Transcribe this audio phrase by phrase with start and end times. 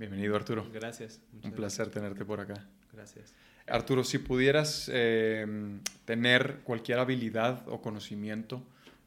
[0.00, 0.66] Bienvenido, Arturo.
[0.72, 1.20] Gracias.
[1.44, 2.66] Un placer tenerte por acá.
[2.90, 3.34] Gracias.
[3.66, 5.46] Arturo, si pudieras eh,
[6.06, 8.62] tener cualquier habilidad o conocimiento,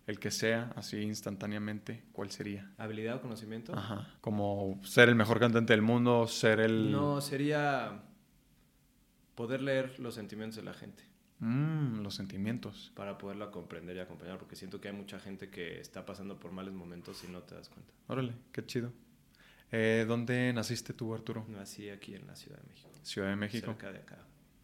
[0.05, 2.71] el que sea, así instantáneamente, ¿cuál sería?
[2.77, 3.75] ¿Habilidad o conocimiento?
[3.75, 4.07] Ajá.
[4.21, 6.91] Como ser el mejor cantante del mundo, ser el...
[6.91, 8.03] No, sería
[9.33, 11.03] poder leer los sentimientos de la gente.
[11.39, 12.91] Mm, los sentimientos.
[12.93, 16.51] Para poderlo comprender y acompañar, porque siento que hay mucha gente que está pasando por
[16.51, 17.91] males momentos y no te das cuenta.
[18.05, 18.93] Órale, qué chido.
[19.75, 21.45] Eh, ¿Dónde naciste tú, Arturo?
[21.49, 22.89] Nací aquí en la Ciudad de México.
[23.01, 23.65] Ciudad de México.
[23.67, 24.17] Cerca de acá.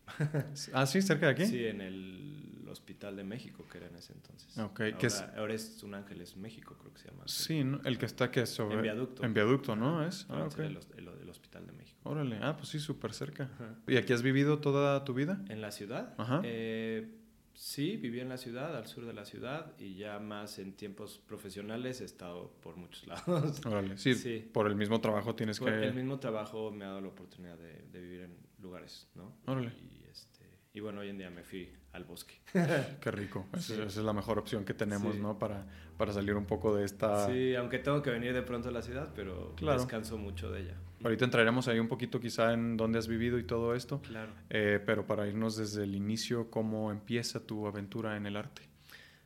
[0.73, 1.45] ah, sí, cerca de aquí.
[1.47, 4.55] Sí, en el Hospital de México, que era en ese entonces.
[4.59, 5.21] Ok, ahora, ¿qué es?
[5.35, 7.23] ahora es Un Ángeles México, creo que se llama.
[7.25, 7.81] Sí, ¿no?
[7.85, 8.75] el que está que sobre...
[8.75, 9.23] En viaducto.
[9.23, 10.05] En viaducto, ¿no?
[10.05, 10.25] Es.
[10.29, 10.59] Ah, Ah, ok.
[10.59, 11.99] el, el- el Hospital de México.
[12.03, 13.45] Órale, ah, pues sí, súper cerca.
[13.55, 13.75] Ajá.
[13.87, 15.41] ¿Y aquí has vivido toda tu vida?
[15.49, 16.13] ¿En la ciudad?
[16.17, 16.41] Ajá.
[16.43, 17.15] Eh,
[17.61, 21.17] sí, viví en la ciudad, al sur de la ciudad, y ya más en tiempos
[21.27, 23.65] profesionales he estado por muchos lados.
[23.65, 24.49] Órale, sí, Sí.
[24.53, 25.83] por el mismo trabajo tienes Por que...
[25.87, 29.35] El mismo trabajo me ha dado la oportunidad de, de vivir en lugares, ¿no?
[29.45, 29.73] Órale.
[29.81, 32.35] Y, este, y bueno, hoy en día me fui al bosque.
[33.01, 33.47] Qué rico.
[33.53, 33.73] Esa- Sí.
[33.73, 35.21] Esa es la mejor opción que tenemos, Sí.
[35.21, 35.37] ¿no?
[35.37, 35.67] Para,
[35.97, 37.27] para salir un poco de esta...
[37.27, 39.79] Sí, aunque tengo que venir de pronto a la ciudad, pero Claro.
[39.79, 40.77] descanso mucho de ella.
[41.03, 44.31] Ahorita entraremos ahí un poquito quizá en dónde has vivido y todo esto, Claro.
[44.49, 48.63] eh, pero para irnos desde el inicio, ¿cómo empieza tu aventura en el arte?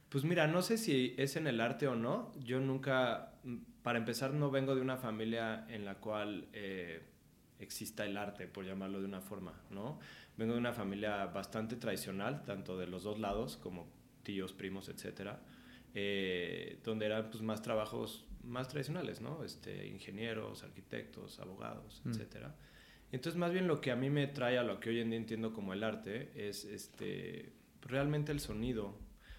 [0.09, 2.31] Pues mira, no sé si es en el arte o no.
[2.39, 7.01] Yo nunca, mm, para empezar, no vengo de una familia en la cual eh,
[7.59, 9.99] exista el arte, por llamarlo de una forma, ¿no?
[10.37, 13.87] Vengo de una familia bastante tradicional, tanto de los dos lados, como
[14.21, 15.39] tíos, primos, etcétera,
[15.95, 19.43] eh, donde eran pues, más trabajos más tradicionales, ¿no?
[19.43, 22.09] Este, ingenieros, arquitectos, abogados, Mm.
[22.09, 22.55] etcétera.
[23.11, 25.19] Entonces, más bien lo que a mí me trae a lo que hoy en día
[25.19, 28.97] entiendo como el arte es este, realmente el sonido.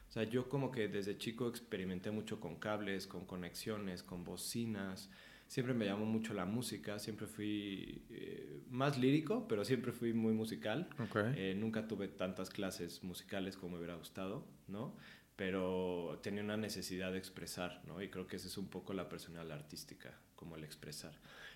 [0.08, 5.10] O sea, yo como que desde chico experimenté mucho con cables, con conexiones, con bocinas.
[5.48, 10.32] Siempre me llamó mucho la música, siempre fui eh, más lírico, pero siempre fui muy
[10.32, 10.88] musical.
[11.00, 11.16] Ok.
[11.36, 14.96] Eh, nunca tuve tantas clases musicales como me hubiera gustado, ¿no?
[15.36, 18.00] Pero tenía una necesidad de expresar, ¿no?
[18.00, 21.12] Y creo que esa es un poco la personal artística, como el expresar.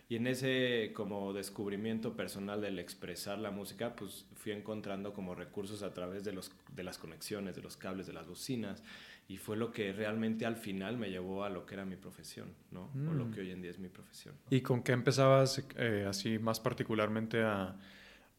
[0.08, 5.82] Y en ese como descubrimiento personal del expresar la música, pues fui encontrando como recursos
[5.82, 8.82] a través de, los, de las conexiones, de los cables, de las bocinas.
[9.28, 12.54] Y fue lo que realmente al final me llevó a lo que era mi profesión,
[12.70, 12.90] ¿no?
[13.08, 13.32] O lo Mm.
[13.32, 14.34] que hoy en día es mi profesión.
[14.48, 17.76] ¿Y con qué empezabas eh, así más particularmente a,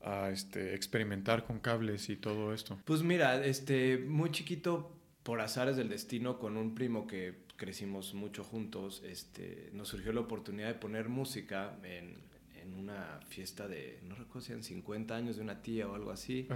[0.01, 2.79] a, este, experimentar con cables y todo esto?
[2.85, 4.98] Pues mira, este, muy chiquito,
[5.29, 10.22] por azares del destino, con un primo que crecimos mucho juntos, este, nos surgió la
[10.22, 12.16] oportunidad de poner música en,
[12.59, 16.09] en una fiesta de, no recuerdo si eran 50 años de una tía o algo
[16.09, 16.47] así.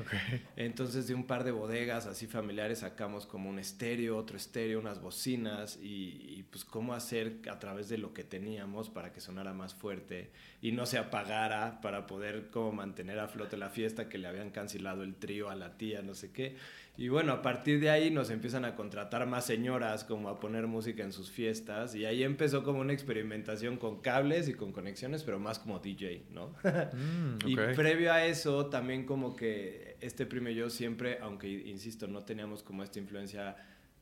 [0.56, 5.00] Entonces de un par de bodegas así familiares sacamos como un estéreo, otro estéreo, unas
[5.00, 9.54] bocinas y, y, pues cómo hacer a través de lo que teníamos para que sonara
[9.54, 10.32] más fuerte
[10.64, 14.50] y no se apagara para poder como mantener a flote la fiesta que le habían
[14.50, 16.56] cancelado el trío a la tía, no sé qué.
[16.96, 20.68] Y bueno, a partir de ahí nos empiezan a contratar más señoras como a poner
[20.68, 25.24] música en sus fiestas y ahí empezó como una experimentación con cables y con conexiones,
[25.24, 26.54] pero más como DJ, ¿no?
[26.94, 32.08] Mm, Y previo a eso, también como que este primo y yo siempre, aunque insisto,
[32.08, 33.56] no teníamos como esta influencia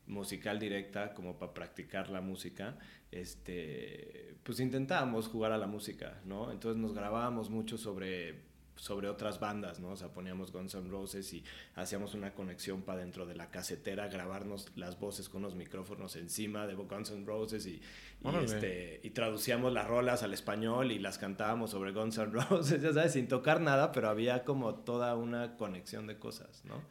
[0.07, 2.77] musical directa como para practicar la música,
[3.11, 6.51] este, pues intentábamos jugar a la música, ¿no?
[6.51, 9.89] Entonces nos grabábamos mucho sobre sobre otras bandas, ¿no?
[9.89, 11.43] O sea, poníamos Guns N' Roses y
[11.75, 16.65] hacíamos una conexión para dentro de la casetera, grabarnos las voces con los micrófonos encima
[16.67, 17.81] de Guns N' Roses y,
[18.23, 22.81] y, este, y traducíamos las rolas al español y las cantábamos sobre Guns N' Roses,
[22.81, 26.81] ya sabes, sin tocar nada, pero había como toda una conexión de cosas, ¿no?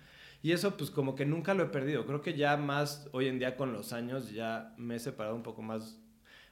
[0.43, 2.07] Y eso pues como que nunca lo he perdido.
[2.07, 5.43] Creo que ya más hoy en día con los años ya me he separado un
[5.43, 5.99] poco más.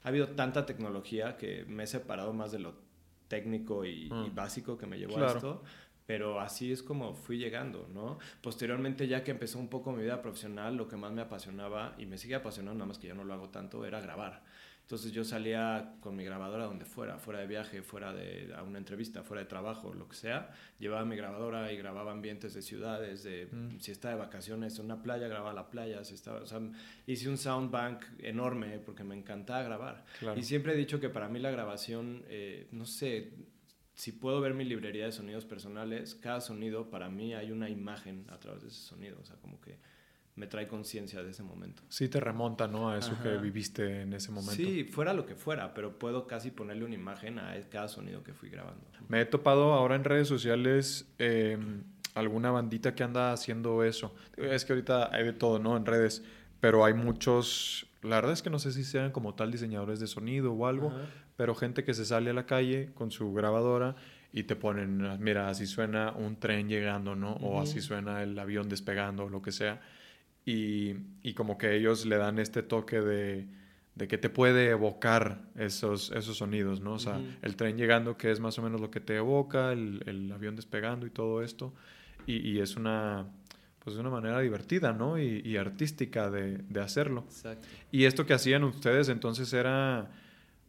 [0.03, 2.88] Ha habido tanta tecnología que me he separado más de lo
[3.29, 4.35] técnico y, y Mm.
[4.35, 5.33] básico que me llevó Claro.
[5.33, 5.63] a esto.
[6.07, 8.19] Pero así es como fui llegando, ¿no?
[8.41, 12.07] Posteriormente, ya que empezó un poco mi vida profesional, lo que más me apasionaba y
[12.07, 14.43] me sigue apasionando, nada más que ya no lo hago tanto, era grabar.
[14.89, 18.79] Entonces yo salía con mi grabadora donde fuera, fuera de viaje, fuera de a una
[18.79, 20.49] entrevista, fuera de trabajo, lo que sea.
[20.79, 23.81] Llevaba mi grabadora y grababa ambientes de ciudades, de Mm.
[23.81, 26.63] si estaba de vacaciones en una playa, grababa la playa, si estaba, o sea,
[27.07, 30.07] hice un sound bank enorme porque me encantaba grabar.
[30.21, 30.41] Claro.
[30.41, 33.35] Y siempre he dicho que para mí la grabación, eh, no sé,
[33.93, 38.25] si puedo ver mi librería de sonidos personales, cada sonido para mí hay una imagen
[38.31, 39.77] a través de ese sonido, o sea, como que
[40.39, 41.83] me trae conciencia de ese momento.
[41.89, 42.91] Sí te remonta, ¿no?
[42.91, 43.25] A eso Ajá.
[43.25, 44.55] que viviste en ese momento.
[44.55, 48.33] Sí, fuera lo que fuera, pero puedo casi ponerle una imagen a cada sonido que
[48.33, 48.81] fui grabando.
[49.09, 51.59] Me he topado ahora en redes sociales eh,
[52.15, 54.15] alguna bandita que anda haciendo eso.
[54.37, 55.77] Es que ahorita hay de todo, ¿no?
[55.77, 56.23] En redes,
[56.61, 60.07] pero hay muchos, la verdad es que no sé si sean como tal diseñadores de
[60.07, 61.01] sonido o algo, Ajá.
[61.37, 63.97] pero gente que se sale a la calle con su grabadora
[64.33, 67.33] y te ponen, mira, así suena un tren llegando, ¿no?
[67.35, 69.81] O así suena el avión despegando o lo que sea.
[70.49, 73.47] Y, y como que ellos le dan este toque de,
[73.97, 76.95] de, que te puede evocar esos, esos sonidos, ¿no?
[76.95, 80.03] O sea, el tren llegando, que es más o menos lo que te evoca, el,
[80.07, 81.75] el avión despegando y todo esto.
[82.27, 83.27] Y, y, es una,
[83.85, 85.19] pues una manera divertida, ¿no?
[85.19, 87.25] Y, y artística de, de hacerlo.
[87.27, 87.69] Exacto.
[87.93, 90.11] Y esto que hacían ustedes entonces era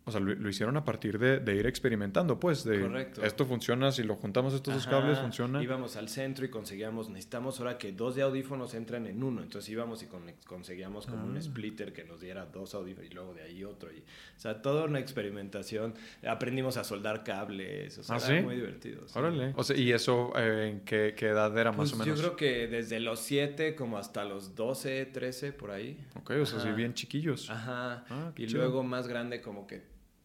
[0.10, 3.24] o sea, lo, hicieron a partir de, de, ir experimentando, pues, de Correcto.
[3.24, 4.84] esto funciona, si lo juntamos estos Ajá.
[4.84, 5.64] dos cables, funciona.
[5.64, 9.70] Íbamos al centro y conseguíamos, necesitamos ahora que dos de audífonos entran en uno, entonces
[9.70, 11.26] íbamos y con, conseguíamos como ah.
[11.26, 13.92] un splitter que nos diera dos audífonos y luego de ahí otro.
[13.92, 15.94] Y, o sea, toda una experimentación.
[16.28, 19.08] Aprendimos a soldar cables, o sea, ¿Ah, era muy divertido.
[19.08, 19.18] Sí.
[19.18, 19.54] Órale.
[19.56, 22.20] O sea, ¿y eso eh, en qué, qué, edad era pues más o menos?
[22.20, 25.98] Yo creo que desde los 7 como hasta los 12, 13, por ahí.
[26.16, 27.50] Ok, o sea, sí, bien chiquillos.
[27.50, 28.06] Ajá.
[28.10, 28.62] Ah, y chido.
[28.62, 29.82] luego más grande como que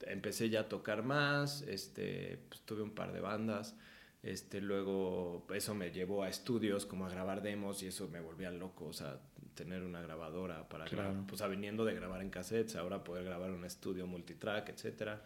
[0.07, 3.77] empecé ya a tocar más, este, pues, tuve un par de bandas,
[4.23, 8.51] este, luego eso me llevó a estudios como a grabar demos y eso me volvía
[8.51, 9.21] loco, o sea,
[9.55, 11.11] tener una grabadora para claro.
[11.11, 15.23] grabar, pues viniendo de grabar en cassettes, ahora poder grabar en un estudio multitrack, etcétera.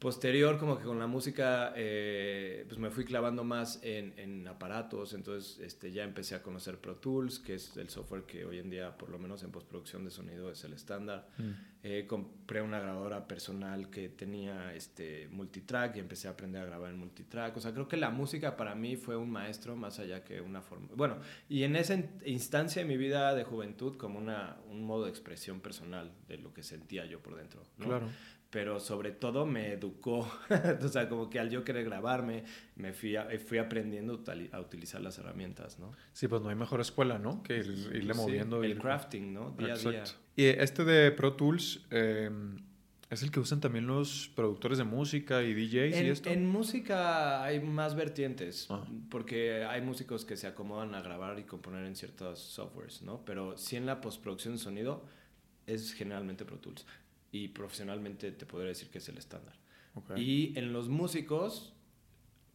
[0.00, 5.12] Posterior, como que con la música, eh, pues me fui clavando más en, en, aparatos,
[5.12, 8.70] entonces este, ya empecé a conocer Pro Tools, que es el software que hoy en
[8.70, 11.28] día, por lo menos en postproducción de sonido, es el estándar.
[11.36, 11.50] Mm.
[11.82, 16.90] Eh, compré una grabadora personal que tenía este, multitrack y empecé a aprender a grabar
[16.90, 17.56] en multitrack.
[17.58, 20.62] O sea, creo que la música para mí fue un maestro más allá que una
[20.62, 20.88] forma...
[20.94, 21.18] Bueno,
[21.48, 25.60] y en esa instancia de mi vida de juventud como una, un modo de expresión
[25.60, 27.62] personal de lo que sentía yo por dentro.
[27.76, 27.86] ¿no?
[27.86, 28.08] Claro
[28.50, 30.28] pero sobre todo me educó,
[30.82, 32.44] o sea, como que al yo querer grabarme,
[32.76, 35.92] me fui, a, fui aprendiendo a utilizar las herramientas, ¿no?
[36.12, 37.42] Sí, pues no hay mejor escuela, ¿no?
[37.44, 38.62] Que ir, irle sí, moviendo.
[38.62, 38.78] El ir...
[38.78, 39.52] crafting, ¿no?
[39.52, 39.88] Día Exacto.
[39.88, 40.04] a día.
[40.36, 42.28] Y este de Pro Tools, eh,
[43.08, 46.30] ¿es el que usan también los productores de música y DJs en, y esto?
[46.30, 48.84] En música hay más vertientes, ah.
[49.10, 53.24] porque hay músicos que se acomodan a grabar y componer en ciertos softwares, ¿no?
[53.24, 55.04] Pero sí en la postproducción de sonido
[55.68, 56.84] es generalmente Pro Tools
[57.32, 59.54] y profesionalmente te podría decir que es el estándar.
[59.94, 60.22] Okay.
[60.22, 61.74] Y en los músicos,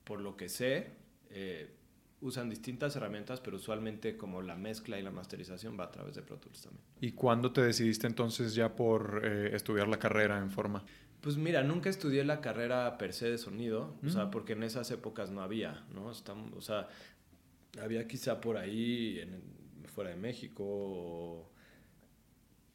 [0.04, 0.92] por lo que sé,
[1.30, 1.76] eh,
[2.22, 6.22] usan distintas herramientas, pero usualmente como la mezcla y la masterización va a través de
[6.22, 6.84] Pro Tools también.
[7.02, 10.84] ¿Y cuándo te decidiste entonces ya por eh, estudiar la carrera en forma?
[11.22, 14.08] Pues mira, nunca estudié la carrera per se de sonido, mm.
[14.08, 16.12] o sea, porque en esas épocas no había, ¿no?
[16.12, 16.88] Estamos, o sea,
[17.82, 19.42] había quizá por ahí en,
[19.88, 21.52] fuera de México o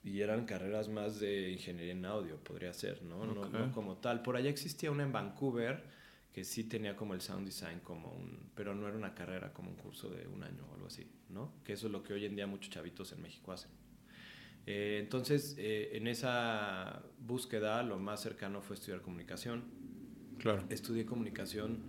[0.02, 3.19] y eran carreras más de ingeniería en audio, podría ser, ¿no?
[3.19, 3.35] Okay.
[3.35, 4.23] No, no, como tal.
[4.23, 5.85] Por allá existía una en Vancouver
[6.32, 9.70] que sí tenía como el sound design como un, pero no era una carrera como
[9.70, 11.55] un curso de un año o algo así, ¿no?
[11.64, 13.70] Que eso es lo que hoy en día muchos chavitos en México hacen.
[14.67, 19.64] Eh, entonces, eh, en esa búsqueda, lo más cercano fue estudiar comunicación.
[20.38, 20.64] Claro.
[20.70, 21.82] Estudié comunicación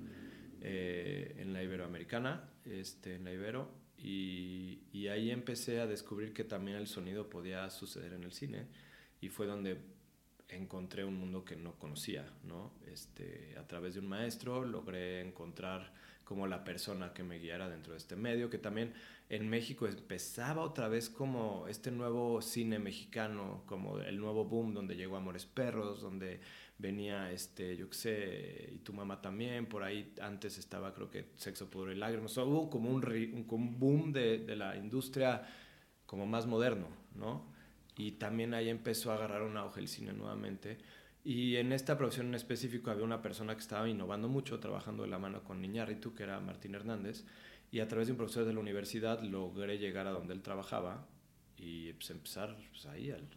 [0.62, 3.70] eh, en la Iberoamericana, este, en la Ibero,
[4.02, 8.66] y, y, ahí empecé a descubrir que también el sonido podía suceder en el cine
[9.22, 9.78] y fue donde
[10.52, 12.74] encontré un mundo que no conocía, ¿no?
[12.88, 15.94] Este, a través de un maestro logré encontrar
[16.24, 18.94] como la persona que me guiara dentro de este medio, que también
[19.30, 24.96] en México empezaba otra vez como este nuevo cine mexicano, como el nuevo boom donde
[24.96, 26.40] llegó Amores Perros, donde
[26.82, 31.26] venía, este, yo qué sé, y tu mamá también, por ahí antes estaba creo que
[31.38, 33.06] Sexo, Pudor y Lágrimas, o sea, hubo como un,
[33.48, 35.48] un, boom de, de, la industria
[36.06, 37.46] como más moderno, ¿no?
[37.96, 40.80] Y también ahí empezó a agarrar un auge el cine nuevamente.
[41.24, 45.10] Y en esta producción en específico había una persona que estaba innovando mucho, trabajando de
[45.10, 47.26] la mano con Niñarritu, que era Martín Hernández,
[47.72, 51.06] y a través de un profesor de la universidad logré llegar a donde él trabajaba
[51.58, 53.28] y pues, empezar pues, ahí al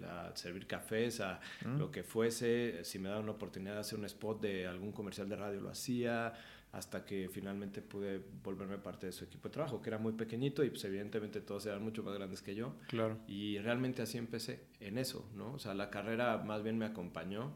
[0.00, 1.78] la, servir cafés, a mm.
[1.78, 2.84] lo que fuese.
[2.84, 5.70] Si me daban una oportunidad de hacer un spot de algún comercial de radio, lo
[5.70, 6.32] hacía,
[6.72, 10.62] hasta que finalmente pude volverme parte de su equipo de trabajo, que era muy pequeñito
[10.64, 12.74] y pues evidentemente todos eran mucho más grandes que yo.
[12.88, 13.18] Claro.
[13.26, 15.54] Y realmente así empecé, en eso, ¿no?
[15.54, 17.52] O sea, la carrera más bien me acompañó.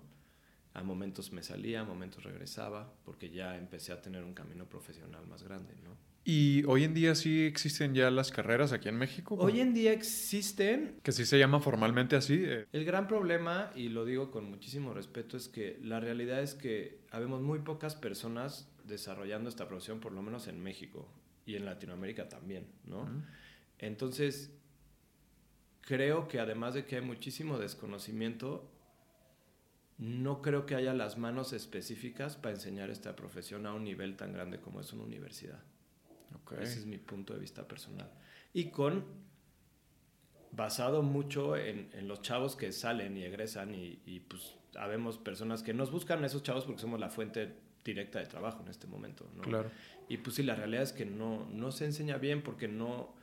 [0.75, 5.27] A momentos me salía, a momentos regresaba, porque ya empecé a tener un camino profesional
[5.27, 5.99] más grande, ¿no?
[6.25, 9.35] ¿Y hoy en día sí existen ya las carreras aquí en México?
[9.35, 11.01] Hoy en día existen.
[11.03, 12.43] Que sí se llama formalmente así.
[12.45, 12.67] Eh.
[12.73, 17.01] El gran problema, y lo digo con muchísimo respeto, es que la realidad es que
[17.11, 21.09] habemos muy pocas personas desarrollando esta profesión, por lo menos en México
[21.45, 23.03] y en Latinoamérica también, ¿no?
[23.03, 23.25] Uh -huh.
[23.81, 24.53] Entonces,
[25.81, 28.71] creo que además de que hay muchísimo desconocimiento,
[29.99, 34.33] no creo que haya las manos específicas para enseñar esta profesión a un nivel tan
[34.33, 35.61] grande como es una universidad.
[36.43, 36.59] Okay.
[36.63, 38.11] Ese es mi punto de vista personal.
[38.53, 39.05] Y con
[40.53, 45.63] basado mucho en, en los chavos que salen y egresan y, y, pues habemos personas
[45.63, 48.87] que nos buscan a esos chavos porque somos la fuente directa de trabajo en este
[48.87, 49.43] momento, ¿no?
[49.43, 49.71] Claro.
[50.09, 53.15] Y pues sí, la realidad es que no, no se enseña bien porque no,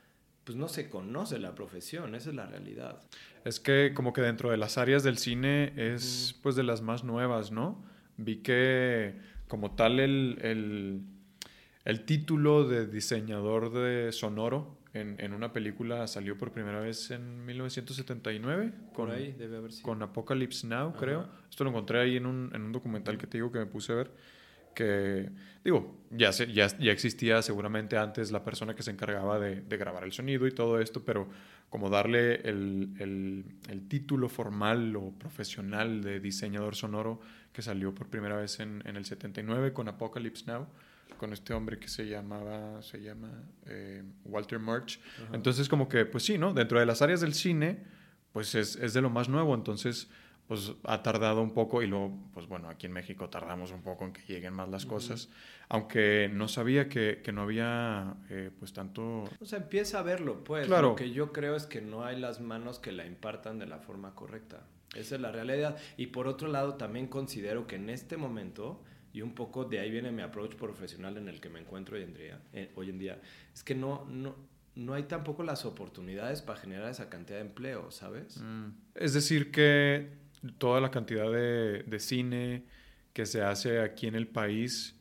[0.44, 3.00] pues no se conoce la profesión, esa es la realidad.
[3.46, 7.04] Es que como que dentro de las áreas del cine es pues de las más
[7.04, 7.84] nuevas, ¿no?
[8.18, 9.16] Vi que
[9.48, 11.02] como tal el, el,
[11.90, 17.44] el título de diseñador de sonoro en, en, una película salió por primera vez en
[17.46, 19.86] 1979 con, ahí debe haber sido.
[19.86, 21.28] con Apocalypse Now, creo.
[21.50, 23.92] Esto lo encontré ahí en un, en un documental que te digo que me puse
[23.92, 24.12] a ver
[24.76, 25.32] que,
[25.64, 29.78] digo, ya, se, ya, ya, existía seguramente antes la persona que se encargaba de, de,
[29.78, 31.28] grabar el sonido y todo esto, pero
[31.70, 37.20] como darle el, el, el, título formal o profesional de diseñador sonoro
[37.52, 40.68] que salió por primera vez en, en el 79 con Apocalypse Now,
[41.18, 45.00] con este hombre que se llamaba, se llama eh, Walter Murch.
[45.24, 45.36] Ajá.
[45.36, 46.54] Entonces como que, pues sí, ¿no?
[46.54, 47.84] Dentro de las áreas del cine,
[48.32, 50.10] pues es, es de lo más nuevo, entonces
[50.48, 54.06] pues ha tardado un poco y luego, pues bueno, aquí en México tardamos un poco
[54.06, 54.92] en que lleguen más las uh -huh.
[54.92, 55.30] cosas,
[55.68, 59.26] aunque no sabía que, que no había eh, pues tanto...
[59.40, 60.66] O sea, empieza a verlo, pues.
[60.66, 60.90] Claro.
[60.90, 63.78] Lo que yo creo es que no hay las manos que la impartan de la
[63.78, 64.66] forma correcta.
[64.96, 65.78] Esa es la realidad.
[65.98, 69.90] Y por otro lado, también considero que en este momento, y un poco de ahí
[69.90, 72.14] viene mi approach profesional en el que me encuentro hoy en
[73.00, 73.22] día,
[73.54, 74.06] es que no...
[74.06, 78.38] no no hay tampoco las oportunidades para generar esa cantidad de empleo, ¿sabes?
[78.38, 78.68] Mm.
[78.96, 80.10] Es decir, que
[80.58, 82.64] toda la cantidad de, de, cine
[83.12, 84.96] que se hace aquí en el país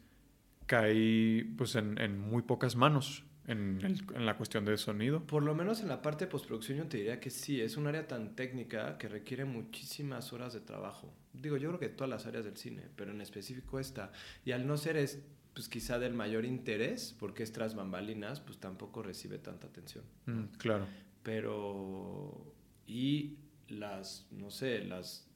[0.66, 5.24] cae pues en muy pocas manos en, el, en, la cuestión de sonido.
[5.24, 7.86] Por lo menos en la parte de postproducción yo te diría que sí, es un
[7.86, 11.12] área tan técnica que requiere muchísimas horas de trabajo.
[11.32, 14.12] Digo, yo creo que todas las áreas del cine, pero en específico esta.
[14.44, 15.22] Y al no ser es,
[15.54, 20.04] pues quizá del mayor interés, porque es tras bambalinas, pues tampoco recibe tanta atención.
[20.26, 20.86] Mm, claro.
[21.22, 22.54] Pero...
[22.86, 23.36] Y
[23.68, 25.27] las, no sé, las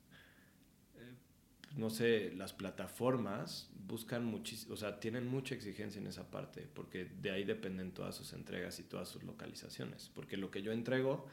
[1.77, 7.05] no sé, las plataformas buscan muchísimo, o sea, tienen mucha exigencia en esa parte, porque
[7.05, 11.27] de ahí dependen todas sus entregas y todas sus localizaciones, porque lo que yo entrego,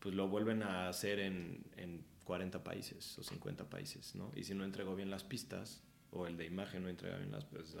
[0.00, 4.32] pues lo vuelven a hacer en, en 40 países o 50 países, ¿no?
[4.34, 7.44] Y si no entrego bien las pistas, o el de imagen no entrega bien las
[7.44, 7.76] pues,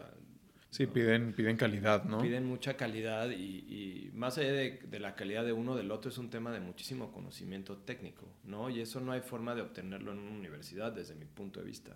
[0.74, 2.20] Sí, piden, piden calidad, ¿no?
[2.20, 6.10] Piden mucha calidad y, y más allá de, de, la calidad de uno del otro
[6.10, 8.68] es un tema de muchísimo conocimiento técnico, ¿no?
[8.70, 11.92] Y eso no hay forma de obtenerlo en una universidad desde mi punto de vista.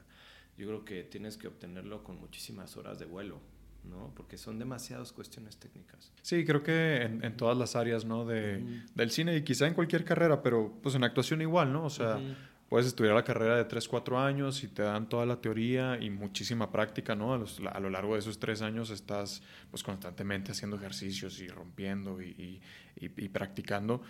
[0.57, 3.41] Yo creo que tienes que obtenerlo con muchísimas horas de vuelo,
[3.83, 4.13] ¿no?
[4.15, 6.13] Porque son demasiadas cuestiones técnicas.
[6.23, 8.25] Sí, creo que en, en todas las áreas, ¿no?
[8.27, 8.95] De, uh -huh.
[8.95, 11.85] Del cine y quizá en cualquier carrera, pero pues en actuación igual, ¿no?
[11.85, 12.19] O sea...
[12.19, 12.37] Uh -huh
[12.69, 16.11] puedes estudiar la carrera de 3, 4 años y te dan toda la teoría y
[16.11, 17.33] muchísima práctica, ¿no?
[17.33, 21.49] A, los, a lo largo de esos 3 años estás pues constantemente haciendo ejercicios y
[21.49, 22.61] rompiendo y, y,
[23.05, 24.03] y, y, practicando.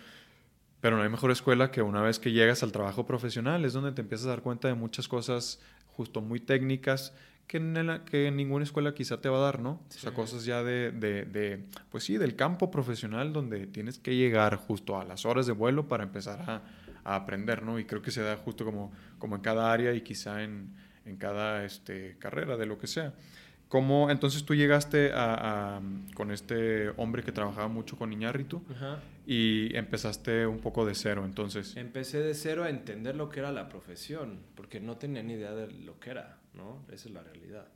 [0.81, 3.91] Pero no hay mejor escuela que una vez que llegas al trabajo profesional, es donde
[3.91, 7.13] te empiezas a dar cuenta de muchas cosas justo muy técnicas
[7.47, 9.81] que en, la, que en ninguna escuela quizá te va a dar, ¿no?
[9.89, 9.97] Sí.
[9.97, 14.15] O sea, cosas ya de, de, de, pues sí, del campo profesional donde tienes que
[14.15, 16.61] llegar justo a las horas de vuelo para empezar a
[17.09, 17.79] a aprender, ¿no?
[17.79, 20.75] Y creo que se da justo como, como en cada área y quizá en,
[21.05, 23.13] en cada este, carrera, de lo que sea.
[23.67, 25.81] ¿Cómo, entonces tú llegaste a, a,
[26.15, 28.99] con este hombre que trabajaba mucho con Iñárritu Ajá.
[29.27, 31.77] y empezaste un poco de cero, entonces?
[31.77, 35.53] Empecé de cero a entender lo que era la profesión, porque no tenía ni idea
[35.53, 36.83] de lo que era, ¿no?
[36.91, 37.67] Esa es la realidad.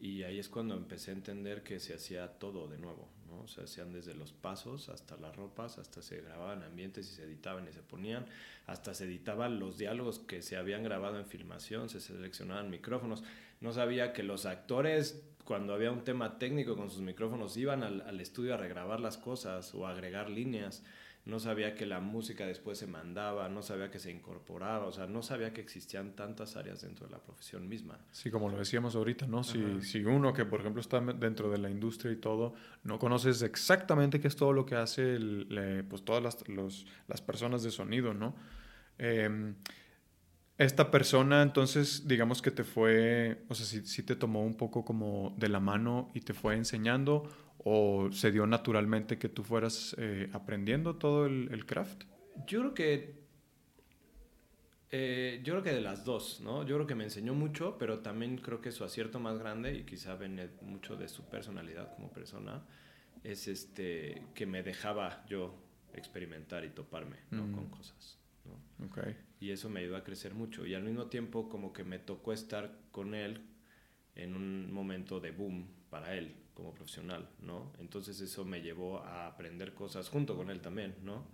[0.00, 3.42] Y ahí es cuando empecé a entender que se hacía todo de nuevo, ¿no?
[3.42, 7.24] O sea, hacían desde los pasos hasta las ropas, hasta se grababan ambientes y se
[7.24, 8.24] editaban y se ponían,
[8.66, 13.22] hasta se editaban los diálogos que se habían grabado en filmación, se seleccionaban micrófonos.
[13.60, 18.00] No sabía que los actores, cuando había un tema técnico con sus micrófonos, iban al,
[18.00, 20.82] al estudio a regrabar las cosas o a agregar líneas
[21.26, 25.06] no sabía que la música después se mandaba, no sabía que se incorporaba, o sea,
[25.06, 27.98] no sabía que existían tantas áreas dentro de la profesión misma.
[28.10, 29.44] Sí, como lo decíamos ahorita, ¿no?
[29.44, 33.42] Si, si, uno que, por ejemplo, está dentro de la industria y todo, no conoces
[33.42, 37.62] exactamente qué es todo lo que hace el, le, pues todas las, los, las personas
[37.62, 38.34] de sonido, ¿no?
[38.98, 39.54] Eh,
[40.56, 44.84] esta persona, entonces, digamos que te fue, o sea, si, si te tomó un poco
[44.84, 47.30] como de la mano y te fue enseñando,
[47.64, 52.04] o se dio naturalmente que tú fueras eh, aprendiendo todo el, el, craft?
[52.46, 53.20] Yo creo que
[54.92, 56.64] eh, yo creo que de las dos, ¿no?
[56.64, 59.84] Yo creo que me enseñó mucho, pero también creo que su acierto más grande y
[59.84, 62.62] quizá viene mucho de su personalidad como persona
[63.22, 65.54] es este que me dejaba yo
[65.92, 67.46] experimentar y toparme ¿no?
[67.46, 67.52] mm.
[67.52, 68.18] con cosas.
[68.46, 68.86] ¿no?
[68.86, 69.16] Okay.
[69.38, 72.32] Y eso me ayudó a crecer mucho y al mismo tiempo como que me tocó
[72.32, 73.42] estar con él
[74.16, 77.72] en un momento de boom para él como profesional, ¿no?
[77.78, 81.24] Entonces eso me llevó a aprender cosas junto con él también, ¿no?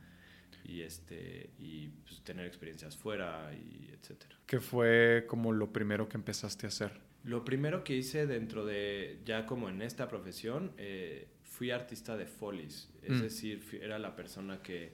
[0.64, 4.36] y, este, y pues, tener experiencias fuera y etcétera.
[4.46, 7.00] ¿Qué fue como lo primero que empezaste a hacer?
[7.24, 12.26] Lo primero que hice dentro de, ya como en esta profesión, eh, fui artista de
[12.26, 13.20] folies, es Mm.
[13.22, 14.92] decir, era la persona que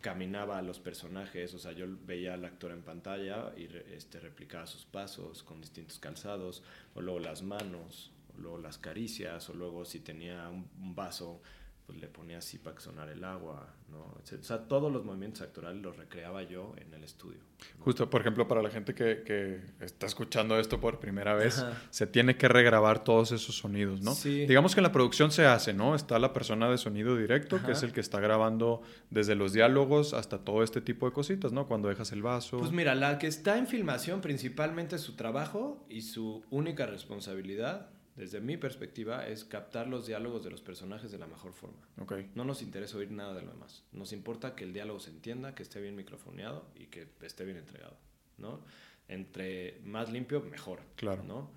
[0.00, 4.20] caminaba a los personajes, o sea, yo veía al actor en pantalla y re- este,
[4.20, 6.62] replicaba sus pasos con distintos calzados,
[6.94, 11.40] o luego las manos, luego las caricias, o luego si tenía un, un vaso,
[11.86, 13.98] pues le ponía así para que sonara el agua, ¿no?
[13.98, 17.38] O sea, todos los movimientos actorales los recreaba yo en el estudio.
[17.78, 17.84] ¿no?
[17.84, 21.80] Justo, por ejemplo, para la gente que, que está escuchando esto por primera vez, Ajá.
[21.90, 24.14] se tiene que regrabar todos esos sonidos, ¿no?
[24.14, 24.46] Sí.
[24.46, 25.94] Digamos que en la producción se hace, ¿no?
[25.94, 27.72] Está la persona de sonido directo, que Ajá.
[27.72, 31.68] es el que está grabando desde los diálogos hasta todo este tipo de cositas, ¿no?
[31.68, 32.58] Cuando dejas el vaso.
[32.58, 38.40] Pues mira, la que está en filmación principalmente su trabajo y su única responsabilidad, desde
[38.40, 41.86] mi perspectiva, es captar los diálogos de los personajes de la mejor forma.
[42.34, 43.84] No nos interesa oír nada de lo demás.
[43.92, 47.58] Nos importa que el diálogo se entienda, que esté bien microfoneado y que esté bien
[47.58, 47.96] entregado,
[48.38, 48.60] ¿no?
[49.08, 50.80] Entre más limpio, mejor.
[50.96, 51.22] Claro.
[51.24, 51.50] ¿no?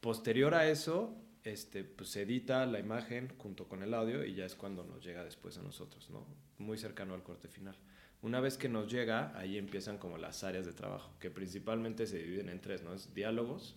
[0.00, 4.46] Posterior a eso, este, pues se edita la imagen junto con el audio y ya
[4.46, 6.26] es cuando nos llega después a nosotros, ¿no?
[6.58, 7.76] Muy cercano al corte final.
[8.22, 12.18] Una vez que nos llega, ahí empiezan como las áreas de trabajo, que principalmente se
[12.18, 12.94] dividen en tres, ¿no?
[12.94, 13.76] Es diálogos,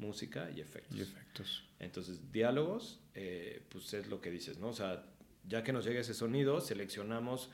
[0.00, 0.96] música y efectos.
[0.96, 1.64] y efectos.
[1.78, 4.68] Entonces, diálogos, eh, pues es lo que dices, ¿no?
[4.68, 5.04] O sea,
[5.46, 7.50] ya que nos llega ese sonido, seleccionamos,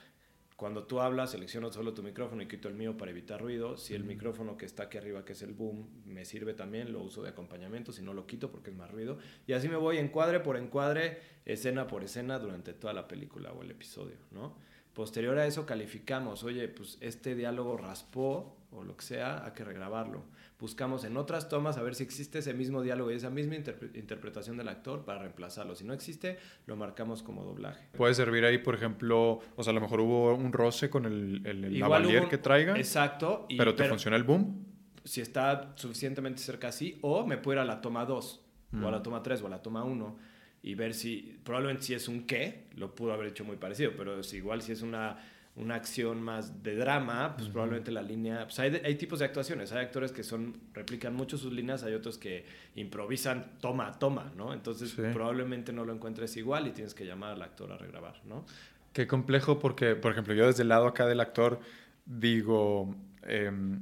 [0.57, 3.76] cuando tú hablas, selecciono solo tu micrófono y quito el mío para evitar ruido.
[3.76, 7.03] Si el micrófono que está aquí arriba, que es el boom, me sirve también, lo
[7.03, 9.19] uso de acompañamiento, si no lo quito porque es más ruido.
[9.47, 13.62] Y así me voy encuadre por encuadre, escena por escena durante toda la película o
[13.62, 14.57] el episodio, ¿no?
[14.97, 19.62] Posterior a eso calificamos, oye, pues este diálogo raspó o lo que sea, hay que
[19.62, 20.23] regrabarlo.
[20.59, 23.95] Buscamos en otras tomas a ver si existe ese mismo diálogo y esa misma interpre-
[23.95, 25.75] interpretación del actor para reemplazarlo.
[25.76, 27.88] Si no existe, lo marcamos como doblaje.
[27.95, 31.43] Puede servir ahí, por ejemplo, o sea, a lo mejor hubo un roce con el,
[31.45, 33.45] el, el Igual lavalier hubo un- que traiga, Exacto.
[33.50, 34.65] y- pero te funciona el boom.
[35.05, 38.41] si está suficientemente cerca así, o me puedo ir a la toma 2,
[38.83, 39.03] o a la Mm.
[39.03, 40.17] toma 3, o a la toma 1,
[40.66, 44.25] y ver si, probablemente si es un qué, lo pudo haber hecho muy parecido, pero
[44.25, 45.17] si igual si es una,
[45.54, 47.52] una acción más de drama, pues Ujú.
[47.52, 51.38] probablemente la línea, pues hay, hay tipos de actuaciones, hay actores que son, replican mucho
[51.38, 54.52] sus líneas, hay otros que improvisan toma a toma, ¿no?
[54.52, 55.02] Entonces Sí.
[55.12, 58.45] probablemente no lo encuentres igual y tienes que llamar al actor a regrabar, ¿no?
[58.93, 61.60] Qué complejo porque, por ejemplo, yo desde el lado acá del actor
[62.06, 63.78] digo, em,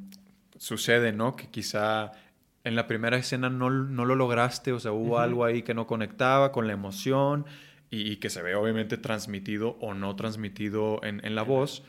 [0.59, 1.35] sucede, ¿no?
[1.35, 2.13] Que quizá
[2.65, 5.19] en la primera escena no, no lo lograste, o sea, hubo Ujú.
[5.19, 7.45] algo ahí que no conectaba con la emoción
[7.91, 11.83] y, y que se ve obviamente transmitido o no transmitido en, en la voz.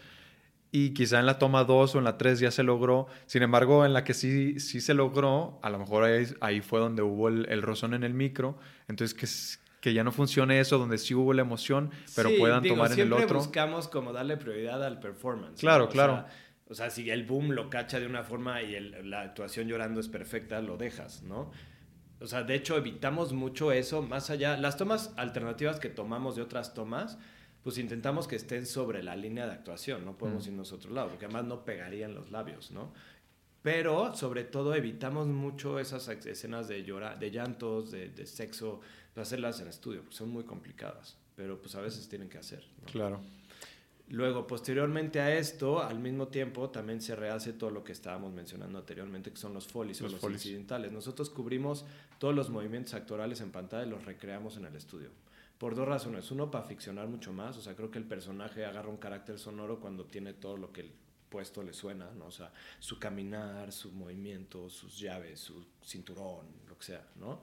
[0.71, 3.07] Y quizá en la toma 2 o en la 3 ya se logró.
[3.27, 6.81] Sin embargo, en la que sí, sí se logró, a lo mejor ahí, ahí fue
[6.81, 8.57] donde hubo el, el rozón en el micro.
[8.89, 9.25] Entonces, que,
[9.79, 12.91] que ya no funcione eso, donde sí hubo la emoción, pero Sí, puedan digo, tomar
[12.91, 13.37] en el siempre otro.
[13.37, 15.61] buscamos como darle prioridad al performance.
[15.61, 15.89] Claro, ¿no?
[15.91, 16.13] Claro.
[16.13, 16.27] sea,
[16.67, 19.99] o sea, si el boom lo cacha de una forma y el- la actuación llorando
[19.99, 21.51] es perfecta, lo dejas, ¿no?
[22.21, 24.57] O sea, de hecho, evitamos mucho eso, más allá.
[24.57, 27.17] Las tomas alternativas que tomamos de otras tomas,
[27.61, 30.51] pues intentamos que estén sobre la línea de actuación, no podemos Mm.
[30.51, 32.93] irnos a otro lado, porque además no pegarían los labios, ¿no?
[33.61, 38.79] Pero, sobre todo, evitamos mucho esas escenas de, llora, de llantos, de, de sexo,
[39.15, 42.63] de hacerlas en estudio, porque son muy complicadas, pero pues a veces tienen que hacer.
[42.81, 42.85] ¿no?
[42.91, 43.21] Claro.
[44.09, 48.77] Luego, posteriormente a esto, al mismo tiempo, también se rehace todo lo que estábamos mencionando
[48.77, 50.45] anteriormente, que son los folies Los o los folies.
[50.45, 50.91] incidentales.
[50.91, 51.85] Nosotros cubrimos
[52.19, 55.09] todos los movimientos actorales en pantalla y los recreamos en el estudio.
[55.57, 56.29] Por dos razones.
[56.29, 57.57] Uno, para ficcionar mucho más.
[57.57, 60.81] O sea, creo que el personaje agarra un carácter sonoro cuando tiene todo lo que
[60.81, 60.91] el
[61.29, 62.27] puesto le suena, ¿no?
[62.27, 67.41] O sea, su caminar, su movimiento, sus llaves, su cinturón, lo que sea, ¿no?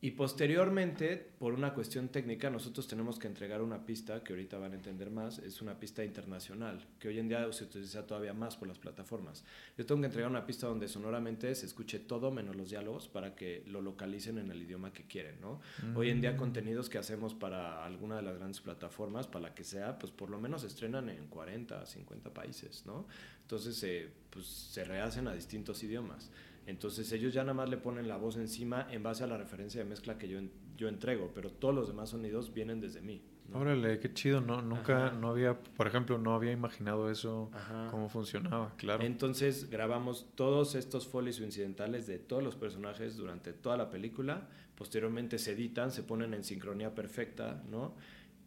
[0.00, 4.70] Y posteriormente, por una cuestión técnica, nosotros tenemos que entregar una pista, que ahorita van
[4.70, 8.56] a entender más, es una pista internacional, que hoy en día se utiliza todavía más
[8.56, 9.44] por las plataformas.
[9.76, 13.34] Yo tengo que entregar una pista donde sonoramente se escuche todo menos los diálogos para
[13.34, 15.60] que lo localicen en el idioma que quieren, ¿no?
[15.96, 16.36] Hoy en día Mm.
[16.36, 20.30] contenidos que hacemos para alguna de las grandes plataformas, para la que sea, pues por
[20.30, 23.08] lo menos se estrenan en 40, 50 países, ¿no?
[23.42, 26.30] Entonces eh, pues, se rehacen a distintos idiomas.
[26.68, 29.82] Entonces ellos ya nada más le ponen la voz encima en base a la referencia
[29.82, 30.38] de mezcla que yo,
[30.76, 33.22] yo entrego, pero todos los demás sonidos vienen desde mí.
[33.48, 33.60] ¿no?
[33.60, 34.42] Órale, qué chido.
[34.42, 35.16] No, nunca, Ajá.
[35.16, 37.88] no había, por ejemplo, no había imaginado eso, Ajá.
[37.90, 39.02] cómo funcionaba, claro.
[39.02, 44.50] Entonces grabamos todos estos folies incidentales de todos los personajes durante toda la película.
[44.74, 47.94] Posteriormente se editan, se ponen en sincronía perfecta, ¿no?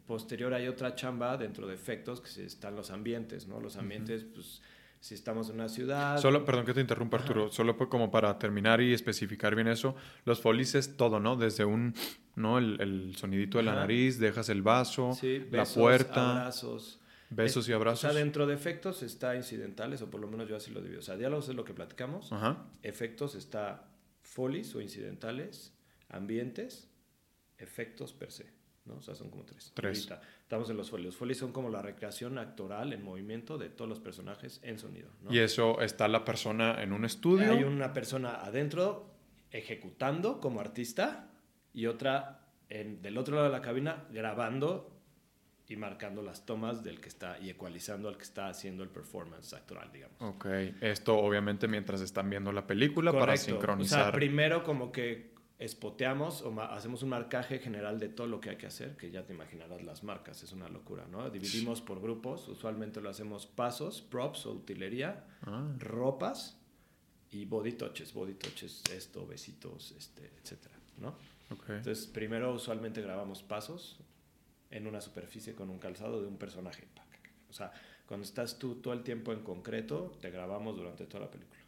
[0.05, 3.59] Posterior hay otra chamba dentro de efectos que están los ambientes, ¿no?
[3.59, 4.61] Los ambientes, pues,
[5.01, 6.17] si estamos en una ciudad.
[6.19, 7.25] Solo, perdón que te interrumpa, Ajá.
[7.25, 7.51] Arturo.
[7.51, 9.95] Solo como para terminar y especificar bien eso.
[10.23, 11.35] Los folies es todo, ¿no?
[11.35, 11.93] Desde un,
[12.35, 12.57] ¿no?
[12.59, 16.31] El, el sonidito de la nariz, dejas el vaso, Sí, la besos, puerta.
[16.39, 16.99] abrazos.
[17.31, 18.05] Besos y abrazos.
[18.05, 20.99] O sea, dentro de efectos está incidentales, o por lo menos yo así lo divido.
[20.99, 22.31] O sea, diálogos es lo que platicamos.
[22.31, 22.65] Ajá.
[22.83, 23.87] Efectos está
[24.21, 25.73] folies o incidentales,
[26.09, 26.89] ambientes,
[27.57, 28.51] efectos per se.
[28.85, 28.95] ¿No?
[28.95, 29.71] O sea, son como tres.
[29.73, 30.09] Tres.
[30.11, 31.07] Ahorita estamos en los folies.
[31.07, 35.09] Los folies son como la recreación actoral en movimiento de todos los personajes en sonido.
[35.21, 35.33] ¿no?
[35.33, 37.51] Y eso está la persona en un estudio.
[37.53, 39.11] Hay una persona adentro
[39.51, 41.29] ejecutando como artista
[41.73, 44.97] y otra en, del otro lado de la cabina grabando
[45.67, 49.53] y marcando las tomas del que está y ecualizando al que está haciendo el performance
[49.53, 50.17] actoral, digamos.
[50.19, 50.45] Ok,
[50.81, 53.45] esto obviamente mientras están viendo la película para Correcto.
[53.45, 53.99] sincronizar.
[53.99, 55.30] O sea, primero como que
[55.61, 59.23] espoteamos o hacemos un marcaje general de todo lo que hay que hacer, que ya
[59.23, 61.29] te imaginarás las marcas, es una locura, ¿no?
[61.29, 66.57] Dividimos por grupos, usualmente lo hacemos pasos, props o utilería, Ah, ropas
[67.29, 71.09] y body touches, body touches, esto, besitos, este, etcétera, ¿no?
[71.51, 71.69] ok.
[71.69, 73.99] Entonces, primero usualmente grabamos pasos
[74.71, 76.87] en una superficie con un calzado de un personaje.
[77.49, 77.71] O sea,
[78.07, 81.59] cuando estás tú todo el tiempo en concreto, te grabamos durante toda la película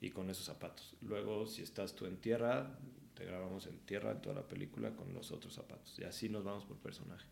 [0.00, 0.94] y con esos zapatos.
[1.02, 2.78] Luego, si estás tú en tierra,
[3.14, 5.98] te grabamos en tierra en toda la película con los otros zapatos.
[5.98, 7.26] Y así nos vamos por personaje.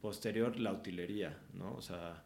[0.00, 1.74] Posterior, la utilería, ¿no?
[1.74, 2.24] O sea,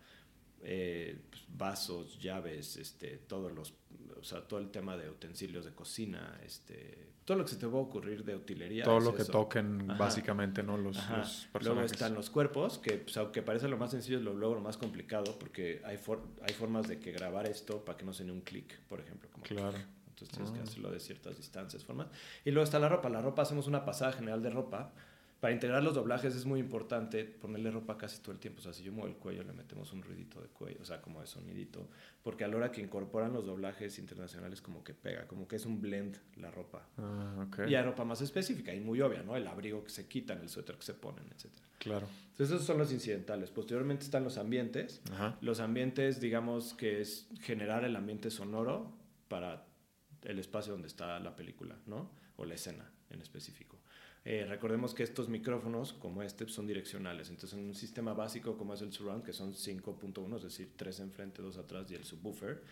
[0.63, 3.75] eh, pues, vasos, llaves, este, todos los,
[4.19, 7.67] o sea, todo el tema de utensilios de cocina, este, todo lo que se te
[7.67, 8.83] va a ocurrir de utilería.
[8.85, 9.31] Todo es lo que eso.
[9.33, 9.99] toquen Ajá.
[9.99, 10.77] básicamente, ¿no?
[10.77, 14.35] Los, los Luego están los cuerpos, que pues, aunque parece lo más sencillo, es lo,
[14.35, 18.05] luego lo más complicado, porque hay, for- hay formas de que grabar esto para que
[18.05, 19.29] no ni un clic, por ejemplo.
[19.31, 19.79] Como Claro.
[20.23, 20.63] Entonces tienes que Ah.
[20.65, 22.09] hacerlo de ciertas distancias, formas.
[22.45, 23.09] Y luego está la ropa.
[23.09, 24.93] La ropa hacemos una pasada general de ropa.
[25.41, 28.59] Para integrar los doblajes es muy importante ponerle ropa casi todo el tiempo.
[28.59, 31.01] O sea, si yo muevo el cuello, le metemos un ruidito de cuello, o sea,
[31.01, 31.87] como de sonidito.
[32.25, 35.65] Porque a la hora que incorporan los doblajes internacionales, como que pega, como que es
[35.65, 36.89] un blend la ropa.
[36.97, 37.69] Ah, ok.
[37.69, 39.37] Y hay ropa más específica y muy obvia, ¿no?
[39.37, 41.53] El abrigo que se quitan, el suéter que se ponen, etc.
[41.79, 42.09] Claro.
[42.33, 43.53] Entonces, esos son los incidentales.
[43.53, 45.01] Posteriormente están los ambientes.
[45.13, 45.39] Ajá.
[45.41, 48.91] Los ambientes, digamos que es generar el ambiente sonoro
[49.29, 49.68] para
[50.23, 52.11] el espacio donde está la película, ¿no?
[52.37, 53.79] O la escena en específico.
[54.25, 57.31] Eh, recordemos que estos micrófonos, como este, son direccionales.
[57.31, 61.01] Entonces, en un sistema básico como es el surround, que son 5.1, es decir, 3
[61.01, 62.63] enfrente, 2 atrás y el subwoofer,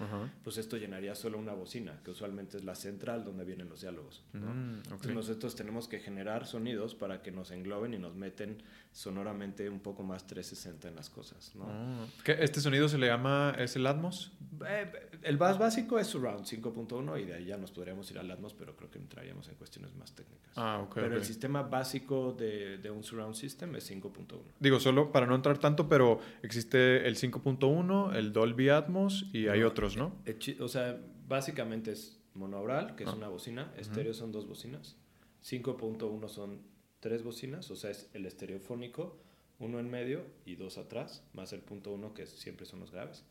[0.45, 4.23] pues esto llenaría solo una bocina, que usualmente es la central donde vienen los diálogos.
[4.35, 4.53] ¿no?
[4.53, 4.83] Mm.
[4.85, 8.63] Entonces nosotros tenemos que generar sonidos para que nos engloben y nos meten
[8.97, 11.55] sonoramente un poco más 360 en las cosas.
[11.55, 11.67] ¿no?
[11.69, 12.07] Ah.
[12.25, 14.33] ¿Qué- ¿Este sonido se le llama, es el Atmos?
[14.67, 14.91] Eh,
[15.23, 18.55] el más básico es Surround 5.1 y de ahí ya nos podríamos ir al Atmos,
[18.55, 20.51] pero creo que entraríamos en cuestiones más técnicas.
[20.57, 20.95] Ah, ok.
[20.95, 24.41] pero el sistema básico de, de un Surround System es 5.1.
[24.61, 29.61] Digo, solo para no entrar tanto, pero existe el 5.1, el Dolby Atmos y hay
[29.61, 30.15] No, otros, ¿no?
[30.25, 33.15] Eh, O sea, básicamente es monaural, que es Ah.
[33.15, 34.97] una bocina, estéreo son dos bocinas,
[35.43, 36.61] 5.1 son
[37.01, 39.19] tres bocinas, o sea, es el estereofónico,
[39.59, 43.25] uno en medio y dos atrás, más el punto uno que siempre son los graves.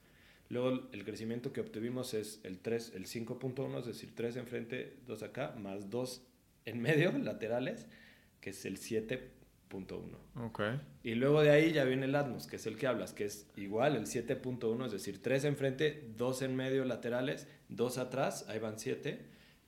[0.49, 5.23] Luego el crecimiento que obtuvimos es el 3, el 5.1, es decir, 3 enfrente, 2
[5.23, 6.21] acá, más 2
[6.65, 7.87] en medio, laterales,
[8.41, 9.21] que es el 7.1.
[10.35, 10.61] Ok.
[11.03, 13.49] Y luego de ahí ya viene el Atmos, que es el que hablas, que es
[13.55, 18.77] igual, el 7.1, es decir, 3 enfrente, 2 en medio laterales, 2 atrás, ahí van
[18.77, 19.19] 7.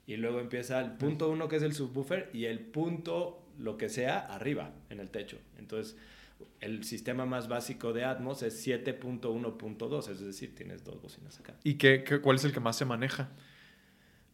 [0.06, 3.89] Y luego empieza el punto 1, que es el subwoofer, y el punto, lo que
[3.89, 5.38] sea, arriba, en el techo.
[5.58, 5.96] Entonces,
[6.62, 11.56] el sistema más básico de Atmos es 7.1.2, es decir, tienes dos bocinas acá.
[11.63, 13.30] ¿Y qué, qué- cuál es el que más se maneja?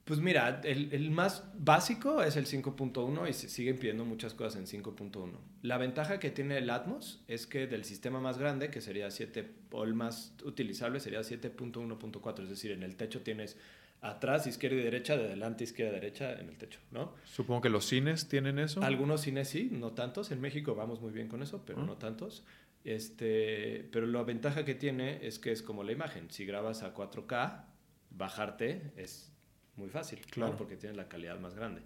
[0.06, 4.58] Pues mira, el, el más básico es el 5.1 y se siguen pidiendo muchas cosas
[4.60, 5.30] en 5.1.
[5.62, 9.50] La ventaja que tiene el Atmos es que del sistema más grande, que sería 7,
[9.72, 13.56] o el más utilizable sería 7.1.4, es decir, en el techo tienes
[14.04, 17.14] atrás, izquierda y derecha, de adelante, izquierda, derecha en el techo, ¿no?
[17.26, 18.84] Supongo que los cines tienen eso.
[18.84, 20.32] Algunos cines sí, no tantos.
[20.32, 21.86] En México vamos muy bien con eso, pero Ah.
[21.86, 22.44] no tantos.
[22.84, 26.30] Este, pero la ventaja que tiene es que es como la imagen.
[26.30, 27.66] Si grabas a 4K,
[28.12, 29.32] bajarte es
[29.76, 30.28] muy fácil, ¿no?
[30.32, 30.58] Claro.
[30.58, 31.82] porque tienes la calidad más grande.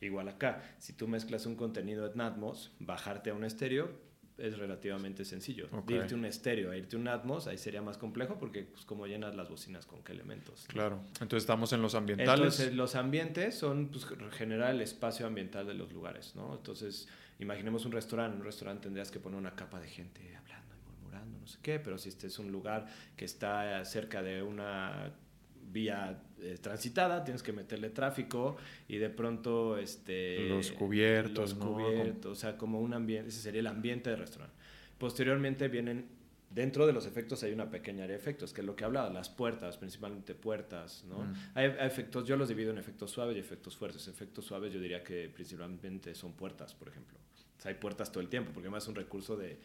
[0.00, 3.90] Igual acá, si tú mezclas un contenido en Atmos, bajarte a un estéreo
[4.40, 5.68] es relativamente sencillo.
[5.72, 5.88] Ok.
[5.88, 9.06] De irte un estéreo a irte un Atmos, ahí sería más complejo porque pues, como
[9.06, 10.64] llenas las bocinas con qué elementos.
[10.68, 10.72] ¿no?
[10.72, 11.00] Claro.
[11.20, 12.38] Entonces estamos en los ambientales.
[12.38, 16.54] Entonces, los ambientes son, pues, generar el espacio ambiental de los lugares, ¿no?
[16.54, 18.34] Entonces, imaginemos un restaurante.
[18.34, 21.58] En un restaurante tendrías que poner una capa de gente hablando y murmurando, no sé
[21.62, 25.12] qué, pero si este es un lugar que está cerca de una
[25.72, 28.56] vía eh, transitada, tienes que meterle tráfico
[28.88, 31.72] y de pronto este Los cubiertos, los ¿no?
[31.74, 34.56] cubiertos, o sea, como un ambiente, ese sería el ambiente del restaurante.
[34.98, 36.08] Posteriormente vienen
[36.50, 39.08] dentro de los efectos hay una pequeña área de efectos, que es lo que hablaba,
[39.10, 41.20] las puertas, principalmente puertas, ¿no?
[41.20, 41.34] Mm.
[41.54, 44.08] Hay, hay efectos, yo los divido en efectos suaves y efectos fuertes.
[44.08, 47.18] Efectos suaves yo diría que principalmente son puertas, por ejemplo.
[47.56, 49.58] O sea, hay puertas todo el tiempo, porque además es un recurso de,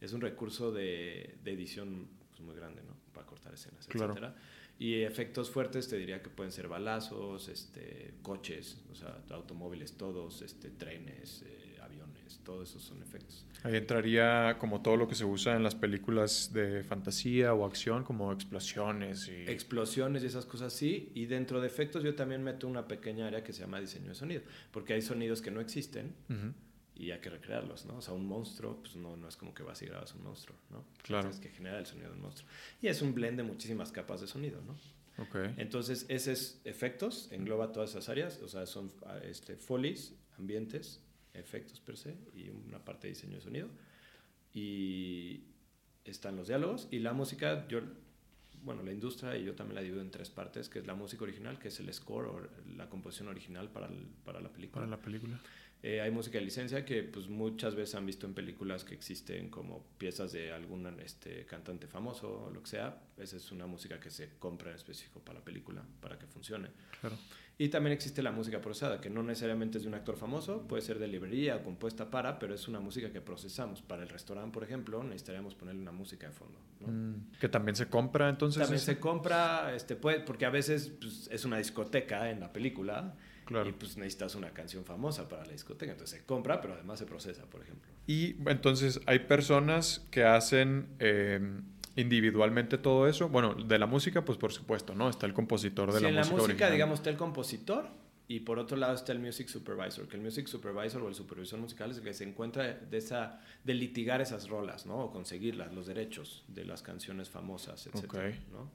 [0.00, 2.94] es un recurso de, de edición pues, muy grande, ¿no?
[3.12, 4.34] Para cortar escenas, etcétera.
[4.80, 10.40] Y efectos fuertes te diría que pueden ser balazos, este, coches, o sea, automóviles todos,
[10.40, 13.44] este, trenes, eh, aviones, todos esos son efectos.
[13.62, 18.04] Ahí entraría como todo lo que se usa en las películas de fantasía o acción,
[18.04, 19.50] como explosiones y...
[19.50, 23.44] Explosiones y esas cosas sí, y dentro de efectos yo también meto una pequeña área
[23.44, 26.14] que se llama diseño de sonido, porque hay sonidos que no existen
[27.00, 27.96] y hay que recrearlos, ¿no?
[27.96, 30.58] O sea, un monstruo, pues no, no es como que vas y grabas un monstruo,
[30.68, 30.84] ¿no?
[31.02, 31.30] Claro.
[31.30, 32.46] Es que genera el sonido de un monstruo.
[32.82, 34.76] Y es un blend de muchísimas capas de sonido, ¿no?
[35.22, 35.36] Ok.
[35.56, 41.80] Entonces, ese es efectos, engloba todas esas áreas, o sea, son este, folies, ambientes, efectos
[41.80, 43.68] per se, y una parte de diseño de sonido.
[44.52, 45.44] Y
[46.04, 47.80] están los diálogos, y la música, yo,
[48.62, 51.24] bueno, la industria, y yo también la divido en tres partes, que es la música
[51.24, 53.88] original, que es el score, o la composición original para,
[54.22, 54.84] para la película.
[54.84, 55.40] Para la película.
[55.82, 59.48] Eh, hay música de licencia que pues muchas veces han visto en películas que existen
[59.48, 62.98] como piezas de algún este, cantante famoso o lo que sea.
[63.16, 66.68] Esa es una música que se compra en específico para la película, para que funcione.
[67.00, 67.16] Claro.
[67.56, 70.80] Y también existe la música procesada, que no necesariamente es de un actor famoso, puede
[70.80, 73.82] ser de librería o compuesta para, pero es una música que procesamos.
[73.82, 76.58] Para el restaurante, por ejemplo, necesitaríamos ponerle una música de fondo.
[76.80, 78.62] Mm, que también se compra entonces.
[78.62, 83.14] También se compra, este, puede, porque a veces pues, es una discoteca en la película
[83.66, 85.92] y pues necesitas una canción famosa para la discoteca.
[85.92, 87.90] Entonces se compra, pero además se procesa, por ejemplo.
[88.06, 91.62] Y entonces hay personas que hacen em,
[91.96, 93.28] individualmente todo eso.
[93.28, 95.08] Bueno, de la música, pues por supuesto, ¿no?
[95.08, 96.20] Está el compositor de la música.
[96.20, 97.88] En la música, digamos, está el compositor.
[98.28, 101.58] Y por otro lado está el music supervisor, que el music supervisor o el supervisor
[101.58, 105.00] musical es el que se encuentra de, esa, de litigar esas rolas, ¿no?
[105.00, 108.36] O conseguirlas, los derechos de las canciones famosas, etc.
[108.52, 108.70] ¿no?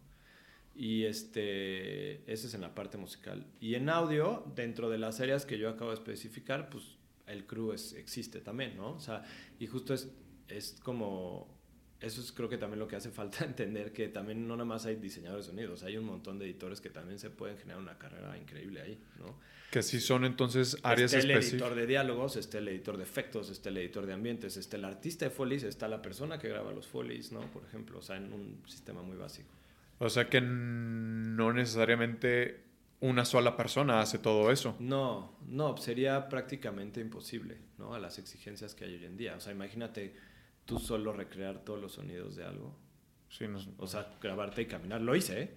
[0.76, 3.46] Y este, ese es en la parte musical.
[3.62, 7.72] Y en audio, dentro de las áreas que yo acabo de especificar, pues el crew
[7.72, 8.92] es, existe también, ¿no?
[8.92, 9.24] O sea,
[9.58, 10.10] y justo es,
[10.50, 11.48] es como,
[12.02, 14.86] eso es creo que también lo que hace falta entender, que también no nada más
[14.86, 17.98] hay diseñadores de sonidos, hay un montón de editores que también se pueden generar una
[17.98, 19.40] carrera increíble ahí, ¿no?
[19.72, 21.46] Que sí son entonces áreas específicas.
[21.46, 24.56] Está el editor de diálogos, está el editor de efectos, está el editor de ambientes,
[24.58, 27.42] está el artista de folies, está la persona que graba los folies, ¿no?
[27.52, 29.50] Por ejemplo, o sea, en un sistema muy básico.
[30.00, 32.66] O sea que no necesariamente
[33.00, 34.76] una sola persona hace todo eso.
[34.80, 37.94] No, no, sería prácticamente imposible, ¿no?
[37.94, 39.36] A las exigencias que hay hoy en día.
[39.36, 40.16] O sea, imagínate
[40.66, 42.76] tú solo recrear todos los sonidos de algo.
[43.30, 45.02] Sí, no, o sea, grabarte y caminar.
[45.02, 45.52] Lo hice, ¿eh?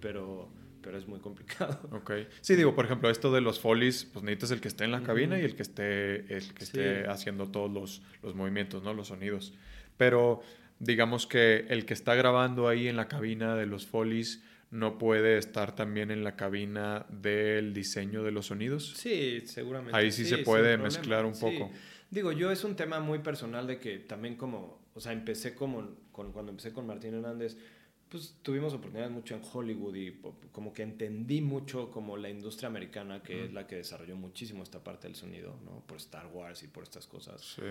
[0.00, 0.48] pero,
[0.82, 1.80] pero es muy complicado.
[1.92, 2.12] Ok.
[2.40, 5.02] Sí, digo, por ejemplo, esto de los folies, pues necesitas el que esté en la
[5.02, 8.94] cabina y el que esté, el que esté haciendo todos los, los movimientos, ¿no?
[8.94, 9.54] Los sonidos.
[9.96, 10.42] Pero
[10.84, 15.38] digamos que el que está grabando ahí en la cabina de los folies no puede
[15.38, 18.94] estar también en la cabina del diseño de los sonidos.
[18.96, 19.96] Sí, seguramente.
[19.96, 21.70] Ahí sí, se puede mezclar un poco.
[22.10, 25.96] Digo, yo es un tema muy personal de que también como, o sea, empecé como,
[26.12, 27.56] con, cuando empecé con Martín Hernández,
[28.08, 30.20] pues tuvimos oportunidades mucho en Hollywood y
[30.52, 34.82] como que entendí mucho como la industria americana, que es la que desarrolló muchísimo esta
[34.82, 35.84] parte del sonido, ¿no?
[35.86, 37.40] Por Star Wars y por estas cosas.
[37.42, 37.62] Sí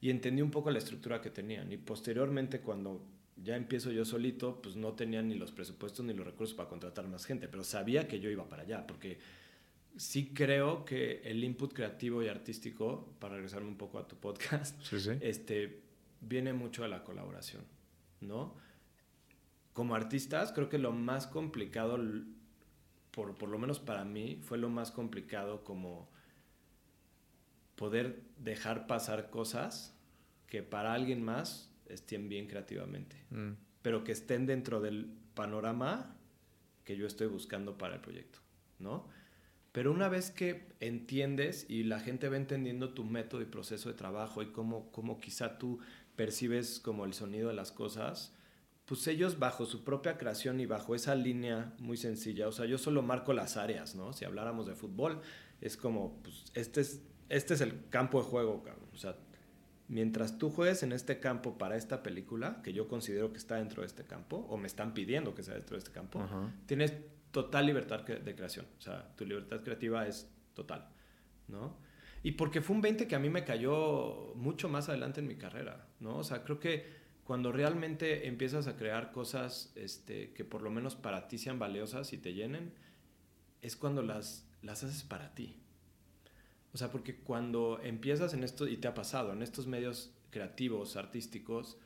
[0.00, 1.70] y entendí un poco la estructura que tenían.
[1.72, 3.04] Y posteriormente, cuando
[3.36, 7.06] ya empiezo yo solito, pues no tenía ni los presupuestos ni los recursos para contratar
[7.08, 9.18] más gente, pero sabía que yo iba para allá, porque
[9.96, 14.80] sí creo que el input creativo y artístico, para regresarme un poco a tu podcast,
[15.20, 15.82] Este,
[16.20, 17.62] viene mucho de la colaboración,
[18.20, 18.54] ¿no?
[19.72, 21.98] Como artistas, creo que lo más complicado,
[23.10, 26.10] por, por lo menos para mí, fue lo más complicado como
[27.80, 29.96] poder dejar pasar cosas
[30.46, 33.52] que para alguien más estén bien creativamente, mm.
[33.80, 36.14] pero que estén dentro del panorama
[36.84, 38.38] que yo estoy buscando para el proyecto,
[38.80, 39.08] ¿no?
[39.72, 43.94] Pero una vez que entiendes y la gente va entendiendo tu método y proceso de
[43.94, 45.78] trabajo y cómo, cómo quizá tú
[46.16, 48.34] percibes como el sonido de las cosas,
[48.84, 52.76] pues ellos bajo su propia creación y bajo esa línea muy sencilla, o sea, yo
[52.76, 54.12] solo marco las áreas, ¿no?
[54.12, 55.22] Si habláramos de fútbol,
[55.62, 58.88] es como, pues este es este es el campo de juego, cabrón.
[58.92, 59.16] O sea,
[59.88, 63.82] mientras tú juegues en este campo para esta película, que yo considero que está dentro
[63.82, 66.28] de este campo, o me están pidiendo que sea dentro de este campo,
[66.66, 66.92] tienes
[67.30, 68.66] total libertad de creación.
[68.78, 70.88] O sea, tu libertad creativa es total,
[71.48, 71.76] ¿no?
[72.22, 75.36] Y porque fue un 20 que a mí me cayó mucho más adelante en mi
[75.36, 76.18] carrera, ¿no?
[76.18, 80.96] O sea, creo que cuando realmente empiezas a crear cosas este, que por lo menos
[80.96, 82.74] para ti sean valiosas y te llenen,
[83.62, 85.56] es cuando las, las haces para ti.
[86.72, 90.96] O sea, porque cuando empiezas en esto, y te ha pasado, en estos medios creativos,
[90.96, 91.78] artísticos,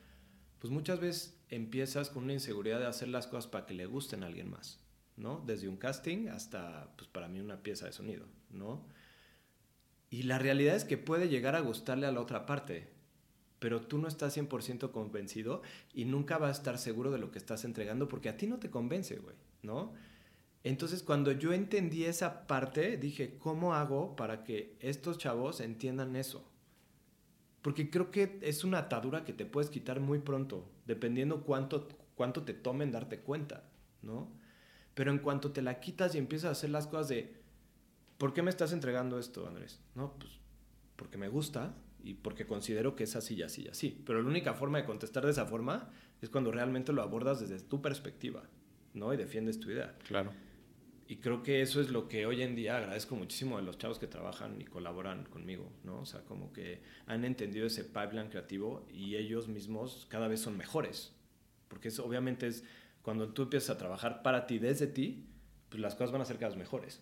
[0.59, 4.23] pues muchas veces empiezas con una inseguridad de hacer las cosas para que le gusten
[4.23, 4.79] a alguien más,
[5.17, 5.43] ¿no?
[5.45, 8.85] Desde un casting hasta, pues para mí, una pieza de sonido, ¿no?
[10.09, 12.89] Y la realidad es que puede llegar a gustarle a la otra parte,
[13.59, 15.61] pero tú no estás 100% convencido
[15.93, 18.59] y nunca vas a estar seguro de lo que estás entregando porque a ti no
[18.59, 19.93] te convence, güey, ¿no?
[20.65, 26.51] Entonces, cuando yo entendí esa parte, dije, ¿cómo hago para que estos chavos entiendan eso?
[27.61, 32.41] Porque creo que es una atadura que te puedes quitar muy pronto, dependiendo cuánto, cuánto
[32.41, 33.69] te tomen darte cuenta,
[34.01, 34.31] ¿no?
[34.95, 37.35] Pero en cuanto te la quitas y empiezas a hacer las cosas de,
[38.17, 39.79] ¿por qué me estás entregando esto, Andrés?
[39.93, 40.31] No, pues
[40.95, 44.01] porque me gusta y porque considero que es así y así y así.
[44.03, 45.91] Pero la única forma de contestar de esa forma
[46.23, 48.49] es cuando realmente lo abordas desde tu perspectiva,
[48.95, 49.13] ¿no?
[49.13, 49.95] Y defiendes tu idea.
[50.07, 50.31] Claro.
[51.07, 53.99] Y creo que eso es lo que hoy en día agradezco muchísimo de los chavos
[53.99, 55.99] que trabajan y colaboran conmigo, ¿no?
[55.99, 60.57] O sea, como que han entendido ese pipeline creativo y ellos mismos cada vez son
[60.57, 61.13] mejores.
[61.67, 62.63] Porque eso obviamente es
[63.03, 65.27] cuando tú empiezas a trabajar para ti, desde ti,
[65.69, 67.01] pues las cosas van a ser cada vez mejores.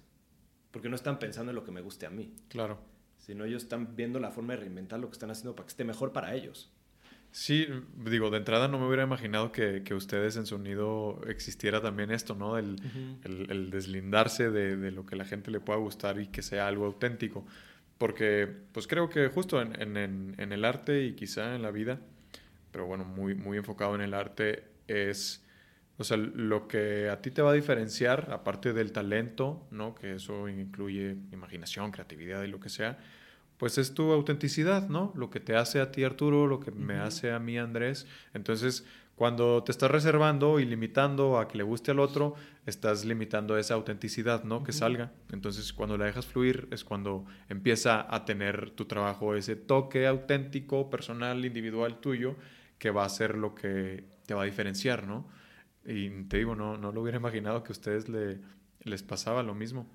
[0.72, 2.34] Porque no están pensando en lo que me guste a mí.
[2.50, 2.80] Claro.
[3.20, 5.86] Sino ellos están viendo la forma de reinventar lo que están haciendo para que esté
[5.86, 6.74] mejor para ellos.
[7.34, 12.12] Sí, digo, de entrada no me hubiera imaginado que, que ustedes en sonido existiera también
[12.12, 12.60] esto, ¿no?
[12.60, 12.76] El,
[13.24, 16.68] el, el deslindarse de, de, lo que la gente le pueda gustar y que sea
[16.68, 17.44] algo auténtico.
[17.98, 22.00] Porque, pues creo que justo en, en, en, el arte y quizá en la vida,
[22.72, 25.44] pero bueno, muy, muy enfocado en el arte, es,
[25.98, 29.96] o sea, lo que a ti te va a diferenciar, aparte del talento, ¿no?
[29.96, 33.00] Que eso incluye imaginación, creatividad y lo que sea
[33.64, 35.14] pues es tu autenticidad, ¿no?
[35.16, 38.08] Lo que te hace a ti Arturo, lo que me hace a mí Andrés.
[38.34, 43.58] Entonces, cuando te estás reservando y limitando a que le guste al otro, estás limitando
[43.58, 44.66] esa autenticidad, ¿no?
[44.66, 45.14] Que salga.
[45.32, 50.90] Entonces, cuando la dejas fluir es cuando empieza a tener tu trabajo ese toque auténtico,
[50.90, 52.36] personal, individual tuyo,
[52.78, 55.30] que va a ser lo que te va a diferenciar, ¿no?
[55.86, 58.42] Y te digo, no, no lo hubiera imaginado que a ustedes le,
[58.82, 59.90] les pasaba lo mismo.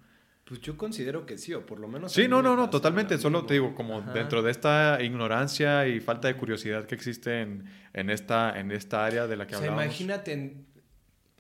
[0.49, 2.11] Pues yo considero que sí, o por lo menos...
[2.11, 3.19] Sí, no, no, no, totalmente.
[3.19, 4.15] Solo te digo, como Ajá.
[4.15, 9.05] dentro de esta ignorancia y falta de curiosidad que existe en, en, esta, en esta
[9.05, 9.85] área de la que o sea, hablamos.
[9.85, 10.67] imagínate, en,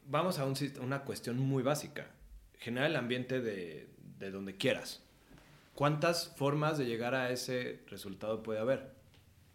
[0.04, 2.10] vamos a un, una cuestión muy básica.
[2.58, 5.02] Generar el ambiente de, de donde quieras.
[5.72, 8.90] ¿Cuántas formas de llegar a ese resultado puede haber?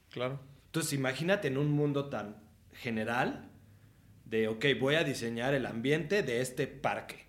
[0.10, 0.40] Claro.
[0.66, 2.38] Entonces, imagínate en un mundo tan
[2.72, 3.52] general
[4.26, 7.24] de, ok, voy a diseñar el ambiente de este parque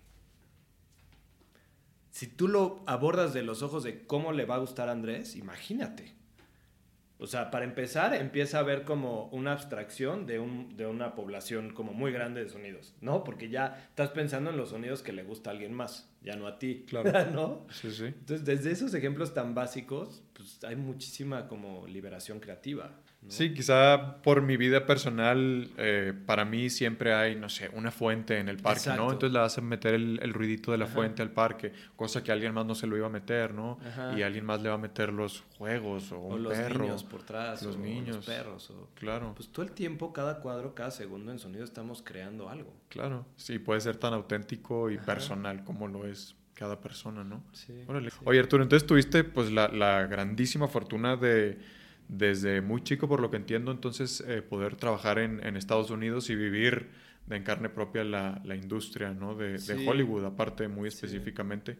[2.15, 5.35] si tú lo abordas de los ojos de cómo le va a gustar a Andrés,
[5.35, 6.13] imagínate.
[7.17, 11.73] O sea, para empezar, empieza a ver como una abstracción de, un, de una población
[11.73, 13.25] como muy grande de sonidos, ¿no?
[13.25, 16.47] Porque ya estás pensando en los sonidos que le gusta a alguien más, ya no
[16.47, 17.31] a ti, claro.
[17.31, 17.67] ¿no?
[17.69, 18.05] Sí, sí.
[18.05, 22.91] Entonces, desde esos ejemplos tan básicos, pues hay muchísima como liberación creativa.
[23.25, 23.31] ¿No?
[23.31, 28.39] Sí, quizá por mi vida personal, eh, para mí siempre hay, no sé, una fuente
[28.39, 29.03] en el parque, Exacto.
[29.03, 29.11] ¿no?
[29.11, 30.93] Entonces le a meter el, el ruidito de la Ajá.
[30.93, 33.79] fuente al parque, cosa que alguien más no se lo iba a meter, ¿no?
[33.85, 34.17] Ajá.
[34.17, 36.83] Y alguien más le va a meter los juegos o, o un los perro.
[36.85, 38.69] niños por atrás, los o niños, los perros.
[38.71, 38.89] O...
[38.95, 39.33] Claro.
[39.35, 42.73] Pues todo el tiempo, cada cuadro, cada segundo en sonido estamos creando algo.
[42.89, 45.05] Claro, sí, puede ser tan auténtico y Ajá.
[45.05, 47.43] personal como lo es cada persona, ¿no?
[47.51, 48.09] Sí, Órale.
[48.11, 48.17] sí.
[48.23, 51.57] Oye, Arturo, entonces tuviste pues la, la grandísima fortuna de
[52.07, 56.29] desde muy chico, por lo que entiendo, entonces eh, poder trabajar en, en, Estados Unidos
[56.29, 56.89] y vivir
[57.25, 59.35] de en carne propia la, la industria ¿no?
[59.35, 59.73] de, sí.
[59.73, 61.73] de, Hollywood, aparte muy específicamente.
[61.73, 61.79] Sí.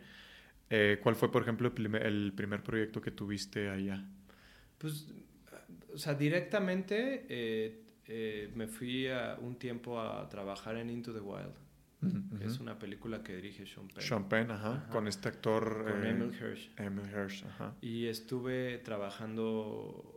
[0.70, 4.04] Eh, ¿Cuál fue, por ejemplo, el primer, el primer, proyecto que tuviste allá?
[4.78, 5.08] Pues,
[5.94, 11.20] o sea, directamente eh, eh, me fui a un tiempo a trabajar en Into the
[11.20, 11.54] Wild.
[12.02, 12.46] Uh -huh.
[12.46, 14.02] Es una película que dirige Sean Penn.
[14.02, 14.90] Sean Penn, ajá, ajá.
[14.90, 15.86] con este actor.
[15.90, 16.72] Con Emil Hirsch.
[16.78, 17.76] Emil Hirsch, ajá.
[17.82, 20.15] Y estuve trabajando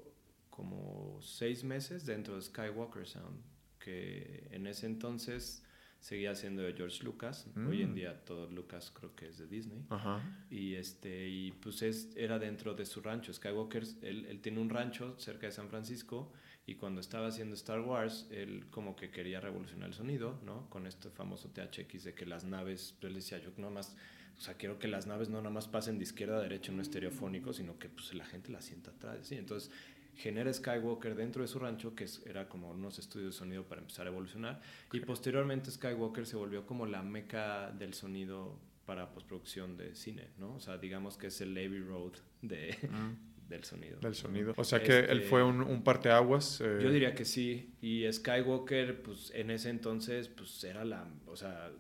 [0.59, 3.41] como seis meses dentro de Skywalker Sound,
[3.79, 5.63] que en ese entonces
[6.01, 7.47] seguía siendo de George Lucas.
[7.55, 7.69] Mm.
[7.69, 9.87] Hoy en día todo Lucas creo que es de Disney.
[9.89, 10.21] Ajá.
[10.51, 13.33] Y este y pues es, era dentro de su rancho.
[13.33, 16.33] Skywalker, él, él, tiene un rancho cerca de San Francisco
[16.67, 20.69] y cuando estaba haciendo Star Wars, él como que quería revolucionar el sonido, ¿no?
[20.71, 23.97] Con este famoso THX de que las naves, yo le decía, yo no más,
[24.37, 26.75] o sea, quiero que las naves no nada más pasen de izquierda a derecha en
[26.75, 29.37] un estereofónico, sino que pues la gente la sienta atrás, ¿sí?
[29.37, 29.71] Entonces
[30.19, 34.07] genera Skywalker dentro de su rancho, que era como unos estudios de sonido para empezar
[34.07, 34.61] a evolucionar.
[34.89, 35.01] Okay.
[35.01, 40.57] Y posteriormente Skywalker se volvió como la meca del sonido para postproducción de cine, ¿no?
[40.57, 43.49] O sea, digamos que es el Abbey Road de, mm.
[43.49, 44.01] del sonido.
[44.01, 44.55] Del sonido.
[44.57, 46.61] O sea que este, él fue un, un parteaguas.
[46.63, 46.81] Eh...
[46.83, 47.75] Yo diría que sí.
[47.81, 51.71] Y Skywalker, pues en ese entonces, pues era la, o sea,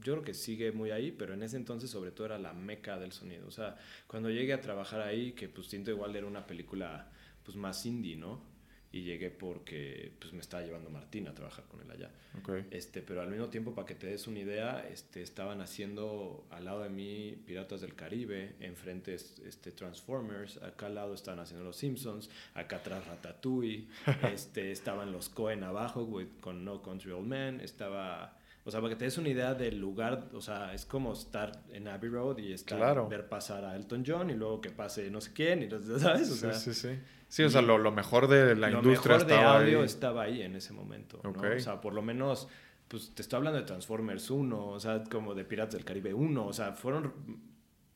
[0.00, 2.96] yo creo que sigue muy ahí, pero en ese entonces sobre todo era la meca
[2.96, 3.48] del sonido.
[3.48, 7.10] O sea, cuando llegué a trabajar ahí, que pues siento igual era una película
[7.48, 8.42] pues más indie, ¿no?
[8.90, 12.10] y llegué porque pues, me estaba llevando Martín a trabajar con él allá.
[12.40, 12.66] Okay.
[12.70, 16.64] Este, pero al mismo tiempo, para que te des una idea, este, estaban haciendo al
[16.64, 21.76] lado de mí Piratas del Caribe, enfrente este, Transformers, acá al lado estaban haciendo Los
[21.76, 23.88] Simpsons, acá atrás Ratatouille,
[24.32, 26.08] este, estaban los Cohen abajo
[26.40, 28.36] con No Country Old Man, estaba...
[28.68, 31.62] O sea, para que te des una idea del lugar, o sea, es como estar
[31.72, 35.22] en Abbey Road y estar, ver pasar a Elton John y luego que pase no
[35.22, 36.30] sé quién, y, ¿sabes?
[36.30, 36.98] O sea, sí, sí, sí.
[37.28, 40.42] Sí, o sea, lo, lo mejor de la lo industria mejor de audio estaba ahí
[40.42, 41.18] en ese momento.
[41.24, 41.30] ¿no?
[41.30, 42.46] O sea, por lo menos,
[42.88, 46.46] pues te estoy hablando de Transformers 1, o sea, como de Piratas del Caribe 1,
[46.46, 47.14] o sea, fueron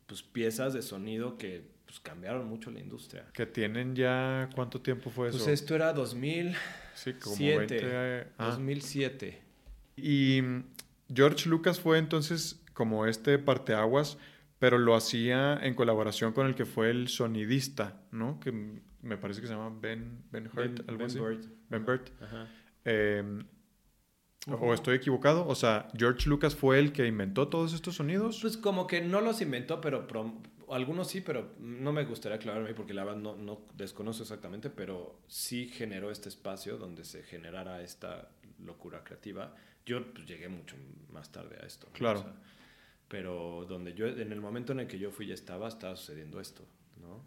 [0.07, 3.27] pues piezas de sonido que pues, cambiaron mucho la industria.
[3.35, 5.37] Que tienen ya, ¿cuánto tiempo fue eso?
[5.37, 6.57] Pues esto era 2007.
[6.95, 9.52] Sí, como 20, 2007.
[9.97, 10.43] Y
[11.13, 14.19] George Lucas fue entonces como este parteaguas,
[14.59, 18.41] pero lo hacía en colaboración con el que fue el sonidista, ¿no?
[18.41, 18.53] Que
[19.03, 21.45] me parece que se llama Ben, ben Hurt, ben, Burt.
[21.69, 22.11] Ben Burt.
[22.85, 23.45] Em,
[24.49, 25.47] ¿O estoy equivocado?
[25.47, 28.39] O sea, ¿George Lucas fue el que inventó todos estos sonidos?
[28.41, 30.07] Pues como que no los inventó, pero
[30.71, 35.21] algunos sí, pero no me gustaría aclararme porque la verdad no, no desconozco exactamente, pero
[35.29, 38.31] sí generó este espacio donde se generara esta
[38.65, 39.55] locura creativa.
[39.87, 40.77] Yo pues, llegué mucho
[41.11, 41.89] más tarde a esto.
[41.93, 42.25] Claro.
[43.09, 46.41] pero donde yo, en el momento en el que yo fui ya estaba, estaba sucediendo
[46.41, 46.65] esto,
[47.01, 47.23] ¿no?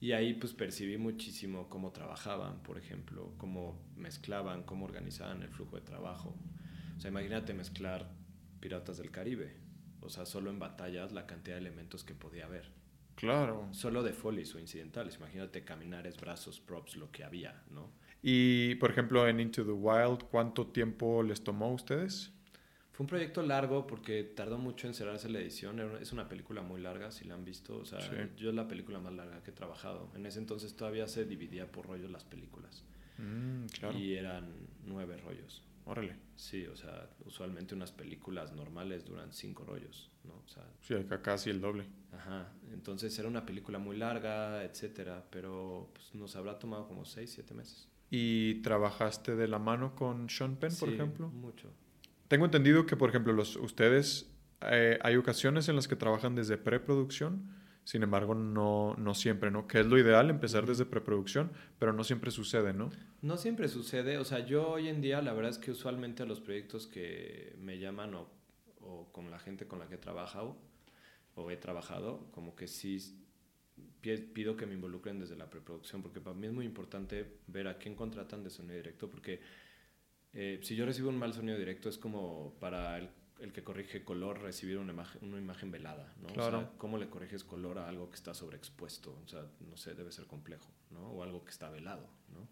[0.00, 5.76] Y ahí pues percibí muchísimo cómo trabajaban, por ejemplo, cómo mezclaban, cómo organizaban el flujo
[5.76, 6.34] de trabajo.
[6.96, 8.10] O sea, imagínate mezclar
[8.60, 9.56] Piratas del Caribe.
[10.00, 12.70] O sea, solo en batallas la cantidad de elementos que podía haber.
[13.14, 13.68] Claro.
[13.72, 15.16] Solo de folies o incidentales.
[15.16, 17.92] Imagínate caminares, brazos, props, lo que había, ¿no?
[18.22, 22.32] Y, por ejemplo, en Into the Wild, ¿cuánto tiempo les tomó a ustedes?
[22.92, 25.80] Fue un proyecto largo porque tardó mucho en cerrarse la edición.
[26.00, 27.78] Es una película muy larga, si la han visto.
[27.78, 27.98] O sea,
[28.36, 30.10] yo es la película más larga que he trabajado.
[30.14, 32.84] En ese entonces todavía se dividía por rollos las películas.
[33.16, 33.98] Mm, claro.
[33.98, 34.52] Y eran
[34.84, 35.62] nueve rollos.
[35.86, 36.14] Órale.
[36.36, 40.34] Sí, o sea, usualmente unas películas normales duran cinco rollos, ¿no?
[40.44, 41.86] O sea, sí, acá casi el doble.
[42.12, 42.52] Ajá.
[42.72, 47.54] Entonces era una película muy larga, etcétera, pero pues, nos habrá tomado como seis, siete
[47.54, 47.88] meses.
[48.10, 51.28] ¿Y trabajaste de la mano con Sean Penn, por ejemplo?
[51.28, 51.70] mucho.
[52.28, 54.30] Tengo entendido que, por ejemplo, los, ustedes
[54.62, 59.66] eh, hay ocasiones en las que trabajan desde preproducción, sin embargo, no, no siempre, ¿no?
[59.66, 62.90] Que es lo ideal, empezar desde preproducción, pero no siempre sucede, ¿no?
[63.22, 64.18] No siempre sucede.
[64.18, 67.56] O sea, yo hoy en día, la verdad es que usualmente a los proyectos que
[67.58, 68.28] me llaman o,
[68.80, 70.56] o con la gente con la que he trabajado,
[71.34, 72.98] o he trabajado, como que sí
[74.00, 77.78] pido que me involucren desde la preproducción, porque para mí es muy importante ver a
[77.78, 79.40] quién contratan de sonido directo, porque
[80.32, 84.04] eh, si yo recibo un mal sonido directo es como para el, el que corrige
[84.04, 86.28] color recibir una imagen, una imagen velada, ¿no?
[86.28, 86.58] Claro.
[86.58, 89.18] O sea, ¿cómo le corriges color a algo que está sobreexpuesto?
[89.24, 91.08] O sea, no sé, debe ser complejo, ¿no?
[91.10, 92.48] O algo que está velado, ¿no?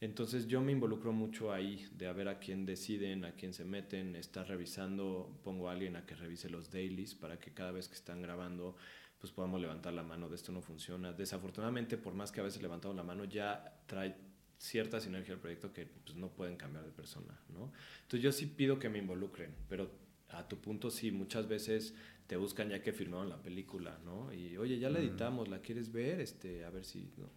[0.00, 3.64] Entonces yo me involucro mucho ahí, de a ver a quién deciden, a quién se
[3.64, 7.88] meten, estar revisando, pongo a alguien a que revise los dailies para que cada vez
[7.88, 8.76] que están grabando
[9.18, 11.12] pues podamos levantar la mano, de esto no funciona.
[11.12, 14.14] Desafortunadamente, por más que a veces levantamos la mano, ya trae
[14.58, 17.72] cierta sinergia al proyecto que pues, no pueden cambiar de persona, ¿no?
[18.02, 19.90] Entonces yo sí pido que me involucren, pero
[20.30, 21.94] a tu punto sí, muchas veces
[22.26, 24.32] te buscan ya que firmaron la película, ¿no?
[24.32, 26.20] Y oye, ya la editamos, ¿la quieres ver?
[26.20, 27.30] Este, a ver si, ¿no?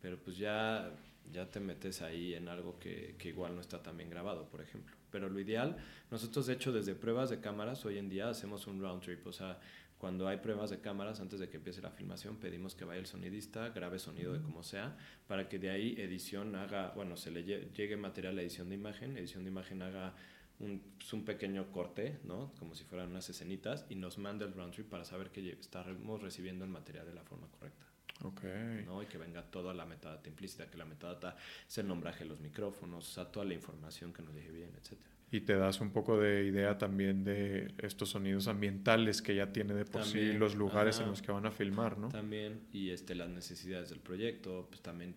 [0.00, 0.94] Pero pues ya,
[1.32, 4.60] ya te metes ahí en algo que, que igual no está tan bien grabado, por
[4.60, 4.96] ejemplo.
[5.10, 5.76] Pero lo ideal,
[6.10, 9.32] nosotros de hecho desde pruebas de cámaras hoy en día hacemos un round trip, o
[9.32, 9.58] sea,
[10.00, 13.06] cuando hay pruebas de cámaras, antes de que empiece la filmación, pedimos que vaya el
[13.06, 14.96] sonidista, grabe sonido de como sea,
[15.28, 19.18] para que de ahí edición haga, bueno, se le llegue material a edición de imagen,
[19.18, 20.14] edición de imagen haga
[20.58, 22.50] un, pues, un pequeño corte, ¿no?
[22.58, 26.22] Como si fueran unas escenitas, y nos mande el round trip para saber que estamos
[26.22, 27.84] recibiendo el material de la forma correcta.
[28.22, 28.84] Okay.
[28.86, 29.02] ¿no?
[29.02, 31.36] Y que venga toda la metadata implícita, que la metadata
[31.68, 34.70] es el nombraje de los micrófonos, o sea, toda la información que nos llegue bien,
[34.76, 39.52] etcétera y te das un poco de idea también de estos sonidos ambientales que ya
[39.52, 42.08] tiene de por sí los lugares en los que van a filmar, ¿no?
[42.08, 45.14] También, y este, las necesidades del proyecto, pues también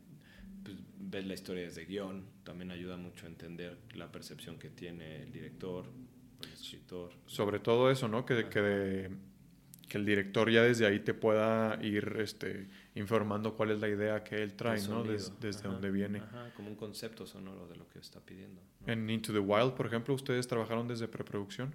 [0.63, 5.23] pues, ves la historia desde guion, también ayuda mucho a entender la percepción que tiene
[5.23, 5.85] el director,
[6.43, 7.11] el escritor.
[7.25, 8.23] Sobre todo eso, ¿no?
[8.23, 9.09] Que, que,
[9.89, 14.23] que el director ya desde ahí te pueda ir este, informando cuál es la idea
[14.23, 15.03] que él trae, ¿no?
[15.03, 16.19] desde dónde viene.
[16.19, 18.61] Ajá, como un concepto sonoro de lo que está pidiendo.
[18.85, 21.73] En Into the Wild, por ejemplo, ¿ustedes trabajaron desde preproducción?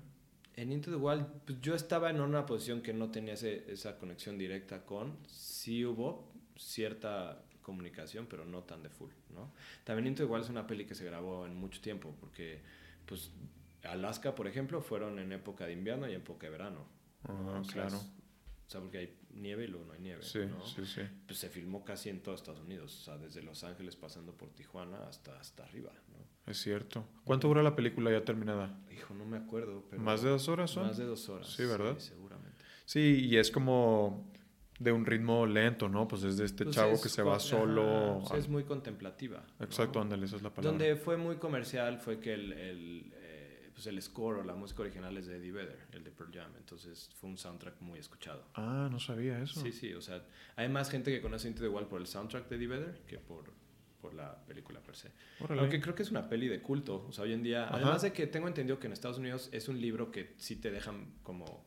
[0.55, 3.99] En Into the Wild, pues yo estaba en una posición que no tenía ese, esa
[3.99, 9.53] conexión directa con, sí hubo cierta comunicación, pero no tan de full, ¿no?
[9.85, 12.61] También Into the Wild es una peli que se grabó en mucho tiempo, porque,
[13.07, 13.31] pues,
[13.85, 16.87] Alaska, por ejemplo, fueron en época de invierno y época de verano.
[17.71, 18.01] claro.
[18.69, 20.23] O sea, porque hay nieve y luego no hay nieve.
[20.23, 20.63] Sí, ¿no?
[20.67, 21.01] sí, sí.
[21.27, 23.01] Pues se filmó casi en todo Estados Unidos.
[23.01, 26.19] O sea, desde Los Ángeles pasando por Tijuana hasta, hasta arriba, ¿no?
[26.51, 27.07] Es cierto.
[27.25, 28.79] ¿Cuánto dura la película ya terminada?
[28.95, 29.87] Hijo, no me acuerdo.
[29.89, 30.87] Pero ¿Más de dos horas son?
[30.87, 31.49] Más de dos horas.
[31.49, 31.99] Sí, ¿verdad?
[31.99, 32.63] seguramente.
[32.85, 34.31] Sí, y es como
[34.79, 36.07] de un ritmo lento, ¿no?
[36.07, 38.23] Pues es de este Pues chavo es que se va ajá, solo.
[38.29, 39.47] pues es muy contemplativa.
[39.61, 40.71] Exacto, ándale, esa es la palabra.
[40.79, 43.15] Donde fue muy comercial fue que el, el,
[43.79, 46.51] pues el score o la música original es de Eddie Vedder, el de Pearl Jam.
[46.57, 48.45] Entonces fue un soundtrack muy escuchado.
[48.55, 49.61] Ah, no sabía eso.
[49.61, 50.25] Sí, sí, o sea,
[50.57, 53.19] hay más gente que conoce Into the Wild por el soundtrack de Eddie Vedder que
[53.19, 53.53] por,
[54.01, 55.13] por la película per se.
[55.39, 55.61] Órale.
[55.61, 57.77] Aunque creo que es una peli de culto, o sea, hoy en día, Ajá.
[57.77, 60.73] además de que tengo entendido que en Estados Unidos es un libro que sí te
[60.73, 61.65] dejan como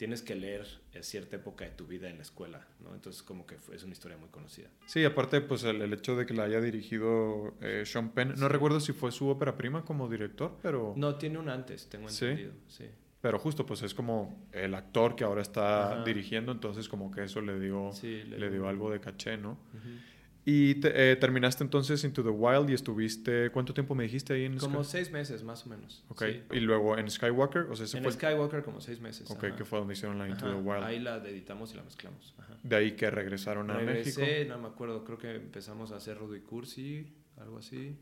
[0.00, 2.94] tienes que leer en cierta época de tu vida en la escuela, ¿no?
[2.94, 4.70] Entonces como que fue- es una historia muy conocida.
[4.86, 8.32] Sí, aparte, pues el, el hecho de que la haya dirigido eh, Sean Penn.
[8.38, 10.94] No recuerdo si fue su ópera prima como director, pero.
[10.96, 12.86] No, tiene un antes, tengo entendido, sí.
[13.20, 16.04] Pero justo, pues es como el actor que ahora está Ajá.
[16.04, 19.58] dirigiendo, entonces como que eso le dio, Sí, le, dio algo de caché, ¿no?
[19.74, 19.98] Ujú.
[20.44, 24.44] Y te- eh, terminaste entonces Into the Wild y estuviste, ¿cuánto tiempo me dijiste ahí
[24.44, 26.02] en Como Sky- seis meses más o menos.
[26.08, 26.42] Ok, sí.
[26.52, 28.12] y luego en Skywalker, o sea, ese En fue...
[28.12, 29.30] Skywalker como seis meses.
[29.30, 29.56] ok, ajá.
[29.56, 30.82] que fue donde hicieron la Into Ajá, the Wild.
[30.84, 32.34] Ahí la editamos y la mezclamos.
[32.38, 32.56] Ajá.
[32.62, 34.22] De ahí que regresaron a México.
[34.48, 37.96] no me acuerdo, creo que empezamos a hacer Rudo y Cursi, algo así,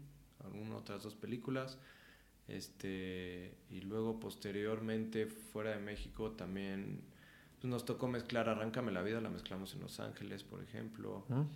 [0.45, 1.78] algunas otras dos películas.
[2.47, 7.03] Este, y luego posteriormente fuera de México también
[7.61, 11.26] pues, nos tocó mezclar Arráncame la vida, la mezclamos en Los Ángeles, por ejemplo.
[11.28, 11.49] ¿no?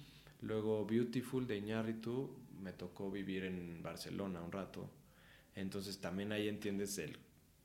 [0.43, 2.31] Luego Beautiful de Iñárritu,
[2.61, 4.89] me tocó vivir en Barcelona un rato.
[5.55, 7.19] Entonces también ahí entiendes el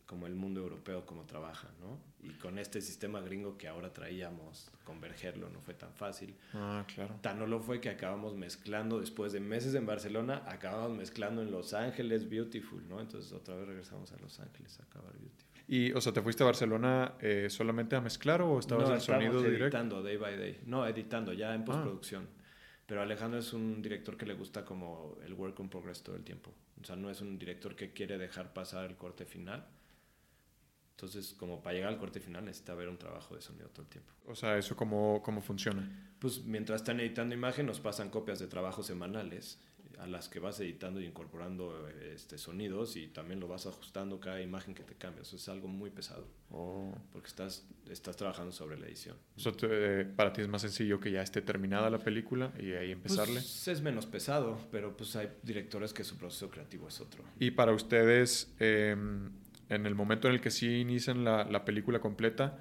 [0.07, 1.99] como el mundo europeo cómo trabaja, ¿no?
[2.25, 6.33] Y con este sistema gringo que ahora traíamos, convergerlo no fue tan fácil.
[6.53, 7.15] Ah, claro.
[7.21, 11.51] Tan no lo fue que acabamos mezclando después de meses en Barcelona, acabamos mezclando en
[11.51, 13.01] Los Ángeles Beautiful, ¿no?
[13.01, 15.45] Entonces otra vez regresamos a Los Ángeles a acabar Beautiful.
[15.67, 19.01] Y, o sea, ¿te fuiste a Barcelona eh, solamente a mezclar o estabas no, en
[19.01, 19.77] sonido estábamos directo?
[19.77, 20.61] editando day by day.
[20.65, 22.23] No, editando ya en Ah.
[22.87, 26.23] Pero Alejandro es un director que le gusta como el work in progress todo el
[26.23, 26.53] tiempo.
[26.81, 29.67] O sea, no es un director que quiere dejar pasar el corte final.
[30.91, 33.89] Entonces, como para llegar al corte final necesita ver un trabajo de sonido todo el
[33.89, 34.13] tiempo.
[34.25, 35.87] O sea, ¿eso cómo, cómo funciona?
[36.17, 39.59] Pues mientras están editando imagen nos pasan copias de trabajos semanales
[39.99, 44.19] a las que vas editando y incorporando eh, este, sonidos y también lo vas ajustando
[44.19, 45.23] cada imagen que te cambia.
[45.23, 49.15] Eso es algo muy pesado O, porque estás, estás trabajando sobre la edición.
[49.35, 52.91] te- eh, para ti es más sencillo que ya esté terminada la película y ahí
[52.91, 53.35] empezarle.
[53.35, 57.23] Pues es menos pesado, pero pues hay directores que su proceso creativo es otro.
[57.39, 58.95] Y para ustedes, eh,
[59.69, 62.59] en el momento en el que sí inician la, la película completa,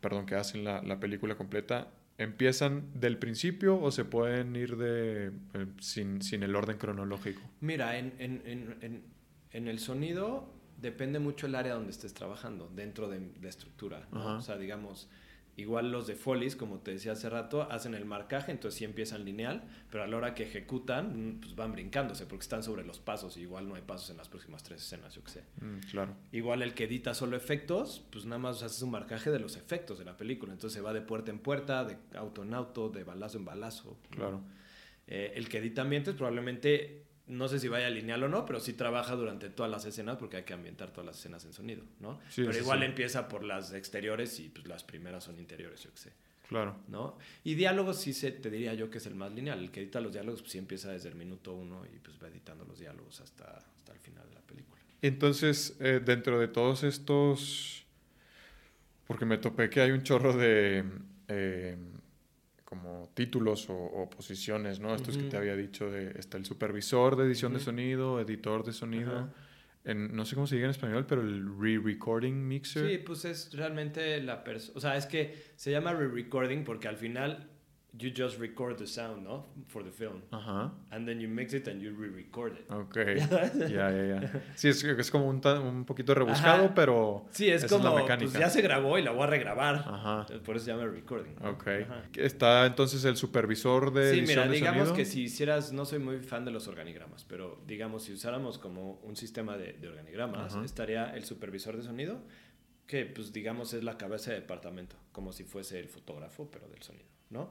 [0.00, 1.88] perdón, que hacen la, la película completa,
[2.18, 7.40] ¿empiezan del principio o se pueden ir de eh, sin, sin el orden cronológico?
[7.60, 9.02] Mira, en, en, en, en,
[9.50, 14.06] en el sonido depende mucho el área donde estés trabajando, dentro de, de estructura.
[14.12, 15.08] O sea, digamos,
[15.56, 19.24] igual los de Follies, como te decía hace rato, hacen el marcaje, entonces sí empiezan
[19.24, 22.98] lineal, pero a la hora que ejecutan, mm, pues van brincándose porque están sobre los
[22.98, 25.42] pasos y igual no hay pasos en las próximas tres escenas, yo qué sé.
[25.60, 26.14] Mm, claro.
[26.32, 29.98] Igual el que edita solo efectos, pues nada más haces un marcaje de los efectos
[29.98, 30.52] de la película.
[30.52, 33.96] Entonces se va de puerta en puerta, de auto en auto, de balazo en balazo.
[34.10, 34.16] ¿no?
[34.16, 34.40] Claro.
[35.06, 38.74] Eh, el que edita ambientes probablemente, no sé si vaya lineal o no, pero sí
[38.74, 42.20] trabaja durante todas las escenas porque hay que ambientar todas las escenas en sonido, ¿no?
[42.28, 42.84] Sí, pero sí, igual sí.
[42.84, 46.12] empieza por las exteriores y pues las primeras son interiores, yo qué sé,
[46.48, 46.76] Claro.
[46.88, 47.16] ¿no?
[47.42, 49.58] Y diálogos sí se, te diría yo que es el más lineal.
[49.58, 52.28] El que edita los diálogos pues sí empieza desde el minuto uno y pues va
[52.28, 54.80] editando los diálogos hasta, hasta el final de la película.
[55.00, 57.86] Entonces, eh, dentro de todos estos,
[59.06, 60.84] porque me topé que hay un chorro de
[61.28, 61.76] eh,
[62.74, 64.94] como títulos o, o posiciones, ¿no?
[64.94, 65.30] Estos que Ujú.
[65.30, 67.64] te había dicho de está el supervisor de edición de Ujú.
[67.66, 69.34] sonido, editor de sonido, Ajá.
[69.84, 72.90] en, no sé cómo se diga en español, pero el re-recording mixer.
[72.90, 74.76] Sí, pues es realmente la persona.
[74.76, 77.50] O sea, es que se llama re-recording porque al final
[77.96, 79.46] you just record the sound, ¿no?
[79.68, 80.22] For the film.
[80.32, 80.72] Ajá.
[80.90, 82.70] And then you mix it and you re-record it.
[82.70, 82.96] Ok.
[83.68, 84.42] ya, ya, ya.
[84.56, 86.74] Sí, es, es como un, un poquito rebuscado, Ajá.
[86.74, 88.30] pero Sí, es como, la mecánica.
[88.32, 89.76] pues ya se grabó y la voy a regrabar.
[89.76, 90.20] Ajá.
[90.22, 91.34] Entonces, Por eso se llama recording.
[91.40, 91.50] ¿no?
[91.50, 91.68] Ok.
[91.68, 92.02] Ajá.
[92.16, 94.96] Está entonces el supervisor de Sí, mira, de digamos sonido.
[94.96, 98.94] que si hicieras, no soy muy fan de los organigramas, pero digamos, si usáramos como
[99.04, 100.64] un sistema de, de organigramas, Ajá.
[100.64, 102.20] estaría el supervisor de sonido,
[102.86, 106.82] que pues digamos es la cabeza de departamento, como si fuese el fotógrafo, pero del
[106.82, 107.50] sonido, ¿no?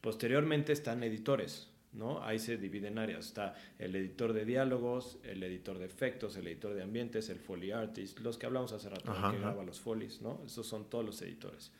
[0.00, 2.22] Posteriormente están editores, ¿no?
[2.22, 3.26] Ahí se dividen áreas.
[3.26, 7.72] Está el editor de diálogos, el editor de efectos, el editor de ambientes, el foley
[7.72, 10.42] artist, los que hablamos hace rato, Ajá, el que graba los folies, ¿no?
[10.46, 11.72] Esos son todos los editores.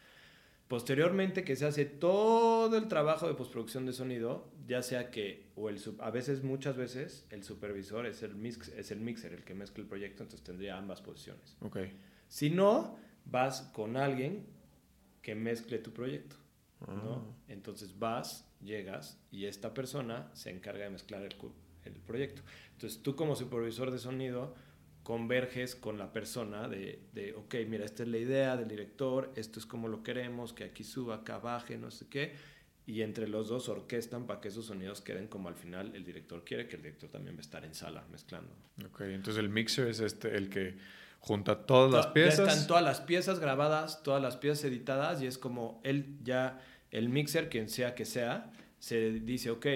[0.71, 5.68] Posteriormente que se hace todo el trabajo de postproducción de sonido, ya sea que, o
[5.68, 9.53] el a veces, muchas veces, el supervisor es el, mix, es el mixer, el que
[9.53, 11.57] mezcla el proyecto, entonces tendría ambas posiciones.
[11.61, 11.79] Ok.
[12.29, 14.47] Si no, vas con alguien
[15.23, 16.37] que mezcle tu proyecto.
[16.87, 17.14] ¿No?
[17.14, 17.43] Ah.
[17.49, 21.35] Entonces vas, llegas y esta persona se encarga de mezclar el,
[21.85, 22.43] el proyecto.
[22.72, 24.55] Entonces tú como supervisor de sonido
[25.03, 29.59] converges con la persona de, de, ok, mira, esta es la idea del director, esto
[29.59, 32.35] es como lo queremos, que aquí suba, acá baje, no sé qué,
[32.87, 36.45] y entre los dos orquestan para que esos sonidos queden como al final el director
[36.45, 38.53] quiere, que el director también va a estar en sala mezclando.
[38.85, 40.76] Ok, entonces el mixer es este, el que
[41.20, 42.39] junta todas las piezas.
[42.39, 46.61] Ya están todas las piezas grabadas, todas las piezas editadas, y es como él ya,
[46.91, 49.66] el mixer, quien sea que sea, se dice, ok,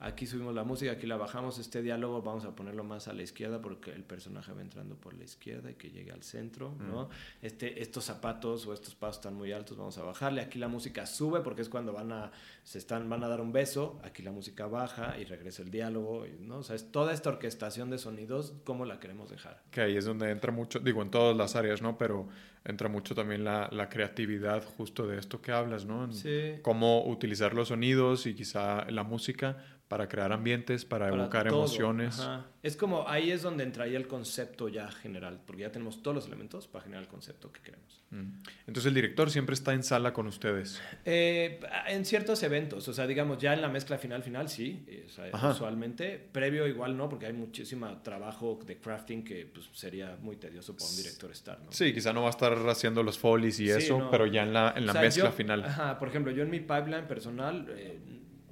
[0.00, 3.22] aquí subimos la música, aquí la bajamos, este diálogo vamos a ponerlo más a la
[3.22, 7.04] izquierda porque el personaje va entrando por la izquierda y que llegue al centro, ¿no?
[7.04, 7.08] Mm.
[7.42, 11.04] Este, estos zapatos o estos pasos están muy altos, vamos a bajarle, aquí la música
[11.04, 12.30] sube porque es cuando van a,
[12.62, 16.26] se están, van a dar un beso, aquí la música baja y regresa el diálogo,
[16.40, 16.58] ¿no?
[16.58, 19.62] O sea, es toda esta orquestación de sonidos, ¿cómo la queremos dejar?
[19.72, 21.98] Que ahí es donde entra mucho, digo, en todas las áreas, ¿no?
[21.98, 22.28] Pero
[22.64, 26.12] entra mucho también la, la creatividad justo de esto que hablas, ¿no?
[26.12, 26.54] sí.
[26.62, 29.56] Cómo utilizar los sonidos y quizá la música
[29.88, 32.20] para crear ambientes, para, evocar emociones.
[32.62, 36.26] Es como ahí es donde entraría el concepto ya general, porque ya tenemos todos los
[36.26, 38.04] elementos para generar el concepto que queremos.
[38.10, 38.40] Mm.
[38.66, 40.80] Entonces el director siempre está en sala con ustedes.
[41.04, 44.86] Eh, en ciertos eventos, o sea, digamos ya en la mezcla final final sí,
[45.50, 46.18] usualmente.
[46.32, 50.88] Previo igual no, porque hay muchísimo trabajo de crafting que pues, sería muy tedioso para
[50.88, 51.60] un director estar.
[51.60, 51.70] ¿no?
[51.72, 54.72] Sí, quizá no va a estar haciendo los folies y eso, pero ya en la,
[54.76, 55.64] en la mezcla final.
[55.64, 57.66] Ajá, por ejemplo, yo en mi pipeline personal...
[57.76, 57.98] Eh,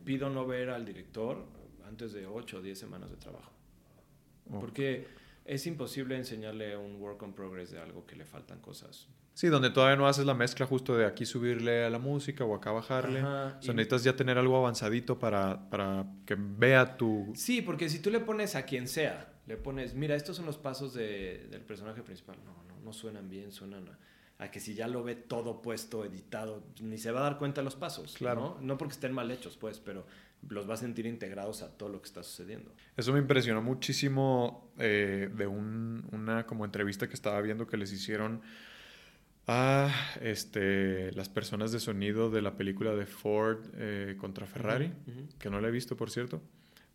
[0.06, 1.44] pido no ver al director
[1.86, 3.52] antes de 8 o 10 semanas de trabajo.
[4.48, 5.08] Porque
[5.44, 9.08] es imposible enseñarle un work on progress de algo que le faltan cosas.
[9.36, 12.54] Sí, donde todavía no haces la mezcla justo de aquí subirle a la música o
[12.54, 13.22] acá bajarle.
[13.22, 17.34] o sea, necesitas ya tener algo avanzadito para, para, que vea tu...
[17.36, 20.56] Sí, porque si tú le pones a quien sea, le pones, mira, estos son los
[20.56, 22.38] pasos de, del personaje principal.
[22.46, 23.84] No, no, no suenan bien, suenan
[24.38, 27.60] a que si ya lo ve todo puesto, editado, ni se va a dar cuenta
[27.60, 28.14] de los pasos.
[28.16, 28.56] Claro.
[28.58, 28.66] ¿no?
[28.66, 30.06] no porque estén mal hechos, pues, pero
[30.48, 32.72] los va a sentir integrados a todo lo que está sucediendo.
[32.96, 37.92] Eso me impresionó muchísimo eh, de un, una como entrevista que estaba viendo que les
[37.92, 38.40] hicieron
[39.46, 44.92] a este, las personas de sonido de la película de Ford eh, contra Ferrari,
[45.38, 46.42] que no la he visto, por cierto,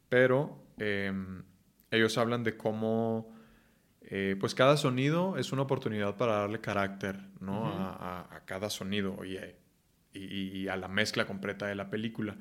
[0.10, 1.44] pero em,
[1.92, 3.34] ellos hablan de cómo
[4.02, 7.68] eh, pues cada sonido es una oportunidad para darle carácter ¿no?
[7.68, 9.38] a, cada sonido y,
[10.14, 12.36] y, a la mezcla completa de la película.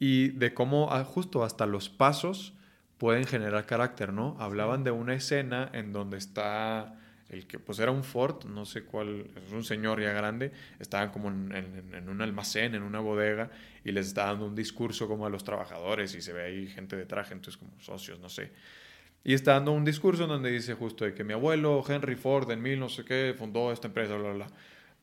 [0.00, 2.54] Y de cómo ah, justo hasta los pasos
[2.98, 4.36] pueden generar carácter, ¿no?
[4.40, 6.98] Hablaban de una escena en donde está
[7.28, 11.10] el que pues era un Ford, no sé cuál, es un señor ya grande, estaban
[11.10, 13.50] como en, un almacén, en una bodega,
[13.84, 16.96] y les está dando un discurso como a los trabajadores y se ve ahí gente
[16.96, 18.52] de traje, entonces como socios, no sé.
[19.24, 22.62] Y está dando un discurso donde dice justo de que mi abuelo Henry Ford en
[22.62, 24.56] mil no sé qué fundó esta empresa, bla, bla, bla.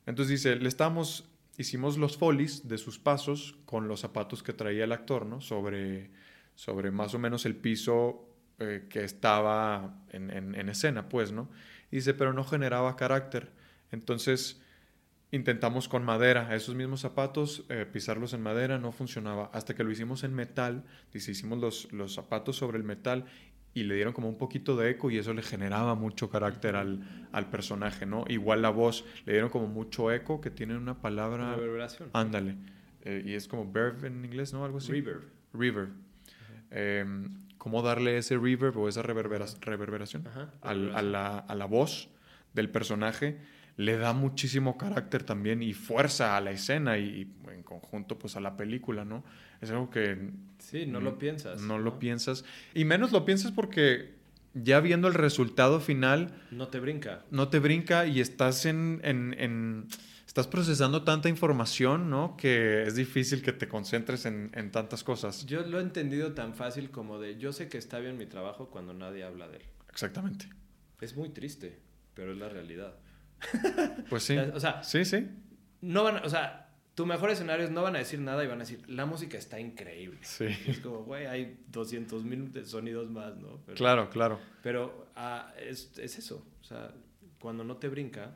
[0.06, 4.86] Entonces dice, le estamos, hicimos los folies de sus pasos con los zapatos que traía
[4.86, 5.42] el actor, ¿no?
[5.42, 6.10] Sobre,
[6.56, 11.50] sobre más o menos el piso eh, que estaba en, escena, pues, ¿no?
[11.96, 13.52] Dice, pero no generaba carácter.
[13.92, 14.62] Entonces
[15.32, 19.50] intentamos con madera, esos mismos zapatos, eh, pisarlos en madera, no funcionaba.
[19.54, 23.26] Hasta que lo hicimos en metal, dice, hicimos los, los zapatos sobre el metal
[23.74, 27.28] y le dieron como un poquito de eco y eso le generaba mucho carácter al,
[27.32, 28.26] al, personaje, ¿no?
[28.28, 31.56] Igual la voz, le dieron como mucho eco que tiene una palabra...
[31.56, 32.10] Reverberación.
[32.14, 32.56] Ándale.
[33.02, 34.64] Eh, y es como verb en inglés, ¿no?
[34.64, 34.92] Algo así.
[34.92, 35.24] Reverb.
[35.54, 35.90] Reverb.
[36.70, 40.28] Em, ¿Cómo darle ese reverb o esa reverberación
[40.62, 42.10] al, a, la, a la voz
[42.54, 43.40] del personaje?
[43.78, 48.40] le da muchísimo carácter también y fuerza a la escena y, en conjunto pues a
[48.40, 49.24] la película, ¿no?
[49.62, 50.30] Es algo que...
[50.60, 51.62] Sí, no, lo piensas.
[51.62, 52.46] No, lo piensas.
[52.76, 54.13] Y menos lo piensas porque
[54.54, 56.34] ya viendo el resultado final...
[56.52, 57.26] No te brinca.
[57.32, 59.88] No te brinca y estás en, en, en
[60.28, 62.36] estás procesando tanta información, ¿no?
[62.38, 65.46] Que es difícil que te concentres en, en, tantas cosas.
[65.46, 68.70] Yo lo he entendido tan fácil como de yo sé que está bien mi trabajo
[68.70, 69.64] cuando nadie habla de él.
[69.90, 70.50] Exactamente.
[71.02, 71.80] Es muy triste,
[72.14, 72.96] pero es la realidad.
[74.10, 74.38] Pues sí.
[74.54, 75.28] o sea, sí, sí.
[75.82, 76.63] No van, o sea,
[76.96, 79.60] tu mejor escenario no van a decir nada y van a decir, la música está
[79.60, 80.20] increíble.
[80.22, 80.46] Sí.
[80.68, 83.62] es como, güey, hay 200 mil sonidos más, ¿no?
[83.76, 84.40] claro, claro.
[84.62, 86.94] Pero ah, es, es, eso, o sea,
[87.40, 88.36] cuando no te brinca,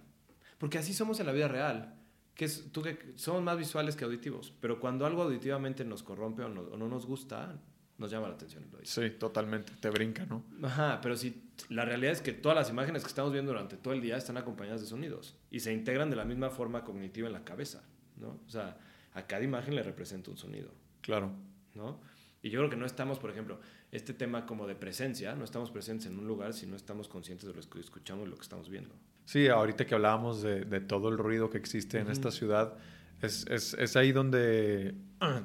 [0.57, 1.95] porque así somos en la vida real,
[2.33, 6.43] que, es, tú, que somos más visuales que auditivos, pero cuando algo auditivamente nos corrompe
[6.43, 7.59] o no, o no nos gusta,
[7.97, 8.65] nos llama la atención.
[8.83, 10.43] Sí, totalmente, te brinca, ¿no?
[10.63, 13.93] Ajá, pero si la realidad es que todas las imágenes que estamos viendo durante todo
[13.93, 17.33] el día están acompañadas de sonidos y se integran de la misma forma cognitiva en
[17.33, 17.83] la cabeza,
[18.19, 18.39] ¿no?
[18.45, 18.77] O sea,
[19.13, 20.69] a cada imagen le representa un sonido.
[21.01, 21.31] Claro.
[21.75, 21.99] ¿No?
[22.41, 23.59] Y yo creo que no estamos, por ejemplo,
[23.91, 27.47] este tema como de presencia, no estamos presentes en un lugar si no estamos conscientes
[27.47, 28.95] de lo que escuchamos y lo que estamos viendo.
[29.25, 32.75] Sí, ahorita que hablábamos de, todo el ruido que existe en esta ciudad,
[33.21, 34.93] es, es, es, ahí donde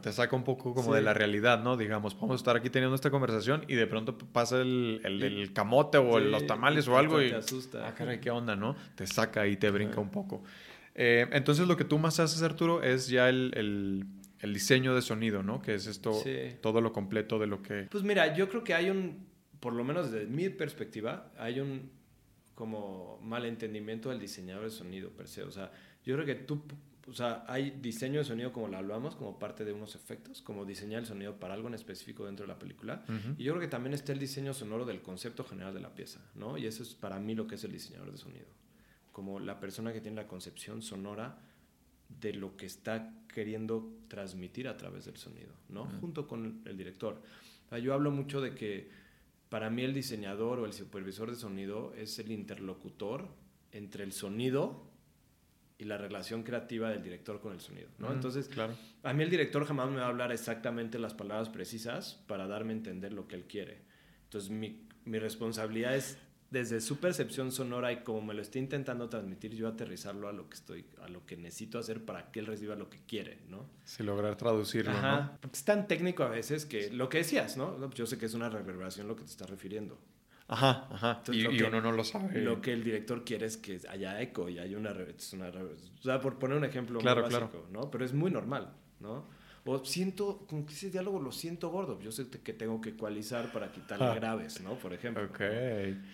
[0.02, 1.76] te saca un poco como de la realidad, ¿no?
[1.76, 6.20] Digamos, podemos estar aquí teniendo esta conversación y de pronto pasa el, el, camote o
[6.20, 7.30] los tamales o algo y...
[7.30, 7.88] Te asusta.
[7.88, 8.76] Ah, caray, ¿qué onda, no?
[8.94, 10.42] Te saca y te brinca un poco.
[10.94, 13.52] Eh, entonces lo que tú más haces, Arturo, es ya el,
[14.42, 15.62] el diseño de sonido, ¿no?
[15.62, 16.20] Que es esto,
[16.60, 17.88] todo lo completo de lo que...
[17.90, 19.26] Pues mira, yo creo que hay un,
[19.60, 21.90] por lo menos desde mi perspectiva, hay un
[22.54, 25.44] como malentendimiento del diseñador de sonido per se.
[25.44, 25.70] O sea,
[26.04, 26.62] yo creo que tú
[27.08, 30.64] o sea, hay diseño de sonido como lo hablamos, como parte de unos efectos, como
[30.64, 33.04] diseñar el sonido para algo en específico dentro de la película.
[33.38, 36.20] Y yo creo que también está el diseño sonoro del concepto general de la pieza,
[36.34, 36.56] ¿no?
[36.58, 38.46] Y eso es para mí lo que es el diseñador de sonido.
[39.12, 41.38] Como la persona que tiene la concepción sonora
[42.20, 45.86] de lo que está queriendo transmitir a través del sonido, ¿no?
[46.00, 47.22] Junto con el director.
[47.82, 48.90] yo hablo mucho de que
[49.48, 53.28] para mí el diseñador o el supervisor de sonido es el interlocutor
[53.70, 54.90] entre el sonido
[55.78, 58.12] y la relación creativa del director con el sonido, ¿no?
[58.12, 58.74] Entonces, claro.
[59.02, 62.72] a mí el director jamás me va a hablar exactamente las palabras precisas para darme
[62.72, 63.78] a entender lo que él quiere.
[64.24, 66.18] Entonces, mi, mi responsabilidad es
[66.52, 70.50] desde su percepción sonora y como me lo estoy intentando transmitir, yo aterrizarlo a lo
[70.50, 73.64] que estoy, a lo que necesito hacer para que él reciba lo que quiere, ¿no?
[73.84, 75.38] Sí, lograr traducirlo, Ajá.
[75.42, 75.50] ¿no?
[75.50, 77.90] Es tan técnico a veces que lo que decías, ¿no?
[77.94, 79.98] Yo sé que es una reverberación lo que te estás refiriendo.
[80.46, 81.22] Ajá, ajá.
[81.32, 82.42] y, uno no lo sabe.
[82.42, 84.92] Lo que el director quiere es que haya eco y haya una,
[85.32, 87.68] una o sea, por poner un ejemplo claro, muy básico, claro.
[87.72, 87.90] ¿no?
[87.90, 89.26] Pero es muy normal, ¿no?
[89.64, 92.00] O siento, como que ese diálogo lo siento gordo.
[92.00, 94.14] Yo sé que tengo que ecualizar para quitarle ah.
[94.14, 94.74] graves, ¿no?
[94.74, 95.24] Por ejemplo.
[95.24, 95.40] Ok.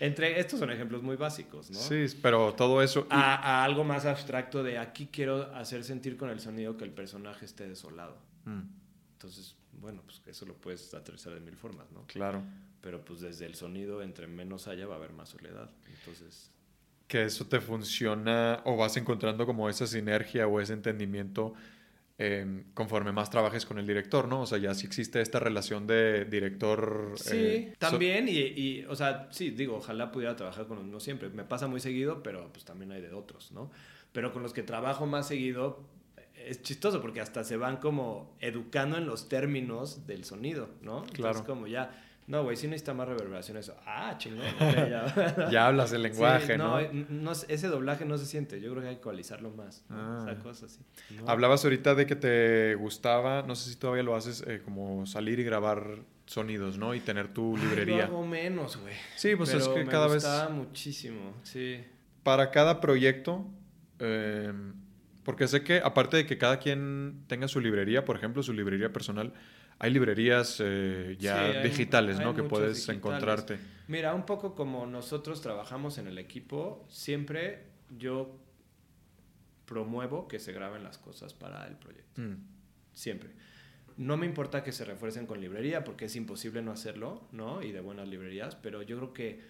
[0.00, 1.78] Entre estos son ejemplos muy básicos, ¿no?
[1.78, 3.06] Sí, pero todo eso.
[3.08, 7.46] A, algo más abstracto de aquí quiero hacer sentir con el sonido que el personaje
[7.46, 8.18] esté desolado.
[8.44, 8.64] Mm.
[9.14, 12.04] Entonces, bueno, pues eso lo puedes aterrizar de mil formas, ¿no?
[12.06, 12.42] Claro.
[12.82, 15.70] Pero pues desde el sonido, entre menos haya, va a haber más soledad.
[15.98, 16.50] Entonces.
[17.06, 21.54] Que eso te funciona o vas encontrando como esa sinergia o ese entendimiento
[22.20, 24.40] Em, conforme más trabajes con el director, ¿no?
[24.40, 27.12] O sea, ya sí existe esta relación de director.
[27.14, 31.28] Sí, eh, también, y, o sea, sí, digo, ojalá pudiera trabajar con los mismos siempre.
[31.28, 33.70] Me pasa muy seguido, pero pues también hay de otros, ¿no?
[34.10, 35.84] Pero con los que trabajo más seguido
[36.34, 41.04] es chistoso porque hasta se van como educando en los términos del sonido, ¿no?
[41.12, 41.38] Claro.
[41.38, 43.74] Es como ya no, güey, sí necesita más reverberación eso.
[43.86, 44.44] Ah, chingón.
[45.50, 45.66] ya.
[45.66, 47.32] hablas el lenguaje, no, ¿no?
[47.32, 48.60] Ese doblaje no se siente.
[48.60, 49.82] Yo creo que hay que ecualizarlo más.
[49.88, 50.26] Ah.
[50.50, 50.80] así.
[51.26, 55.40] Hablabas ahorita de que te gustaba, no sé si todavía lo haces, eh, como salir
[55.40, 56.94] y grabar sonidos, ¿no?
[56.94, 58.04] Y tener tu librería.
[58.04, 58.94] Ay, lo menos, güey.
[59.16, 60.22] Sí, pues es que cada vez...
[60.22, 61.82] Me gustaba muchísimo, sí.
[62.22, 63.46] Para cada proyecto...
[64.00, 64.52] Eh,
[65.24, 68.94] porque sé que aparte de que cada quien tenga su librería, por ejemplo, su librería
[68.94, 69.34] personal,
[69.78, 72.34] hay librerías eh, ya digitales, ¿no?
[72.34, 73.58] Que puedes encontrarte.
[73.86, 77.64] Mira, un poco como nosotros trabajamos en el equipo, siempre
[77.96, 78.36] yo
[79.64, 82.20] promuevo que se graben las cosas para el proyecto.
[82.20, 82.36] Mm.
[82.92, 83.30] Siempre.
[83.96, 87.62] No me importa que se refuercen con librería, porque es imposible no hacerlo, ¿no?
[87.62, 89.40] Y de buenas librerías, pero yo creo que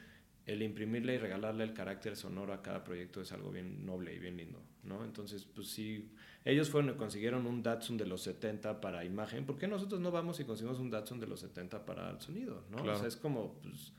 [0.46, 4.18] el imprimirle y regalarle el carácter sonoro a cada proyecto es algo bien noble y
[4.18, 5.04] bien lindo, ¿no?
[5.04, 6.10] Entonces, pues sí
[6.44, 9.44] ellos fueron y consiguieron un Datsun de los 70 para imagen.
[9.44, 12.64] ¿Por qué nosotros no vamos y conseguimos un Datsun de los 70 para el sonido?
[12.70, 12.82] ¿no?
[12.82, 13.92] O sea, es como pues,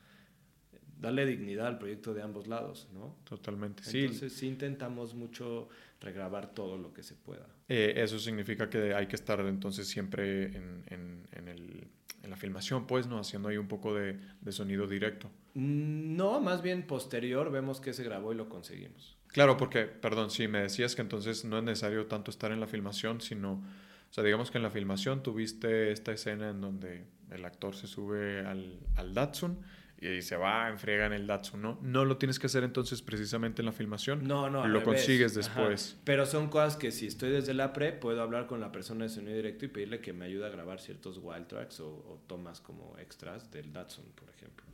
[1.00, 3.16] darle dignidad al proyecto de ambos lados, ¿no?
[3.24, 4.00] Totalmente, sí.
[4.00, 5.68] Entonces sí intentamos mucho
[6.00, 7.46] regrabar todo lo que se pueda.
[7.68, 11.88] Eh, eso significa que hay que estar entonces siempre en, en, en, el,
[12.22, 13.18] en, la filmación, pues, ¿no?
[13.18, 15.30] Haciendo ahí un poco de, de sonido directo.
[15.54, 19.16] Mm, no, más bien posterior vemos que se grabó y lo conseguimos.
[19.32, 22.66] Claro, porque, perdón, sí, me decías que entonces no es necesario tanto estar en la
[22.66, 27.44] filmación, sino, o sea, digamos que en la filmación tuviste esta escena en donde el
[27.44, 29.58] actor se sube al, al Datsun
[30.00, 31.78] y se va, enfriega en el Datsun, ¿no?
[31.82, 34.26] No lo tienes que hacer entonces precisamente en la filmación.
[34.26, 34.66] No, no.
[34.66, 35.98] Lo consigues después.
[36.04, 39.10] Pero son cosas que si estoy desde la pre, puedo hablar con la persona de
[39.10, 42.60] sonido directo y pedirle que me ayude a grabar ciertos wild tracks o, o tomas
[42.60, 44.64] como extras del Datsun, por ejemplo.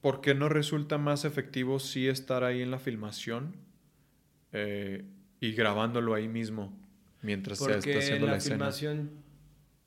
[0.00, 3.56] ¿Por qué no resulta más efectivo sí estar ahí en la filmación
[4.52, 5.04] eh,
[5.40, 6.76] y grabándolo ahí mismo
[7.22, 9.10] mientras se está haciendo la, la filmación,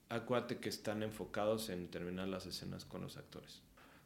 [0.10, 3.62] acuérdate que están enfocados en terminar las escenas con los actores.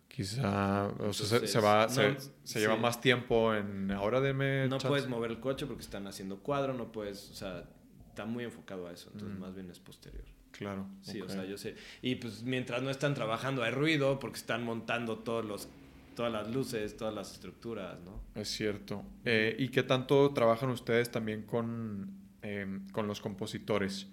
[0.07, 5.31] Quizá, o sea, se, va, se, lleva más tiempo en ahora de No puedes mover
[5.31, 7.65] el coche porque están haciendo cuadro, no puedes, o sea,
[8.07, 9.41] está muy enfocado a eso, entonces mm.
[9.41, 10.23] más bien es posterior.
[10.51, 10.87] Claro.
[11.01, 11.75] Sí, o sea, yo sé.
[12.01, 15.67] Y pues mientras no están trabajando hay ruido porque están montando todos los
[16.16, 18.24] todas las luces, todas las estructuras, ¿no?
[18.34, 19.03] Es cierto.
[19.26, 22.11] Eh, ¿Y qué tanto trabajan ustedes también con,
[22.41, 24.07] em, con los compositores?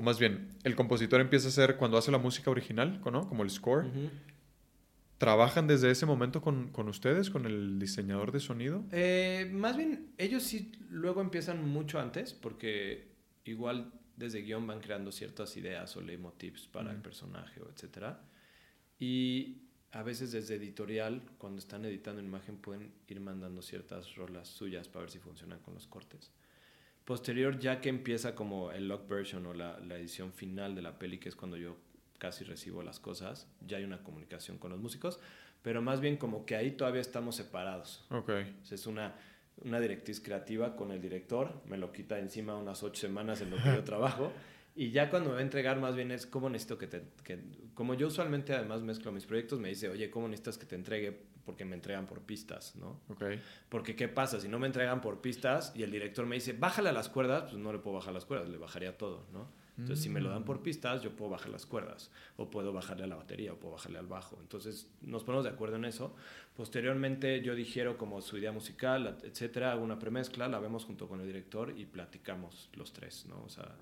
[0.00, 3.28] o más bien, el compositor empieza a hacer cuando hace la música original, ¿no?
[3.28, 3.86] Como el score.
[5.18, 8.82] ¿Trabajan desde ese momento con, con, ustedes, con el diseñador de sonido?
[8.92, 13.12] Eh, más bien, ellos sí luego empiezan mucho antes, porque
[13.44, 18.22] igual desde guion van creando ciertas ideas o leitmotivs para el personaje, o etcétera.
[18.98, 24.88] Y a veces desde editorial, cuando están editando imagen, pueden ir mandando ciertas rolas suyas
[24.88, 26.30] para ver si funcionan con los cortes.
[27.04, 30.98] Posterior, ya que empieza como el lock version o la, la, edición final de la
[30.98, 31.76] peli, que es cuando yo
[32.18, 35.18] casi recibo las cosas, ya hay una comunicación con los músicos,
[35.62, 38.04] pero más bien como que ahí todavía estamos separados.
[38.10, 38.30] Ok.
[38.70, 39.16] es una,
[39.64, 43.56] una directriz creativa con el director, me lo quita encima unas ocho semanas en lo
[43.56, 44.32] que yo trabajo.
[44.74, 47.02] Y ya cuando me va a entregar, más bien es cómo necesito que te.
[47.24, 47.40] Que,
[47.74, 51.18] como yo usualmente además mezclo mis proyectos, me dice, oye, ¿cómo necesitas que te entregue?
[51.44, 53.00] Porque me entregan por pistas, ¿no?
[53.08, 53.24] Ok.
[53.68, 54.40] Porque, ¿qué pasa?
[54.40, 57.44] Si no me entregan por pistas y el director me dice, bájale a las cuerdas,
[57.50, 59.48] pues no le puedo bajar las cuerdas, le bajaría todo, ¿no?
[59.80, 60.62] Entonces, si me lo dan por mm.
[60.62, 63.98] pistas, yo puedo bajar las cuerdas, o puedo bajarle a la batería, o puedo bajarle
[63.98, 64.38] al bajo.
[64.40, 66.14] Entonces, nos ponemos de acuerdo en eso.
[66.54, 71.20] Posteriormente, yo digiero como su idea musical, etcétera, hago una premezcla, la vemos junto con
[71.20, 73.42] el director y platicamos los tres, ¿no?
[73.42, 73.74] O sea,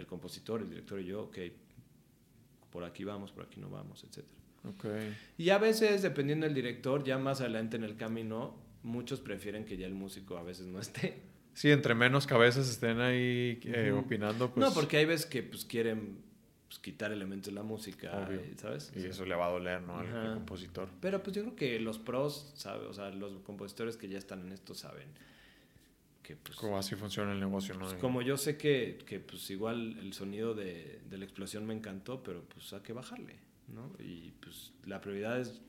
[0.00, 1.38] el compositor, el director y yo, ok,
[2.70, 4.24] por aquí vamos, por aquí no vamos, etc.
[4.76, 5.16] Okay.
[5.38, 9.76] Y a veces, dependiendo del director, ya más adelante en el camino, muchos prefieren que
[9.76, 11.22] ya el músico a veces no esté.
[11.54, 14.50] Sí, entre menos cabezas estén ahí eh, opinando.
[14.52, 14.66] Pues...
[14.66, 16.18] No, porque hay veces que pues, quieren
[16.68, 18.92] pues, quitar elementos de la música, ¿sabes?
[18.94, 19.98] Y eso le va a doler, ¿no?
[19.98, 20.88] Al, compositor.
[21.00, 22.86] Pero pues yo creo que los pros, ¿sabes?
[22.86, 25.08] O sea, los compositores que ya están en esto saben
[26.36, 27.86] pues, como así funciona el negocio, ¿no?
[27.86, 31.74] Pues, como yo sé que, que, pues igual el sonido de, de, la explosión me
[31.74, 33.36] encantó, pero pues hay que bajarle,
[33.68, 33.92] ¿no?
[33.98, 35.60] Y pues la prioridad es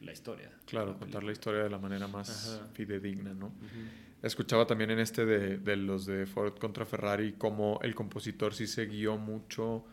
[0.00, 0.50] la historia.
[0.66, 3.52] Claro, contar la historia de la manera más fidedigna, ¿no?
[4.22, 8.66] Escuchaba también en este de, de, los de Ford contra Ferrari cómo el compositor sí
[8.66, 9.84] se guió mucho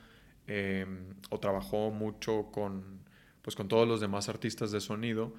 [0.47, 2.99] em, o trabajó mucho con,
[3.41, 5.33] pues con todos los demás artistas de sonido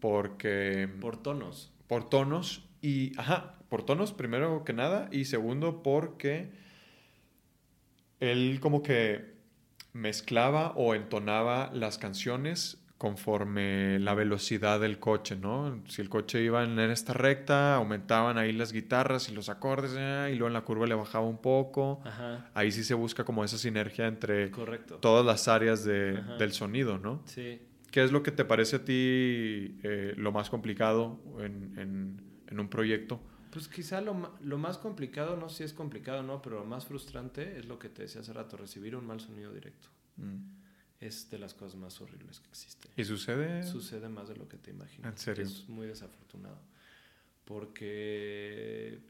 [0.00, 0.88] porque...
[1.00, 1.72] Por tonos.
[1.88, 6.50] Por tonos y, ajá, por tonos primero que nada y segundo porque
[8.20, 9.32] él como que
[9.92, 15.82] mezclaba o entonaba las canciones conforme la velocidad del coche, ¿no?
[15.88, 20.30] Si el coche iba en esta recta, aumentaban ahí las guitarras y los acordes, eh,
[20.32, 22.00] y luego en la curva le bajaba un poco.
[22.54, 24.50] Ahí sí se busca como esa sinergia entre
[25.00, 27.22] todas las áreas de, del sonido, ¿no?
[27.24, 27.60] Sí.
[27.90, 32.68] ¿Qué es lo que te parece a ti eh, lo más complicado en, en un
[32.68, 33.20] proyecto?
[33.50, 36.64] Pues quizá lo, lo, más complicado, no sé si es complicado o no, pero lo
[36.64, 39.88] más frustrante es lo que te decía hace rato, recibir un mal sonido directo.
[40.16, 40.38] Mm.
[41.00, 42.90] Es de las cosas más horribles que existen.
[42.96, 43.62] ¿Y sucede?
[43.64, 45.12] Sucede más de lo que te imaginas.
[45.12, 45.44] ¿En serio?
[45.44, 46.58] Es muy desafortunado.
[47.44, 49.00] Porque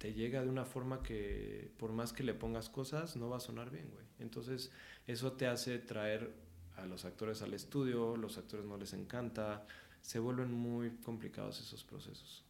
[0.00, 3.40] te llega de una forma que por más que le pongas cosas, no va a
[3.40, 4.06] sonar bien, güey.
[4.18, 4.72] Entonces,
[5.06, 6.32] eso te hace traer
[6.76, 9.66] a los actores al estudio, los actores no les encanta,
[10.02, 12.44] se vuelven muy complicados esos procesos.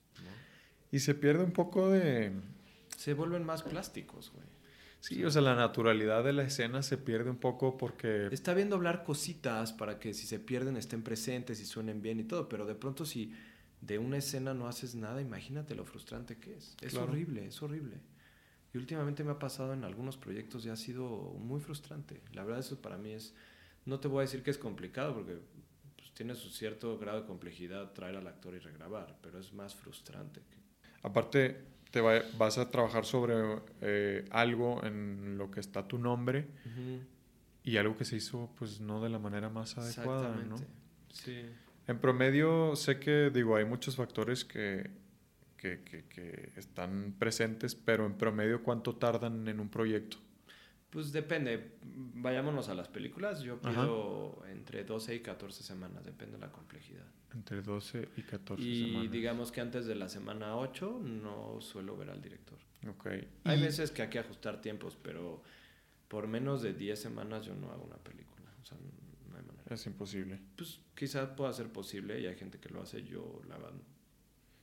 [0.92, 2.32] Y se pierde un poco de...
[2.96, 4.46] Se vuelven más plásticos, güey.
[5.01, 8.28] Sí, o sea, la naturalidad de la escena se pierde un poco porque...
[8.30, 12.24] Está bien doblar cositas para que si se pierden estén presentes y suenen bien y
[12.24, 13.32] todo, pero de pronto si
[13.80, 16.76] de una escena no haces nada, imagínate lo frustrante que es.
[16.82, 17.96] Es horrible, es horrible.
[18.74, 22.20] Y últimamente me ha pasado en algunos proyectos y ha sido muy frustrante.
[22.34, 23.34] La verdad eso para mí es...
[23.86, 25.38] No te voy a decir que es complicado porque
[26.20, 30.42] tiene su cierto grado de complejidad traer al actor y regrabar, pero es más frustrante.
[31.02, 33.32] Aparte, te vas a trabajar sobre
[33.80, 36.46] eh, algo en lo que está tu nombre
[37.64, 40.56] y algo que se hizo pues no de la manera más adecuada, ¿no?
[41.08, 41.40] Sí.
[41.86, 44.90] En promedio, sé que, digo, hay muchos factores que,
[45.56, 50.18] que, que, que están presentes, pero en promedio, ¿cuánto tardan en un proyecto?
[50.91, 51.78] Pues depende.
[51.82, 53.43] Vayámonos a las películas.
[53.43, 57.07] Yo pido entre 12 y 14 semanas, depende de la complejidad.
[57.32, 59.05] Entre 12 y 14 semanas.
[59.05, 62.59] Y digamos que antes de la semana 8 no suelo ver al director.
[62.88, 63.09] Ok.
[63.45, 65.43] Hay veces que hay que ajustar tiempos, pero
[66.09, 68.51] por menos de 10 semanas yo no hago una película.
[68.61, 69.72] O sea, no hay manera.
[69.72, 70.41] Es imposible.
[70.57, 73.05] Pues quizás pueda ser posible y hay gente que lo hace.
[73.05, 73.80] Yo la verdad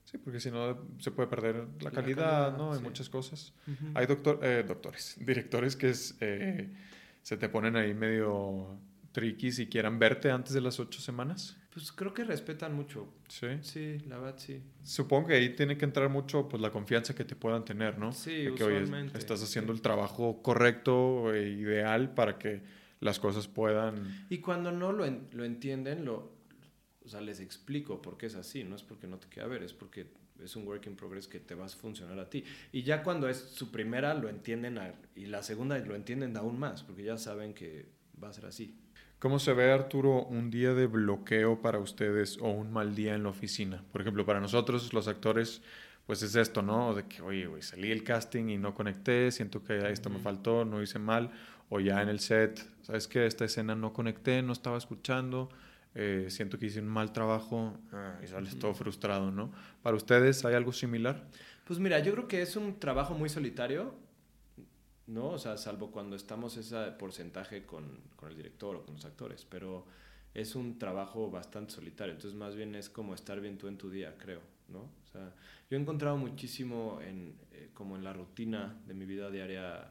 [0.10, 2.72] Sí, porque si no se puede perder la, calidad, ¿no?
[2.72, 3.54] Hay muchas cosas.
[3.94, 6.70] Hay doctor, eh, doctores, directores que es, eh,
[7.22, 8.80] se te ponen ahí medio
[9.12, 11.58] tricky si quieran verte antes de las ocho semanas.
[11.74, 13.14] Pues creo que respetan mucho.
[13.28, 13.48] Sí.
[13.62, 14.64] Sí, la verdad sí.
[14.82, 18.14] Supongo que ahí tiene que entrar mucho pues la confianza que te puedan tener, ¿no?
[18.14, 19.18] Sí, de que usualmente.
[19.18, 22.64] estás haciendo el trabajo correcto e ideal para que
[23.02, 24.26] las cosas puedan...
[24.30, 26.37] Y cuando no lo, lo entienden, lo,
[27.08, 29.64] o sea, les explico por qué es así, no es porque no te quiera ver,
[29.64, 30.08] es porque
[30.44, 32.44] es un work in progress que te va a funcionar a ti.
[32.74, 34.78] Y ya cuando es su primera lo entienden
[35.16, 37.86] y la segunda lo entienden aún más, porque ya saben que
[38.22, 38.78] va a ser así.
[39.20, 43.24] ¿Cómo se ve, Arturo, un día de bloqueo para ustedes o un mal día en
[43.24, 43.86] la oficina?
[43.94, 45.62] Por ejemplo, para nosotros, los actores,
[46.06, 46.94] pues es esto, ¿no?
[46.94, 50.66] De que, oye, güey, salí el casting y no conecté, siento que esto me faltó,
[50.66, 51.32] no hice mal,
[51.70, 53.26] o ya en el set, ¿sabes qué?
[53.26, 55.50] Esta escena no conecté, no estaba escuchando,
[56.00, 59.52] eh, siento que hice un mal trabajo ah, y sales todo frustrado, ¿no?
[59.82, 61.28] ¿Para ustedes hay algo similar?
[61.66, 63.96] Pues mira, yo creo que es un trabajo muy solitario,
[65.08, 65.30] ¿no?
[65.30, 69.44] O sea, salvo cuando estamos ese porcentaje con, con el director o con los actores,
[69.50, 69.88] pero
[70.36, 73.90] es un trabajo bastante solitario, entonces más bien es como estar bien tú en tu
[73.90, 74.82] día, creo, ¿no?
[74.82, 75.34] O sea,
[75.68, 79.90] yo he encontrado muchísimo en, eh, como en la rutina de mi vida diaria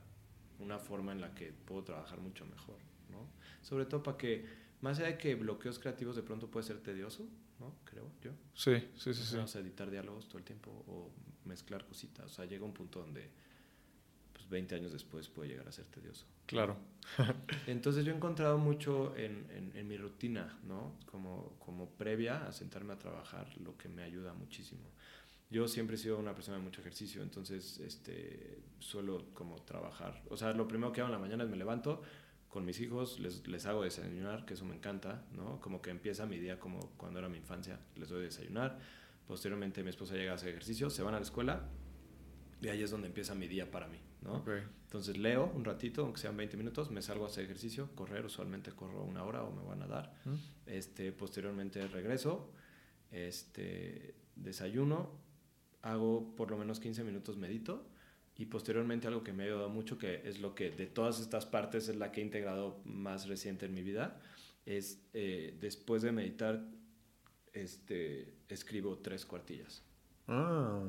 [0.60, 2.76] una forma en la que puedo trabajar mucho mejor,
[3.10, 3.26] ¿no?
[3.60, 7.28] Sobre todo para que más allá de que bloqueos creativos de pronto puede ser tedioso,
[7.60, 7.74] ¿no?
[7.84, 8.32] Creo yo.
[8.54, 9.22] Sí, sí, sí.
[9.24, 9.36] sí.
[9.36, 11.10] Vamos a editar diálogos todo el tiempo o
[11.46, 12.26] mezclar cositas.
[12.26, 13.30] O sea, llega un punto donde
[14.32, 16.26] pues 20 años después puede llegar a ser tedioso.
[16.46, 16.76] Claro.
[17.66, 20.94] Entonces yo he encontrado mucho en, en, en, mi rutina, ¿no?
[21.06, 24.82] Como, como previa a sentarme a trabajar, lo que me ayuda muchísimo.
[25.48, 30.22] Yo siempre he sido una persona de mucho ejercicio, entonces este, suelo como trabajar.
[30.28, 32.02] O sea, lo primero que hago en la mañana es me levanto,
[32.56, 35.60] con mis hijos, les, les hago desayunar, que eso me encanta, ¿no?
[35.60, 38.78] Como que empieza mi día como cuando era mi infancia, les doy desayunar.
[39.26, 41.68] Posteriormente mi esposa llega a hacer ejercicio, se van a la escuela
[42.62, 44.42] y ahí es donde empieza mi día para mí, ¿no?
[44.84, 48.72] Entonces leo un ratito, aunque sean 20 minutos, me salgo a hacer ejercicio, correr, usualmente
[48.72, 50.14] corro una hora o me van a dar.
[50.64, 52.50] Este, posteriormente regreso,
[53.10, 55.10] este, desayuno,
[55.82, 57.86] hago por lo menos 15 minutos medito
[58.38, 61.46] y posteriormente algo que me ha ayudado mucho, que es lo que de todas estas
[61.46, 64.20] partes es la que he integrado más reciente en mi vida,
[64.66, 66.62] es eh, después de meditar,
[67.52, 69.82] este, escribo tres cuartillas.
[70.28, 70.82] Ah,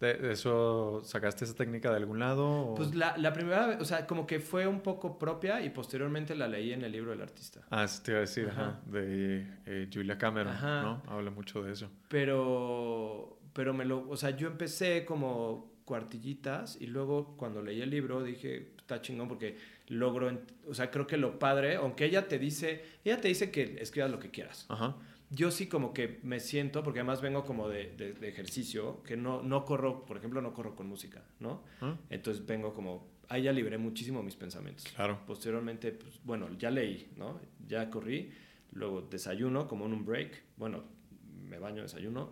[0.00, 2.74] ¿de eso sacaste esa técnica de algún lado?
[2.76, 6.34] Pues la, la, primera vez, o sea, como que fue un poco propia y posteriormente
[6.34, 7.60] la leí en el libro del artista.
[7.70, 8.80] Ah, sí te iba a decir, ajá.
[8.86, 11.02] de eh, Julia Cameron, ¿no?
[11.06, 11.90] Habla mucho de eso.
[12.08, 17.90] Pero, pero me lo, o sea, yo empecé como cuartillitas y luego cuando leí el
[17.90, 19.56] libro dije, está chingón porque
[19.88, 20.30] logro,
[20.68, 24.08] o sea, creo que lo padre, aunque ella te dice, ella te dice que escribas
[24.08, 24.68] lo que quieras.
[25.30, 29.42] Yo sí como que me siento, porque además vengo como de, de, ejercicio, que no,
[29.42, 31.64] no corro, por ejemplo, no corro con música, ¿no?
[31.80, 31.96] Ah.
[32.08, 34.84] Entonces vengo como, ahí ya libré muchísimo mis pensamientos.
[34.94, 35.18] Claro.
[35.26, 37.40] Posteriormente, pues, bueno, ya leí, ¿no?
[37.66, 38.30] Ya corrí,
[38.74, 40.84] luego desayuno como en un break, bueno,
[41.48, 42.30] me baño, desayuno,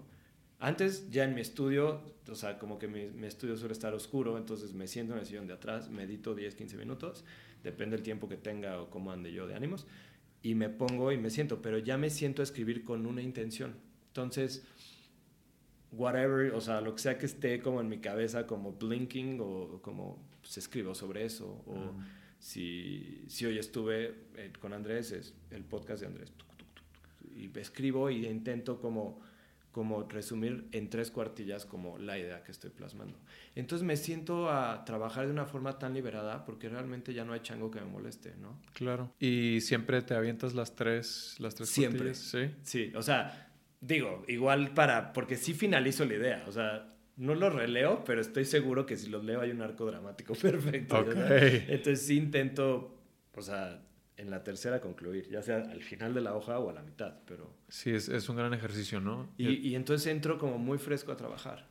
[0.60, 4.72] antes ya en mi estudio, o sea, como que mi, estudio suele estar oscuro, entonces
[4.72, 7.24] me siento en el sillón de atrás, medito 10, 15 minutos,
[7.62, 9.86] depende del tiempo que tenga o cómo ande yo de ánimos,
[10.42, 13.74] y me pongo y me siento, pero ya me siento a escribir con una intención.
[14.08, 14.64] Entonces,
[15.92, 19.80] whatever, o sea, lo que sea que esté como en mi cabeza, como blinking o
[19.80, 21.94] como se pues, escribo sobre eso, o
[22.40, 26.32] si, si hoy estuve eh, con Andrés, es el podcast de Andrés,
[27.36, 29.20] y escribo y intento como
[29.78, 33.16] como resumir en tres cuartillas como la idea que estoy plasmando.
[33.54, 37.38] Entonces me siento a trabajar de una forma tan liberada porque realmente ya no hay
[37.42, 38.60] chango que me moleste, ¿no?
[38.72, 39.14] Claro.
[39.20, 42.12] ¿Y siempre te avientas las tres, las tres siempre.
[42.16, 42.50] Sí.
[42.64, 47.48] Sí, o sea, digo, igual para, porque sí finalizo la idea, o sea, no lo
[47.48, 50.98] releo, pero estoy seguro que si los leo hay un arco dramático perfecto.
[50.98, 51.66] Okay.
[51.68, 52.98] Entonces sí intento,
[53.32, 53.80] o sea,
[54.18, 57.14] en la tercera concluir, ya sea al final de la hoja o a la mitad,
[57.24, 57.54] pero...
[57.68, 59.32] Sí, es, es un gran ejercicio, ¿no?
[59.38, 61.68] Y, y, entonces entro como muy fresco a trabajar.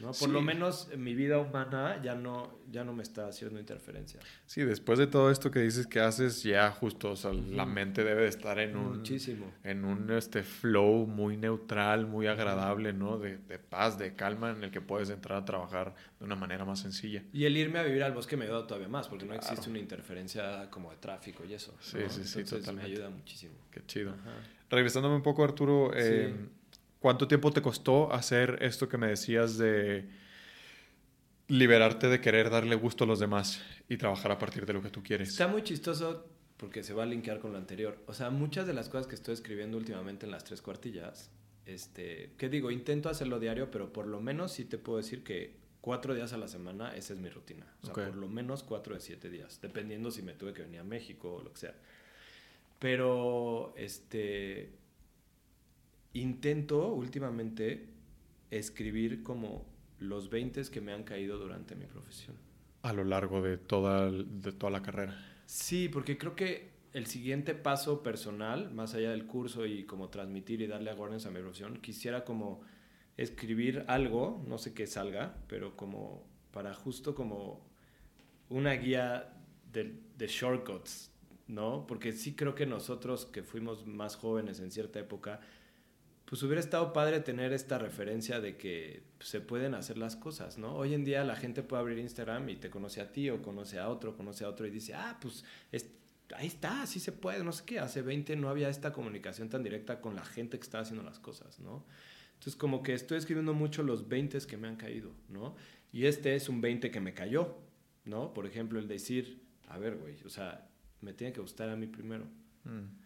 [0.00, 0.12] ¿No?
[0.12, 4.20] Por lo menos mi vida humana ya no, ya no me está haciendo interferencia.
[4.46, 8.04] Sí, después de todo esto que dices que haces, ya justo, o sea, la mente
[8.04, 8.98] debe de estar en un...
[8.98, 9.52] Muchísimo.
[9.64, 13.18] En un este, flow muy neutral, muy agradable, ¿no?
[13.18, 16.64] De, de, paz, de calma, en el que puedes entrar a trabajar de una manera
[16.64, 17.22] más sencilla.
[17.32, 19.78] Y el irme a vivir al bosque me ayuda todavía más, porque no existe una
[19.78, 21.74] interferencia como de tráfico y eso.
[21.80, 22.88] Sí, sí, sí, totalmente.
[22.88, 23.54] me ayuda muchísimo.
[23.70, 24.14] Qué chido.
[24.68, 26.34] Regresándome un poco, Arturo, eh,
[27.00, 30.08] ¿Cuánto tiempo te costó hacer esto que me decías de
[31.48, 34.90] liberarte de querer darle gusto a los demás y trabajar a partir de lo que
[34.90, 35.28] tú quieres?
[35.28, 36.26] Está muy chistoso
[36.56, 37.98] porque se va a linkear con lo anterior.
[38.06, 41.30] O sea, muchas de las cosas que estoy escribiendo últimamente en las tres cuartillas,
[41.66, 42.70] este, ¿qué digo?
[42.70, 46.38] Intento hacerlo diario, pero por lo menos sí te puedo decir que cuatro días a
[46.38, 47.66] la semana, esa es mi rutina.
[47.82, 50.80] O sea, por lo menos cuatro de siete días, dependiendo si me tuve que venir
[50.80, 51.74] a México o lo que sea.
[52.78, 54.70] Pero, este,
[56.20, 57.88] intento últimamente
[58.50, 59.66] escribir como
[59.98, 62.36] los 20 que me han caído durante mi profesión.
[62.82, 65.18] A lo largo de toda, de toda la carrera.
[65.46, 70.60] Sí, porque creo que el siguiente paso personal, más allá del curso y como transmitir
[70.62, 72.62] y darle awareness a mi profesión, quisiera como
[73.16, 77.66] escribir algo, no sé qué salga, pero como para justo como
[78.48, 79.32] una guía
[79.72, 81.10] de, de shortcuts,
[81.48, 81.86] ¿no?
[81.86, 85.40] Porque sí creo que nosotros que fuimos más jóvenes en cierta época,
[86.26, 90.74] pues hubiera estado padre tener esta referencia de que se pueden hacer las cosas, ¿no?
[90.74, 93.78] Hoy en día la gente puede abrir Instagram y te conoce a ti o conoce
[93.78, 95.44] a otro, conoce a otro y dice, ah, pues
[96.34, 97.78] ahí está, sí se puede, no sé qué.
[97.78, 101.20] Hace 20 no había esta comunicación tan directa con la gente que estaba haciendo las
[101.20, 101.84] cosas, ¿no?
[102.34, 105.54] Entonces como que estoy escribiendo mucho los 20 que me han caído, ¿no?
[105.92, 107.56] Y este es un 20 que me cayó,
[108.04, 108.34] ¿no?
[108.34, 110.68] Por ejemplo, el decir, a ver, güey, o sea,
[111.00, 112.24] me tiene que gustar a mí primero.
[112.64, 113.05] Mm.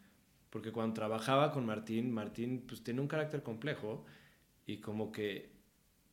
[0.51, 4.05] Porque cuando trabajaba con Martín, Martín pues tiene un carácter complejo
[4.67, 5.51] y como que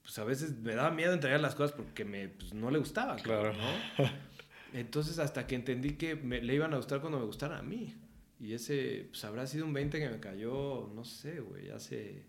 [0.03, 3.17] pues a veces me daba miedo entregar las cosas porque me, pues, no le gustaba.
[3.17, 3.51] Claro.
[3.51, 4.05] ¿no?
[4.73, 7.95] Entonces hasta que entendí que me, le iban a gustar cuando me gustara a mí.
[8.39, 12.25] Y ese pues habrá sido un 20 que me cayó, no sé, güey, hace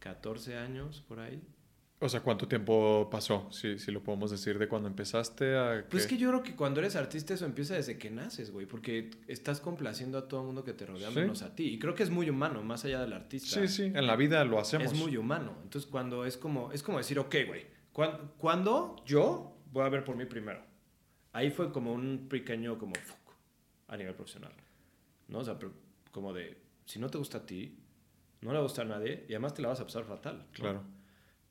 [0.00, 1.42] 14 años por ahí.
[2.02, 3.46] O sea, ¿cuánto tiempo pasó?
[3.52, 5.84] Si, si lo podemos decir, de cuando empezaste a...
[5.88, 8.64] Pues es que yo creo que cuando eres artista eso empieza desde que naces, güey,
[8.64, 11.74] porque estás complaciendo a todo el mundo que te rodea, menos a ti.
[11.74, 13.60] Y creo que es muy humano, más allá del artista.
[13.60, 14.90] Sí, sí, en la vida lo hacemos.
[14.90, 15.58] Es muy humano.
[15.62, 17.66] Entonces, cuando es como, es como decir, ok, güey,
[18.38, 20.62] ¿cuándo, yo voy a ver por mí primero?
[21.34, 22.94] Ahí fue como un pequeño, como,
[23.88, 24.52] a nivel profesional.
[25.28, 25.40] ¿No?
[25.40, 25.58] O sea,
[26.12, 27.78] como de, si no te gusta a ti,
[28.40, 30.46] no le va a gustar a nadie y además te la vas a pasar fatal.
[30.52, 30.82] Claro.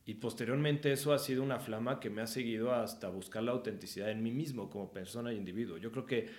[0.09, 4.09] Y posteriormente eso ha sido una flama que me ha seguido hasta buscar la autenticidad
[4.09, 5.77] en mí mismo como persona e individuo.
[5.77, 6.29] Yo creo que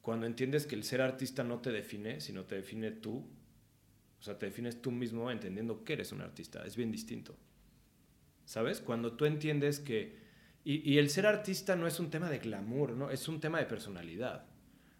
[0.00, 3.28] cuando entiendes que el ser artista no te define, sino te define tú,
[4.16, 7.36] o sea, te defines tú mismo entendiendo que eres un artista, es bien distinto.
[8.44, 8.80] ¿Sabes?
[8.80, 10.20] Cuando tú entiendes que...
[10.62, 13.10] Y, y el ser artista no es un tema de glamour, ¿no?
[13.10, 14.46] Es un tema de personalidad.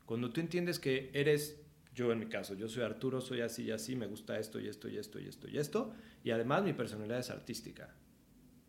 [0.04, 1.61] Cuando tú entiendes que eres
[1.94, 4.68] yo en mi caso, yo soy Arturo, soy así y así, me gusta esto y
[4.68, 5.92] esto y esto y esto y esto,
[6.24, 7.94] y además mi personalidad es artística.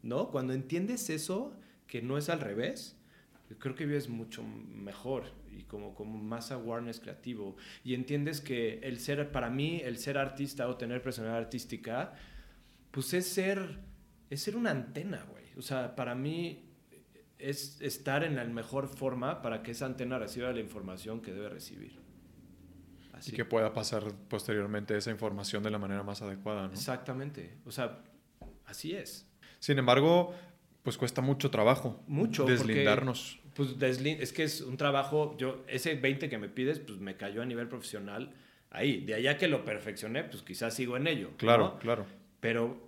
[0.01, 0.31] ¿No?
[0.31, 1.55] Cuando entiendes eso,
[1.87, 2.97] que no es al revés,
[3.59, 7.55] creo que vives mucho mejor y como, como más awareness creativo.
[7.85, 12.15] Y entiendes que el ser, para mí, el ser artista o tener personalidad artística,
[12.91, 13.79] pues es ser,
[14.29, 15.45] es ser una antena, güey.
[15.55, 16.65] O sea, para mí
[17.37, 21.47] es estar en la mejor forma para que esa antena reciba la información que debe
[21.47, 22.02] recibir
[23.25, 26.73] y que pueda pasar posteriormente esa información de la manera más adecuada, ¿no?
[26.73, 27.57] Exactamente.
[27.65, 27.99] O sea,
[28.65, 29.27] así es.
[29.59, 30.33] Sin embargo,
[30.83, 32.03] pues cuesta mucho trabajo.
[32.07, 32.45] Mucho.
[32.45, 33.39] Deslindarnos.
[33.55, 37.41] pues es que es un trabajo, yo, ese 20 que me pides, pues me cayó
[37.41, 38.33] a nivel profesional
[38.69, 39.01] ahí.
[39.01, 41.31] De allá que lo perfeccioné, pues quizás sigo en ello.
[41.37, 42.05] Claro, claro.
[42.39, 42.87] Pero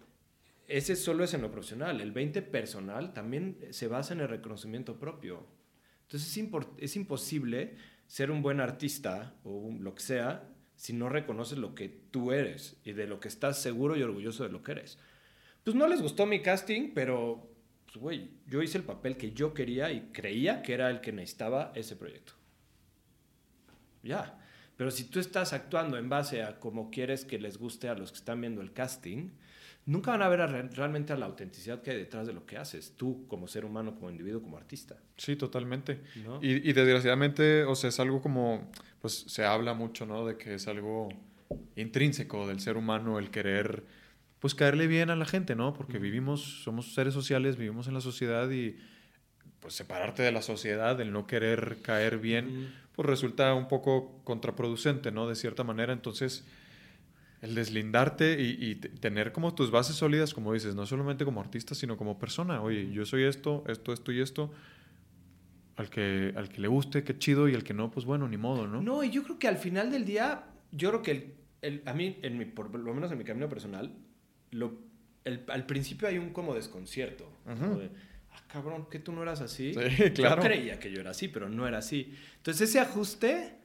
[0.67, 2.01] ese solo es en lo profesional.
[2.01, 5.45] El 20 personal también se basa en el reconocimiento propio.
[6.01, 7.75] Entonces es, es imposible
[8.07, 12.77] ser un buen artista o lo que sea si no reconoces lo que tú eres
[12.83, 14.97] y de lo que estás seguro y orgulloso de lo que eres.
[15.63, 17.49] Pues no les gustó mi casting, pero,
[17.85, 21.11] pues, güey, yo hice el papel que yo quería y creía que era el que
[21.11, 22.33] necesitaba ese proyecto.
[24.03, 24.39] Ya.
[24.77, 28.11] Pero si tú estás actuando en base a cómo quieres que les guste a los
[28.11, 29.29] que están viendo el casting,
[29.85, 30.39] nunca van a ver
[30.73, 33.95] realmente a la autenticidad que hay detrás de lo que haces, tú como ser humano,
[33.95, 34.97] como individuo, como artista.
[35.17, 36.01] Sí, totalmente.
[36.41, 38.69] Y, desgraciadamente, o sea, es algo como,
[39.01, 40.25] pues se habla mucho, ¿no?
[40.25, 41.09] De que es algo
[41.75, 43.83] intrínseco del ser humano el querer,
[44.39, 45.73] pues caerle bien a la gente, ¿no?
[45.73, 48.77] Porque vivimos, somos seres sociales, vivimos en la sociedad y
[49.59, 55.11] pues separarte de la sociedad, el no querer caer bien, pues resulta un poco contraproducente,
[55.11, 55.27] ¿no?
[55.27, 56.45] De cierta manera, entonces
[57.41, 61.97] el deslindarte y, tener como tus bases sólidas, como dices, no solamente como artista, sino
[61.97, 62.61] como persona.
[62.61, 64.51] Oye, yo soy esto, esto, esto y esto.
[65.75, 68.37] Al que, al que le guste, qué chido, y al que no, pues bueno, ni
[68.37, 68.81] modo, ¿no?
[68.81, 72.17] No, y yo creo que al final del día, yo creo que el, a mí,
[72.21, 73.93] en mi, por lo menos en mi camino personal,
[74.51, 74.79] lo,
[75.25, 77.29] al principio hay un como desconcierto.
[77.45, 77.89] de,
[78.35, 79.73] ah, cabrón, que tú no eras así.
[79.73, 80.41] Sí, claro.
[80.41, 82.17] Yo creía que yo era así, pero no era así.
[82.37, 83.55] Entonces ese ajuste,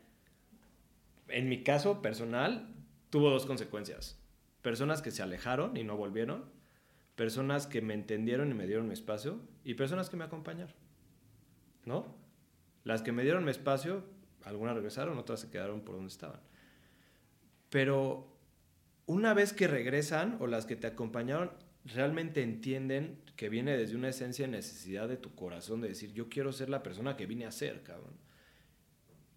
[1.29, 2.75] en mi caso personal,
[3.11, 4.19] tuvo dos consecuencias.
[4.63, 6.45] Personas que se alejaron y no volvieron,
[7.17, 10.75] personas que me entendieron y me dieron mi espacio, y personas que me acompañaron.
[11.85, 12.17] ¿No?
[12.85, 14.05] Las que me dieron mi espacio,
[14.45, 16.41] algunas regresaron, otras se quedaron por donde estaban.
[17.69, 18.37] Pero
[19.07, 21.51] una vez que regresan o las que te acompañaron,
[21.85, 26.29] realmente entienden que viene desde una esencia de necesidad de tu corazón, de decir, yo
[26.29, 28.13] quiero ser la persona que vine a ser, cabrón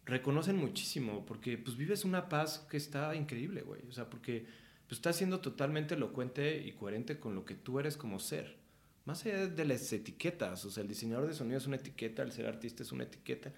[0.06, 3.82] reconocen muchísimo, porque pues vives una paz que está increíble, güey.
[3.88, 4.46] O sea, porque
[4.88, 8.58] pues estás siendo totalmente elocuente y coherente con lo que tú eres como ser.
[9.06, 12.32] Más allá de las etiquetas, o sea, el diseñador de sonido es una etiqueta, el
[12.32, 13.54] ser artista es una etiqueta.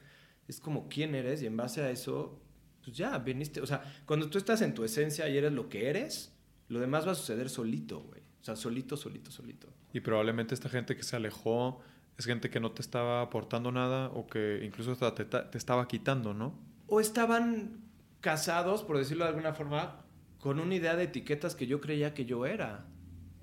[0.47, 2.39] Es como quién eres y en base a eso,
[2.83, 3.61] pues ya, viniste.
[3.61, 6.31] O sea, cuando tú estás en tu esencia y eres lo que eres,
[6.67, 8.24] lo demás va a suceder solito, güey.
[8.45, 9.67] Sea, solito, solito, solito.
[9.91, 11.81] Y probablemente esta gente que se alejó
[12.17, 15.87] es gente que no te estaba aportando nada o que incluso hasta te, te estaba
[15.87, 16.57] quitando, ¿no?
[16.87, 17.79] O estaban
[18.21, 20.05] casados, por decirlo de alguna forma,
[20.39, 22.85] con una idea de etiquetas que yo creía que yo era.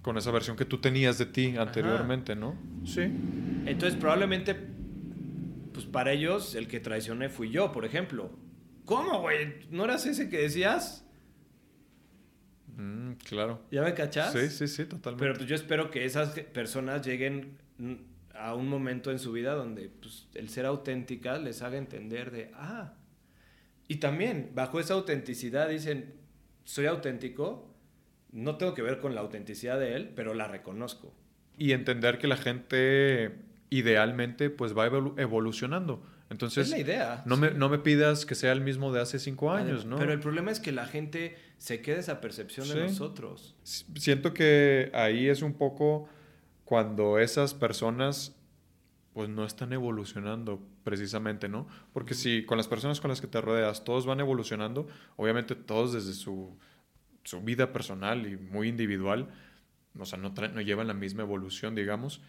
[0.02, 2.56] Con esa versión que tú tenías de ti anteriormente, ¿no?
[2.84, 3.02] Sí.
[3.66, 4.56] Entonces probablemente,
[5.72, 8.30] pues para ellos el que traicioné fui yo, por ejemplo.
[8.84, 9.66] ¿Cómo, güey?
[9.70, 11.04] ¿No eras ese que decías?
[12.76, 13.62] Mm, claro.
[13.70, 14.32] ¿Ya me cachas?
[14.32, 15.22] Sí, sí, sí, totalmente.
[15.22, 17.58] Pero pues yo espero que esas personas lleguen
[18.34, 22.50] a un momento en su vida donde pues, el ser auténtica les haga entender de,
[22.54, 22.94] ah,
[23.88, 26.14] y también bajo esa autenticidad dicen,
[26.64, 27.74] soy auténtico,
[28.30, 31.14] no tengo que ver con la autenticidad de él, pero la reconozco.
[31.58, 33.32] Y entender que la gente
[33.72, 36.04] idealmente pues va evolucionando.
[36.28, 37.22] Entonces, es la idea.
[37.26, 39.98] No, me, no me pidas que sea el mismo de hace cinco años, ¿no?
[39.98, 43.56] Pero el problema es que la gente se queda esa percepción de nosotros.
[43.64, 46.08] Siento que ahí es un poco
[46.64, 48.36] cuando esas personas
[49.12, 51.66] pues no están evolucionando precisamente, ¿no?
[51.92, 54.86] Porque si con las personas con las que te rodeas todos van evolucionando,
[55.16, 56.58] obviamente todos desde su,
[57.24, 59.28] su vida personal y muy individual,
[59.98, 62.22] o sea, no, no llevan la misma evolución, digamos,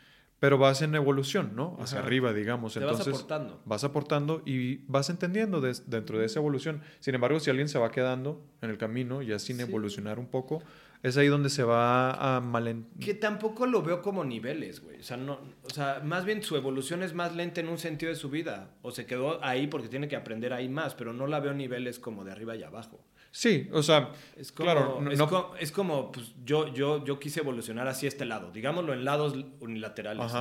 [0.44, 1.78] pero vas en evolución, ¿no?
[1.80, 2.76] Hacia arriba, digamos.
[2.76, 3.62] Entonces, vas aportando.
[3.64, 6.82] Vas aportando y vas entendiendo dentro de esa evolución.
[7.00, 10.62] Sin embargo, si alguien se va quedando en el camino, ya sin evolucionar un poco,
[11.02, 13.08] es ahí donde se va a malentender.
[13.08, 15.00] Que tampoco lo veo como niveles, güey.
[15.00, 18.10] O sea, no, o sea, más bien su evolución es más lenta en un sentido
[18.10, 18.72] de su vida.
[18.82, 22.00] O se quedó ahí porque tiene que aprender ahí más, pero no la veo niveles
[22.00, 23.00] como de arriba y abajo.
[23.36, 27.40] Sí, o sea, es como, claro, es, como, es como, pues yo, yo, yo quise
[27.40, 30.32] evolucionar así este lado, digámoslo en lados unilaterales.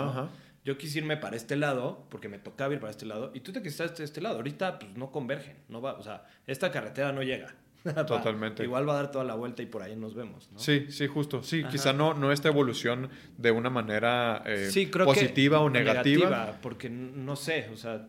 [0.62, 3.50] Yo quise irme para este lado porque me tocaba ir para este lado y tú
[3.50, 4.36] te quisiste este lado.
[4.36, 7.54] Ahorita, pues no convergen, no va, o sea, esta carretera no llega.
[8.06, 8.62] Totalmente.
[8.62, 10.50] Igual va a dar toda la vuelta y por ahí nos vemos.
[10.52, 10.58] ¿no?
[10.58, 11.42] Sí, sí, justo.
[11.42, 13.08] Sí, quizá no, no esta evolución
[13.38, 14.70] de una manera eh,
[15.04, 16.58] positiva o negativa.
[16.60, 18.06] Porque no sé, o sea.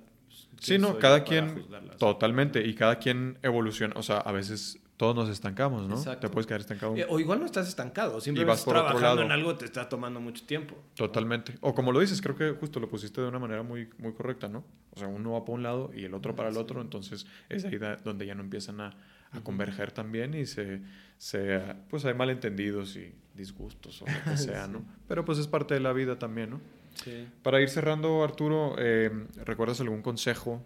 [0.64, 1.66] Sí, no, cada quien.
[1.98, 2.66] Totalmente.
[2.66, 3.94] Y cada quien evoluciona.
[3.98, 6.18] O sea, a veces todos nos estancamos, ¿no?
[6.18, 6.96] Te puedes quedar estancado.
[6.96, 10.46] Eh, o igual no estás estancado, simplemente estás trabajando en algo te está tomando mucho
[10.46, 10.76] tiempo.
[10.96, 11.56] Totalmente.
[11.62, 14.48] O como lo dices, creo que justo lo pusiste de una manera muy, muy correcta,
[14.48, 14.64] ¿no?
[14.92, 17.66] O sea, uno va para un lado y el otro para el otro, entonces es
[17.66, 18.96] ahí donde ya no empiezan a,
[19.32, 20.82] a converger también y se,
[21.18, 21.60] se,
[21.90, 24.86] pues hay malentendidos y disgustos o lo que sea, ¿no?
[25.08, 26.62] Pero pues es parte de la vida también, ¿no?
[26.96, 27.28] Sí.
[27.42, 29.12] Para ir cerrando, Arturo, eh,
[29.46, 30.66] ¿recuerdas algún consejo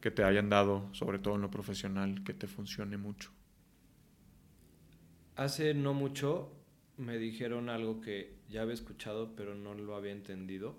[0.00, 3.30] que te hayan dado, sobre todo en lo profesional, que te funcione mucho?
[5.36, 6.52] Hace no mucho
[6.96, 10.76] me dijeron algo que ya había escuchado, pero no lo había entendido.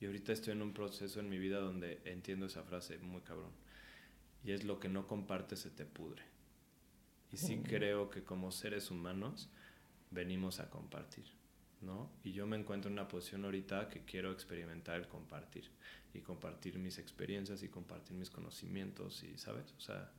[0.00, 3.52] Y ahorita estoy en un proceso en mi vida donde entiendo esa frase muy cabrón
[4.44, 6.22] y es lo que no compartes se te pudre.
[7.32, 9.48] Y sí creo que como seres humanos
[10.10, 11.24] venimos a compartir,
[11.84, 12.10] ¿no?
[12.24, 15.70] Y yo me encuentro en una posición ahorita que quiero experimentar el compartir
[16.12, 19.72] y compartir mis experiencias y compartir mis conocimientos y, ¿sabes?
[19.76, 20.10] O sea,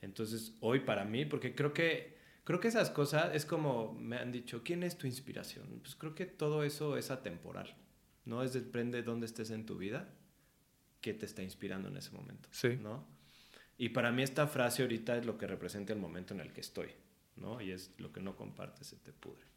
[0.00, 4.32] entonces hoy para mí, porque creo que creo que esas cosas es como me han
[4.32, 5.66] dicho, ¿quién es tu inspiración?
[5.82, 7.74] Pues creo que todo eso es atemporal.
[8.24, 10.08] No es depende de dónde estés en tu vida,
[11.00, 12.78] qué te está inspirando en ese momento, sí.
[12.80, 13.06] ¿no?
[13.76, 16.60] Y para mí esta frase ahorita es lo que representa el momento en el que
[16.60, 16.90] estoy,
[17.36, 17.60] ¿no?
[17.60, 19.53] Y es lo que no compartes se te pudre.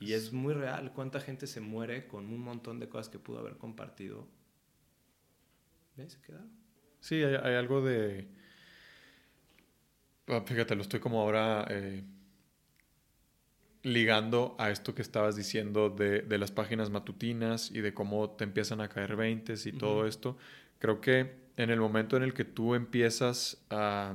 [0.00, 3.38] Y es muy real cuánta gente se muere con un montón de cosas que pudo
[3.38, 4.26] haber compartido.
[5.96, 6.14] ¿Ves?
[6.14, 6.50] Se quedaron.
[7.00, 8.28] Sí, hay, algo de...
[10.26, 12.02] Ah, fíjate, lo estoy como ahora eh,
[13.82, 18.44] ligando a esto que estabas diciendo de, de, las páginas matutinas y de cómo te
[18.44, 20.38] empiezan a caer veintes y todo esto.
[20.78, 24.14] Creo que en el momento en el que tú empiezas a,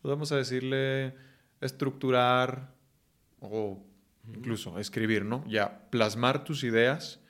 [0.00, 1.14] podemos a decirle,
[1.60, 2.72] estructurar
[3.40, 3.84] o
[4.34, 5.44] incluso escribir, ¿no?
[5.46, 7.20] Ya, plasmar tus ideas,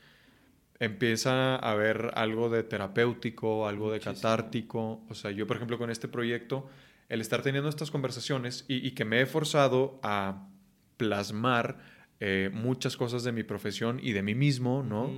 [0.78, 5.04] empieza a haber algo de terapéutico, algo de catártico.
[5.08, 6.68] O sea, yo, por ejemplo, con este proyecto,
[7.08, 10.48] el estar teniendo estas conversaciones y, que me he forzado a
[10.96, 11.78] plasmar
[12.20, 15.10] eh, muchas cosas de mi profesión y de mí mismo, ¿no?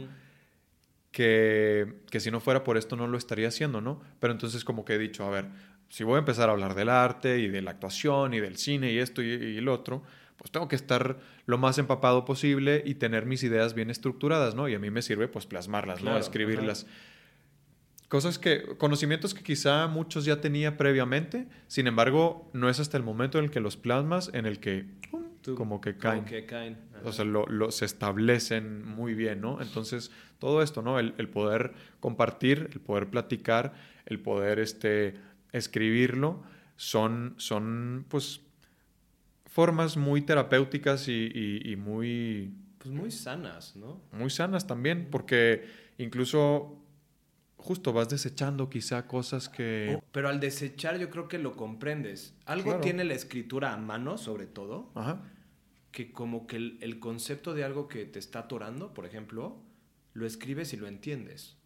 [1.18, 4.00] que, si no fuera por esto no lo estaría haciendo, ¿no?
[4.20, 5.46] Pero entonces como que he dicho, a ver,
[5.88, 8.92] si voy a empezar a hablar del arte y de la actuación y del cine
[8.92, 10.02] y esto y, el otro,
[10.38, 14.68] pues tengo que estar lo más empapado posible y tener mis ideas bien estructuradas, ¿no?
[14.68, 16.16] Y a mí me sirve pues plasmarlas, ¿no?
[16.16, 16.86] Escribirlas.
[18.08, 23.02] Cosas que, conocimientos que quizá muchos ya tenía previamente, sin embargo, no es hasta el
[23.02, 24.86] momento en el que los plasmas en el que
[25.56, 26.20] como que caen.
[26.20, 26.78] Como que caen.
[27.04, 29.60] O sea, lo, se establecen muy bien, ¿no?
[29.60, 30.98] Entonces, todo esto, ¿no?
[30.98, 33.74] El, poder compartir, el poder platicar,
[34.06, 35.14] el poder este,
[35.52, 36.42] escribirlo,
[36.76, 38.40] son, son, pues,
[39.58, 42.54] formas muy terapéuticas y, muy...
[42.78, 44.00] Pues muy sanas, ¿no?
[44.12, 45.66] Muy sanas también, porque
[45.98, 46.80] incluso
[47.56, 49.96] justo vas desechando quizá cosas que...
[49.98, 52.36] Oh, pero al desechar yo creo que lo comprendes.
[52.46, 55.24] Algo tiene la escritura a mano, sobre todo, Ajá.
[55.90, 59.60] que como que el, el, concepto de algo que te está atorando, por ejemplo,
[60.12, 61.57] lo escribes y lo entiendes.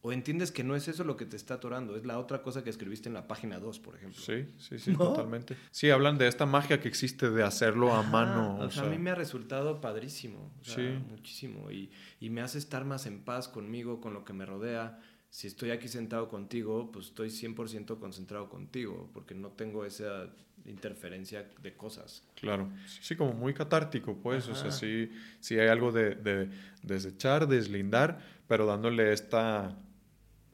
[0.00, 2.62] O entiendes que no es eso lo que te está atorando, es la otra cosa
[2.62, 4.20] que escribiste en la página 2, por ejemplo.
[4.20, 5.56] Sí, sí, sí, totalmente.
[5.72, 8.58] Sí, hablan de esta magia que existe de hacerlo a mano.
[8.60, 10.82] O, sea, a mí me ha resultado padrísimo, sí.
[11.08, 11.72] muchísimo.
[11.72, 15.00] Y, y me hace estar más en paz conmigo, con lo que me rodea.
[15.30, 20.32] Si estoy aquí sentado contigo, pues estoy 100% concentrado contigo, porque no tengo esa
[20.64, 22.22] interferencia de cosas.
[22.36, 25.10] Claro, sí, como muy catártico, pues, o sea, sí,
[25.40, 26.50] sí hay algo de, de
[26.82, 29.76] desechar, deslindar, pero dándole esta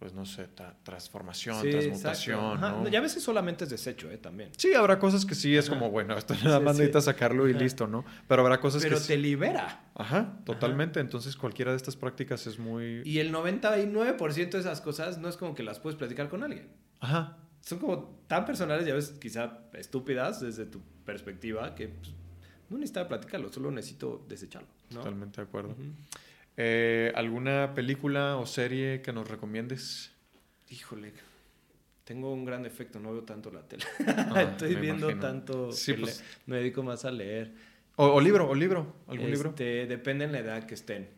[0.05, 0.51] pues no sé,
[0.83, 2.61] transformación, transmutación.
[2.61, 2.87] ¿no?
[2.87, 4.19] Y a veces solamente es desecho, ¿eh?
[4.19, 4.51] También.
[4.55, 7.87] Sí, habrá cosas que sí es como, bueno, esto nada más necesitas sacarlo y listo,
[7.87, 8.05] ¿no?
[8.29, 8.91] Pero habrá cosas que...
[8.91, 9.87] Pero te libera.
[9.95, 11.01] Ajá, totalmente.
[11.01, 13.01] Entonces cualquiera de estas prácticas es muy...
[13.07, 16.69] Y el 99% de esas cosas no es como que las puedes platicar con alguien.
[17.01, 17.39] Ajá.
[17.63, 22.13] Son como tan personales y a veces quizá estúpidas desde tu perspectiva que pues,
[22.69, 24.69] no necesito platicarlo, solo necesito desecharlo.
[24.91, 25.75] Totalmente de acuerdo.
[26.57, 30.13] Eh, ¿Alguna película o serie que nos recomiendes?
[30.71, 31.13] Híjole,
[32.05, 33.85] tengo un gran defecto, no veo tanto la tele.
[34.07, 36.25] Ah, Estoy viendo tanto, pues.
[36.47, 37.53] me dedico más a leer.
[37.97, 39.51] O, libro, o libro, algún libro.
[39.51, 41.09] Este, depende en la edad que estén.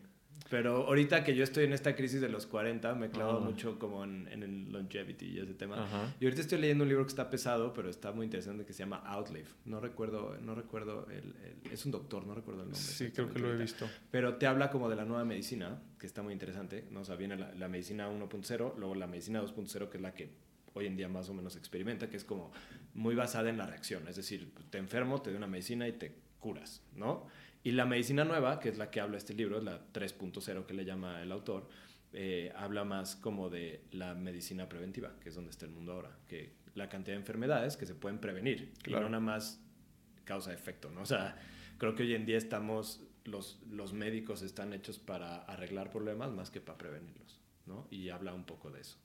[0.49, 4.03] Pero ahorita que yo estoy en esta crisis de los 40, me clavo mucho como
[4.03, 5.87] en, el longevity y ese tema.
[6.19, 8.79] Y ahorita estoy leyendo un libro que está pesado, pero está muy interesante, que se
[8.79, 9.47] llama Outlive.
[9.65, 11.33] No recuerdo, no recuerdo, el,
[11.71, 12.81] es un doctor, no recuerdo el nombre.
[12.81, 13.89] Sí, creo que lo he visto.
[14.11, 16.85] Pero te habla como de la nueva medicina, que está muy interesante.
[16.91, 17.01] ¿no?
[17.01, 20.29] O sea, viene la, la medicina 1.0, luego la medicina 2.0, que es la que
[20.73, 22.51] hoy en día más o menos experimenta, que es como
[22.93, 24.07] muy basada en la reacción.
[24.07, 27.27] Es decir, te enfermo, te doy una medicina y te curas, ¿no?
[27.67, 30.85] Y la medicina nueva, que es la que habla este libro, la 3.0 que le
[30.85, 31.67] llama el autor,
[32.13, 36.17] eh, habla más como de la medicina preventiva, que es donde está el mundo ahora,
[36.29, 39.61] que la cantidad de enfermedades que se pueden prevenir y no nada más
[40.23, 41.01] causa-efecto, ¿no?
[41.01, 41.35] O sea,
[41.77, 46.49] creo que hoy en día estamos, los, los médicos están hechos para arreglar problemas más
[46.49, 47.85] que para prevenirlos, ¿no?
[47.91, 48.97] Y habla un poco de eso.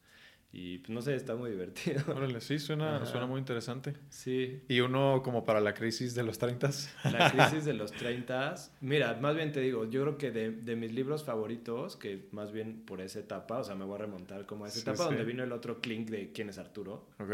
[0.54, 2.02] Y pues, no sé, está muy divertido.
[2.14, 3.94] Órale, sí, suena, suena muy interesante.
[4.10, 4.60] Sí.
[4.68, 6.70] ¿Y uno como para la crisis de los 30?
[7.04, 8.54] La crisis de los 30.
[8.82, 12.52] Mira, más bien te digo, yo creo que de, de, mis libros favoritos, que más
[12.52, 15.24] bien por esa etapa, o sea, me voy a remontar como a esa etapa donde
[15.24, 17.08] vino el otro clink de quién es Arturo.
[17.18, 17.32] Ok.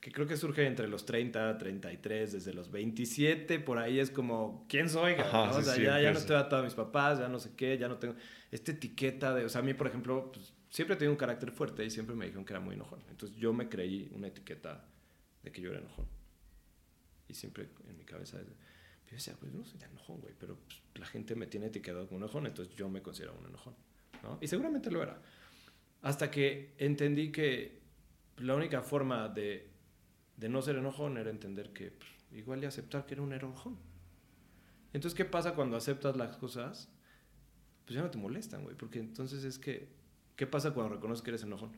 [0.00, 4.64] Que creo que surge entre los 30, 33, desde los 27, por ahí es como,
[4.68, 5.14] ¿quién soy?
[5.14, 7.88] o sea, ya, ya no estoy atado a mis papás, ya no sé qué, ya
[7.88, 8.14] no tengo
[8.50, 11.50] esta etiqueta de, o sea, a mí, por ejemplo, pues, siempre he tenido un carácter
[11.50, 13.02] fuerte y siempre me dijeron que era muy enojón.
[13.10, 14.84] Entonces yo me creí una etiqueta
[15.42, 16.06] de que yo era enojón.
[17.28, 21.06] Y siempre en mi cabeza, yo decía, pues no soy enojón, güey, pero pues, la
[21.06, 23.74] gente me tiene etiquetado como enojón, entonces yo me considero un enojón.
[24.22, 24.38] ¿no?
[24.40, 25.20] Y seguramente lo era.
[26.02, 27.80] Hasta que entendí que
[28.38, 29.68] la única forma de,
[30.36, 33.78] de no ser enojón era entender que pues, igual y aceptar que era un enojón.
[34.92, 36.88] Entonces, ¿qué pasa cuando aceptas las cosas?
[37.84, 39.88] Pues ya no te molestan, güey, porque entonces es que
[40.36, 41.72] ¿Qué pasa cuando reconoces que eres enojón?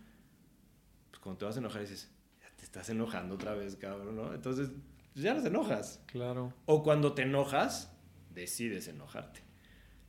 [1.10, 2.10] Pues cuando te vas a enojar dices,
[2.40, 4.34] ya te estás enojando otra vez, cabrón, ¿no?
[4.34, 4.70] Entonces,
[5.12, 6.02] pues ya no te enojas.
[6.06, 6.52] Claro.
[6.66, 7.96] O cuando te enojas,
[8.34, 9.42] decides enojarte.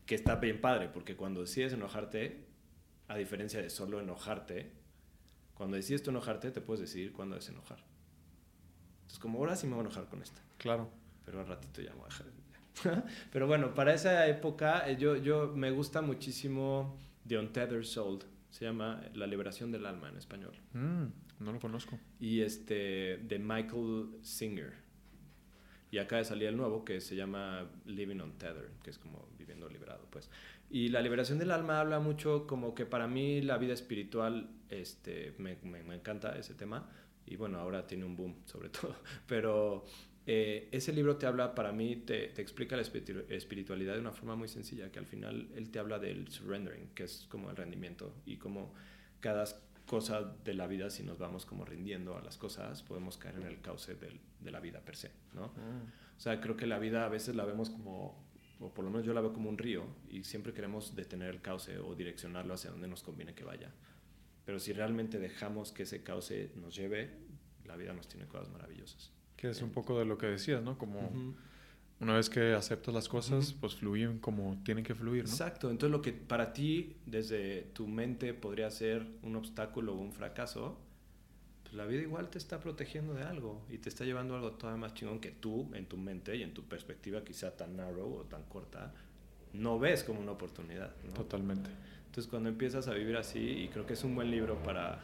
[0.08, 2.48] Que está bien padre, porque cuando decides enojarte,
[3.08, 4.72] a diferencia de solo enojarte,
[5.54, 7.84] cuando decides tú enojarte, te puedes decidir cuándo es enojar.
[9.02, 10.42] Entonces, como ahora sí me voy a enojar con esta.
[10.58, 10.90] Claro.
[11.24, 12.24] Pero al ratito ya me voy a
[12.84, 13.04] dejar.
[13.32, 16.98] Pero bueno, para esa época, eh, yo, yo me gusta muchísimo
[17.28, 20.54] The Untethered Soul se llama La liberación del alma en español.
[20.74, 21.06] Mm,
[21.40, 22.00] no lo conozco.
[22.20, 24.74] Y este, de Michael Singer.
[25.92, 29.68] Y acá de salir el nuevo que se llama Living Untethered, que es como viviendo
[29.70, 30.30] liberado, pues.
[30.70, 35.34] Y la liberación del alma habla mucho como que para mí la vida espiritual, este,
[35.40, 36.88] me, me, me encanta ese tema.
[37.26, 38.96] Y bueno, ahora tiene un boom sobre todo.
[39.28, 39.86] Pero
[40.32, 44.36] eh, ese libro te habla, para mí, te, te, explica la espiritualidad de una forma
[44.36, 48.14] muy sencilla, que al final él te habla del surrendering, que es como el rendimiento
[48.28, 48.72] y como
[49.22, 49.46] cada
[49.88, 53.48] cosa de la vida, si nos vamos como rindiendo a las cosas, podemos caer en
[53.48, 55.48] el cauce del, de la vida per se, ¿no?
[55.48, 55.88] Mm.
[56.16, 58.24] O sea, creo que la vida a veces la vemos como,
[58.60, 61.42] o por lo menos yo la veo como un río, y siempre queremos detener el
[61.42, 63.72] cauce o direccionarlo hacia donde nos conviene que vaya.
[64.46, 67.10] Pero si realmente dejamos que ese cauce nos lleve,
[67.66, 69.12] la vida nos tiene cosas maravillosas.
[69.40, 70.78] Que es un poco de lo que decías, ¿no?
[70.78, 71.34] Como
[72.02, 75.30] una vez que aceptas las cosas, pues fluyen como tienen que fluir, ¿no?
[75.30, 75.70] Exacto.
[75.70, 80.78] Entonces lo que para ti, desde tu mente, podría ser un obstáculo o un fracaso,
[81.64, 84.52] pues la vida igual te está protegiendo de algo y te está llevando a algo
[84.52, 88.14] todavía más chingón que tú en tu mente y en tu perspectiva quizá tan narrow
[88.14, 88.94] o tan corta
[89.54, 90.94] no ves como una oportunidad.
[91.16, 91.70] Totalmente.
[92.08, 95.00] Entonces cuando empiezas a vivir así, y creo que es un buen libro para...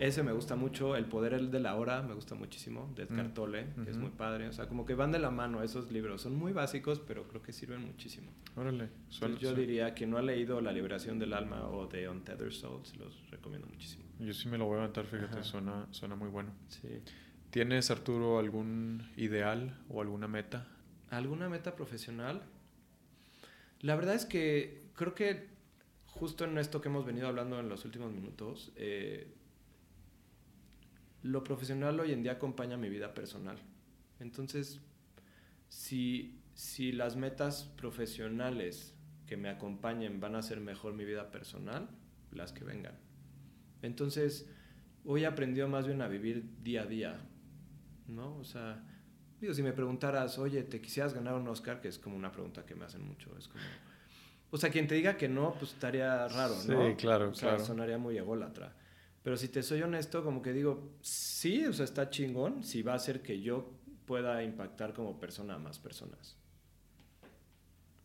[0.00, 3.34] Ese me gusta mucho, El Poder de la Hora me gusta muchísimo, de Edgar mm.
[3.34, 4.48] Tolle, que es muy padre.
[4.48, 6.22] O sea, como que van de la mano esos libros.
[6.22, 8.30] Son muy básicos, pero creo que sirven muchísimo.
[8.56, 8.88] Órale.
[9.38, 13.30] yo diría que no ha leído La Liberación del Alma o de Untethered Souls, los
[13.30, 14.04] recomiendo muchísimo.
[14.18, 16.50] Yo sí me lo voy a aventar, fíjate, suena, suena muy bueno.
[16.68, 17.02] Sí.
[17.50, 20.66] ¿Tienes, Arturo, algún ideal o alguna meta?
[21.10, 22.40] ¿Alguna meta profesional?
[23.80, 25.50] La verdad es que creo que
[26.06, 29.34] justo en esto que hemos venido hablando en los últimos minutos, eh,
[31.22, 33.56] lo profesional hoy en día acompaña mi vida personal.
[34.20, 34.80] Entonces,
[35.68, 38.94] si, si las metas profesionales
[39.26, 41.88] que me acompañen van a hacer mejor mi vida personal,
[42.32, 42.94] las que vengan.
[43.82, 44.48] Entonces,
[45.04, 47.20] hoy he aprendido más bien a vivir día a día,
[48.08, 48.36] ¿no?
[48.38, 48.84] O sea,
[49.40, 51.80] digo, si me preguntaras, oye, ¿te quisieras ganar un Oscar?
[51.80, 53.64] Que es como una pregunta que me hacen mucho, es como...
[54.52, 56.88] O sea, quien te diga que no, pues estaría raro, ¿no?
[56.88, 58.74] Sí, claro, o sea, sonaría muy ególatra.
[59.22, 62.92] Pero si te soy honesto, como que digo, sí, o sea, está chingón si va
[62.92, 63.70] a hacer que yo
[64.06, 66.36] pueda impactar como persona a más personas.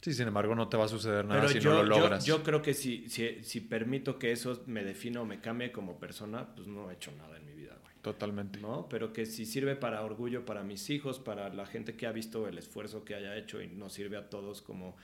[0.02, 2.26] Sí, sin embargo, no te va a suceder nada si no lo logras.
[2.26, 5.98] Yo, creo que si, si, si, permito que eso me defina o me cambie como
[5.98, 7.96] persona, pues no he hecho nada en mi vida, güey.
[8.04, 8.60] Totalmente.
[8.60, 8.88] ¿No?
[8.88, 12.48] Pero que si sirve para orgullo para mis hijos, para la gente que ha visto
[12.48, 14.96] el esfuerzo que haya hecho y nos sirve a todos como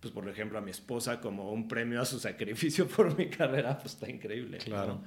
[0.00, 3.78] pues por ejemplo a mi esposa como un premio a su sacrificio por mi carrera,
[3.78, 4.58] pues está increíble.
[4.58, 5.02] Claro.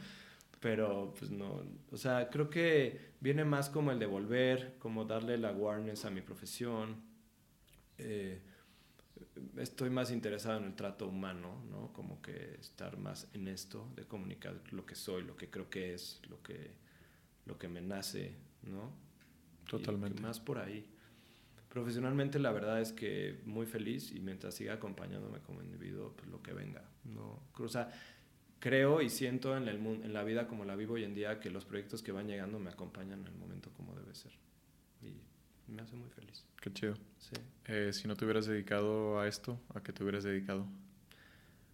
[0.62, 5.50] Pero pues no, o sea, creo que viene más como el devolver, como darle la
[5.50, 7.02] awareness a mi profesión.
[7.98, 8.40] Eh,
[9.58, 11.92] estoy más interesado en el trato humano, ¿no?
[11.94, 15.96] Como que estar más en esto, de comunicar lo que soy, lo que creo que
[15.96, 16.76] es, lo que,
[17.48, 18.92] lo que me nace, ¿no?
[19.68, 20.22] Totalmente.
[20.22, 20.86] más por ahí.
[21.70, 26.44] Profesionalmente la verdad es que muy feliz y mientras siga acompañándome como individuo, pues lo
[26.44, 26.84] que venga.
[27.06, 27.90] No, o sea,
[28.62, 31.42] creo y siento en, el mundo, en la vida como la vivo hoy en día
[31.42, 34.32] que los proyectos que van llegando me acompañan en el momento como debe ser.
[35.02, 35.16] Y
[35.70, 36.46] me hace muy feliz.
[36.62, 36.94] Qué chido.
[37.18, 37.36] Sí.
[37.66, 40.66] Eh, si no te hubieras dedicado a esto, ¿a qué te hubieras dedicado?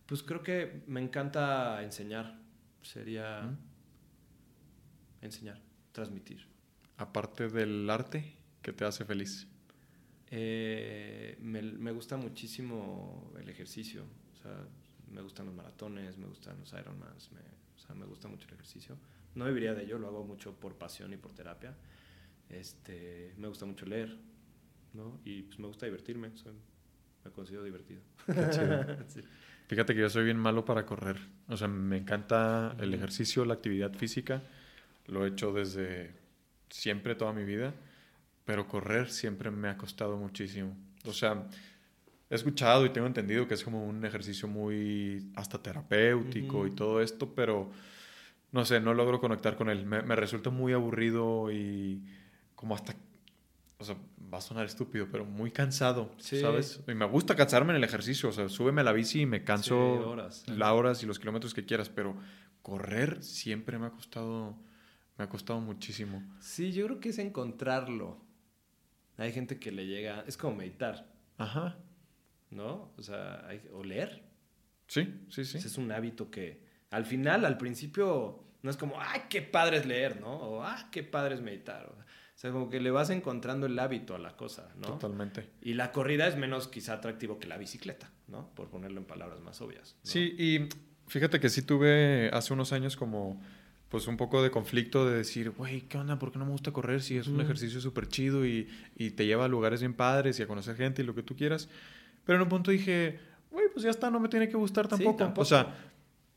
[0.07, 2.39] Pues creo que me encanta enseñar.
[2.81, 3.57] Sería ¿Mm?
[5.25, 5.61] enseñar,
[5.91, 6.47] transmitir.
[6.95, 9.45] Aparte del arte, ¿qué te hace feliz?
[10.31, 14.05] Eh, me, me, gusta muchísimo el ejercicio.
[14.33, 14.67] O sea,
[15.11, 18.53] me gustan los maratones, me gustan los Ironmans, me, o sea, me gusta mucho el
[18.53, 18.97] ejercicio.
[19.35, 21.75] No viviría de ello, lo hago mucho por pasión y por terapia.
[22.49, 24.17] Este, me gusta mucho leer,
[24.93, 25.19] ¿no?
[25.23, 26.53] Y pues me gusta divertirme, soy,
[27.23, 28.01] me considero divertido.
[29.67, 31.17] Fíjate que yo soy bien malo para correr.
[31.47, 34.41] O sea, me encanta el ejercicio, la actividad física.
[35.07, 36.15] Lo he hecho desde
[36.69, 37.73] siempre, toda mi vida
[38.47, 40.73] pero correr siempre me ha costado muchísimo.
[41.03, 41.49] O sea,
[42.29, 47.01] he escuchado y tengo entendido que es como un ejercicio muy hasta terapéutico y todo
[47.01, 47.71] esto, pero
[48.51, 49.85] no sé, no logro conectar con él.
[49.85, 52.03] Me, resulta muy aburrido y
[52.55, 52.95] como hasta,
[53.77, 53.95] o sea,
[54.33, 56.81] va a sonar estúpido, pero muy cansado, ¿sabes?
[56.87, 59.43] Y me gusta cansarme en el ejercicio, o sea, súbeme a la bici y me
[59.43, 59.77] canso
[60.09, 62.15] horas, las horas y los kilómetros que quieras, pero
[62.61, 64.57] correr siempre me ha costado,
[65.17, 66.21] me ha costado muchísimo.
[66.41, 68.25] Sí, yo creo que es encontrarlo.
[69.15, 71.07] Hay gente que le llega, es como meditar.
[71.37, 71.77] Ajá.
[72.51, 72.93] ¿No?
[72.97, 74.23] O sea, hay, o leer.
[74.87, 75.57] Sí, sí, sí.
[75.57, 76.61] es un hábito que
[76.91, 80.33] al final, al principio, no es como, ay, qué padre es leer, ¿no?
[80.33, 81.85] O, ah, qué padre es meditar.
[82.37, 84.87] O sea, como que le vas encontrando el hábito a la cosa, ¿no?
[84.87, 85.49] Totalmente.
[85.61, 88.53] Y la corrida es menos quizá atractivo que la bicicleta, ¿no?
[88.53, 89.95] Por ponerlo en palabras más obvias.
[90.03, 90.69] Sí, y
[91.07, 93.41] fíjate que sí tuve hace unos años como
[93.89, 96.19] pues un poco de conflicto de decir, güey, ¿qué onda?
[96.19, 98.67] ¿Por qué no me gusta correr si es un ejercicio súper chido y,
[98.97, 101.37] y, te lleva a lugares bien padres y a conocer gente y lo que tú
[101.37, 101.69] quieras?
[102.27, 103.17] Pero en un punto dije,
[103.49, 105.33] güey, pues ya está, no me tiene que gustar tampoco.
[105.37, 105.73] O sea,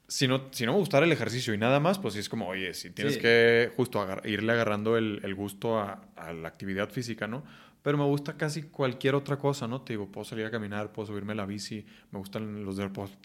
[0.06, 2.48] si no, si no me gustara el ejercicio y nada más, pues sí es como,
[2.48, 7.26] oye, si tienes que justo irle agarrando el, el gusto a, a, la actividad física,
[7.26, 7.44] ¿no?
[7.82, 9.80] Pero me gusta casi cualquier otra cosa, ¿no?
[9.82, 12.78] Te digo, puedo salir a caminar, puedo subirme a la bici, me gustan los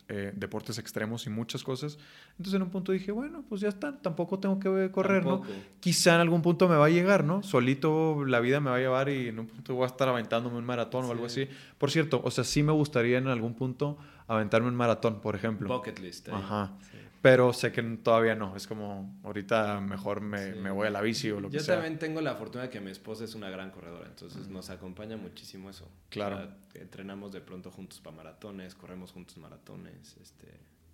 [0.07, 1.98] eh, deportes extremos y muchas cosas.
[2.32, 5.41] Entonces en un punto dije, bueno, pues ya está, tampoco tengo que correr, ¿no?
[5.80, 7.44] Quizá en algún punto me va a llegar, ¿no?
[7.44, 10.57] Solito la vida me va a llevar y en un punto voy a estar aventándome
[10.57, 11.48] un maratón o algo así.
[11.77, 15.68] Por cierto, o sea, sí me gustaría en algún punto aventarme un maratón, por ejemplo.
[15.68, 16.30] Bucket list.
[16.30, 16.77] Ajá
[17.26, 18.56] pero sé que todavía no.
[18.56, 21.76] Es como, ahorita mejor me, me voy a la bici o lo que sea.
[21.76, 24.69] Yo también tengo la fortuna de que mi esposa es una gran corredora, entonces nos
[24.69, 25.89] acompaña muchísimo eso.
[26.10, 26.47] Claro.
[26.76, 30.47] entrenamos de pronto juntos para maratones, corremos juntos maratones, este...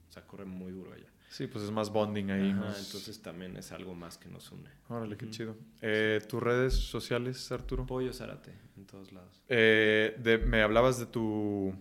[0.09, 1.07] O sea, corre muy duro allá.
[1.29, 2.51] Sí, pues es más bonding ahí.
[2.51, 4.69] Ajá, más- Entonces también es algo más que nos une.
[4.89, 5.55] Órale, qué chido.
[5.81, 7.85] Eh, ¿Tus redes sociales, Arturo?
[7.85, 9.41] Pollo Zárate en todos lados.
[9.49, 11.73] Eh, de- me hablabas de tu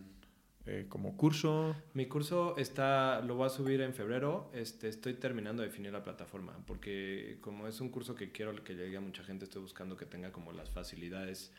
[0.73, 1.75] eh, como curso.
[1.95, 4.51] Mi curso está, lo voy a subir en febrero.
[4.55, 8.77] Este, estoy terminando de definir la plataforma porque como es un curso que quiero que
[8.77, 11.53] llegue a mucha gente, estoy buscando que tenga como las facilidades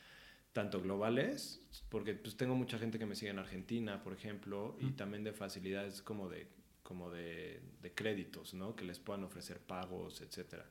[0.53, 4.91] tanto globales, porque pues tengo mucha gente que me sigue en Argentina, por ejemplo, y
[4.91, 6.47] también de facilidades como de
[6.83, 8.75] como de, de créditos, ¿no?
[8.75, 10.65] Que les puedan ofrecer pagos, etcétera,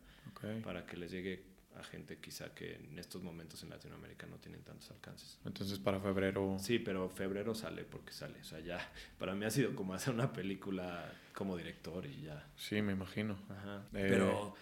[0.62, 1.45] para que les llegue
[1.76, 5.38] a gente quizá que en estos momentos en Latinoamérica no tienen tantos alcances.
[5.44, 6.56] Entonces para febrero.
[6.59, 8.40] Sí, pero febrero sale porque sale.
[8.40, 8.78] O sea, ya,
[9.18, 12.47] para mí ha sido como hacer una película como director y ya.
[12.56, 13.38] Sí, me imagino.
[13.48, 13.84] Ajá.
[13.94, 14.06] Eh.
[14.09, 14.55] Pero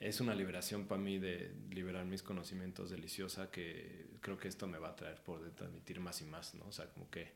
[0.00, 4.78] es una liberación para mí de liberar mis conocimientos deliciosa que creo que esto me
[4.78, 6.66] va a traer por de transmitir más y más, ¿no?
[6.66, 7.32] O sea, como que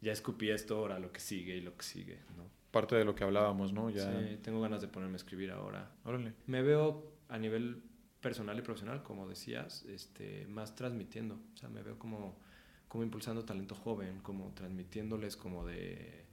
[0.00, 2.48] ya escupí esto, ahora lo que sigue y lo que sigue, ¿no?
[2.70, 3.88] Parte de lo que hablábamos, ¿no?
[3.90, 4.10] Ya.
[4.10, 5.90] Sí, tengo ganas de ponerme a escribir ahora.
[6.04, 6.34] Órale.
[6.46, 7.82] Me veo a nivel
[8.24, 11.38] personal y profesional, como decías, este, más transmitiendo.
[11.52, 12.38] O sea, me veo como,
[12.88, 16.24] como impulsando talento joven, como transmitiéndoles como de...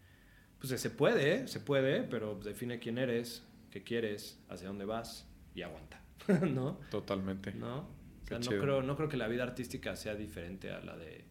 [0.57, 1.47] Pues se puede, ¿eh?
[1.49, 6.01] se puede, pero define quién eres, qué quieres, hacia dónde vas y aguanta,
[6.49, 6.79] ¿no?
[6.89, 7.51] Totalmente.
[7.53, 7.79] ¿No?
[7.79, 11.25] O sea, no creo, no creo que la vida artística sea diferente a la de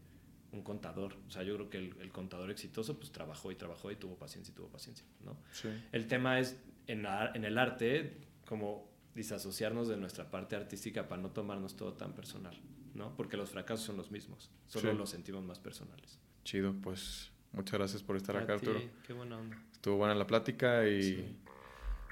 [0.52, 1.16] un contador.
[1.26, 4.16] O sea, yo creo que el, el contador exitoso pues trabajó y trabajó y tuvo
[4.16, 5.38] paciencia y tuvo paciencia, ¿no?
[5.52, 5.70] Sí.
[5.90, 11.30] El tema es en, en el arte, como disasociarnos de nuestra parte artística para no
[11.30, 12.58] tomarnos todo tan personal,
[12.94, 13.16] ¿no?
[13.16, 14.96] Porque los fracasos son los mismos, solo Sí.
[14.98, 16.18] los sentimos más personales.
[16.44, 18.84] Chido, pues muchas gracias por estar A acá, ti, Arturo.
[19.06, 19.56] Qué buena onda.
[19.72, 21.36] Estuvo buena la plática y Sí.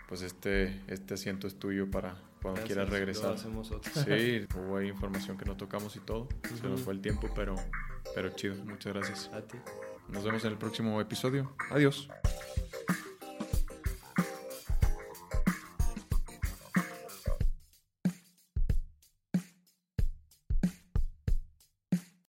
[0.09, 2.67] pues este, este asiento es tuyo para cuando Gracias.
[2.67, 3.33] quieras regresar.
[3.35, 3.91] hacemos otro.
[3.93, 6.29] Sí, hubo ahí información que no tocamos y todo.
[6.61, 7.57] Se nos fue el tiempo, pero,
[8.15, 8.55] pero chido.
[8.65, 9.31] Muchas gracias.
[9.33, 9.59] A ti.
[10.09, 11.53] Nos vemos en el próximo episodio.
[11.71, 12.09] Adiós.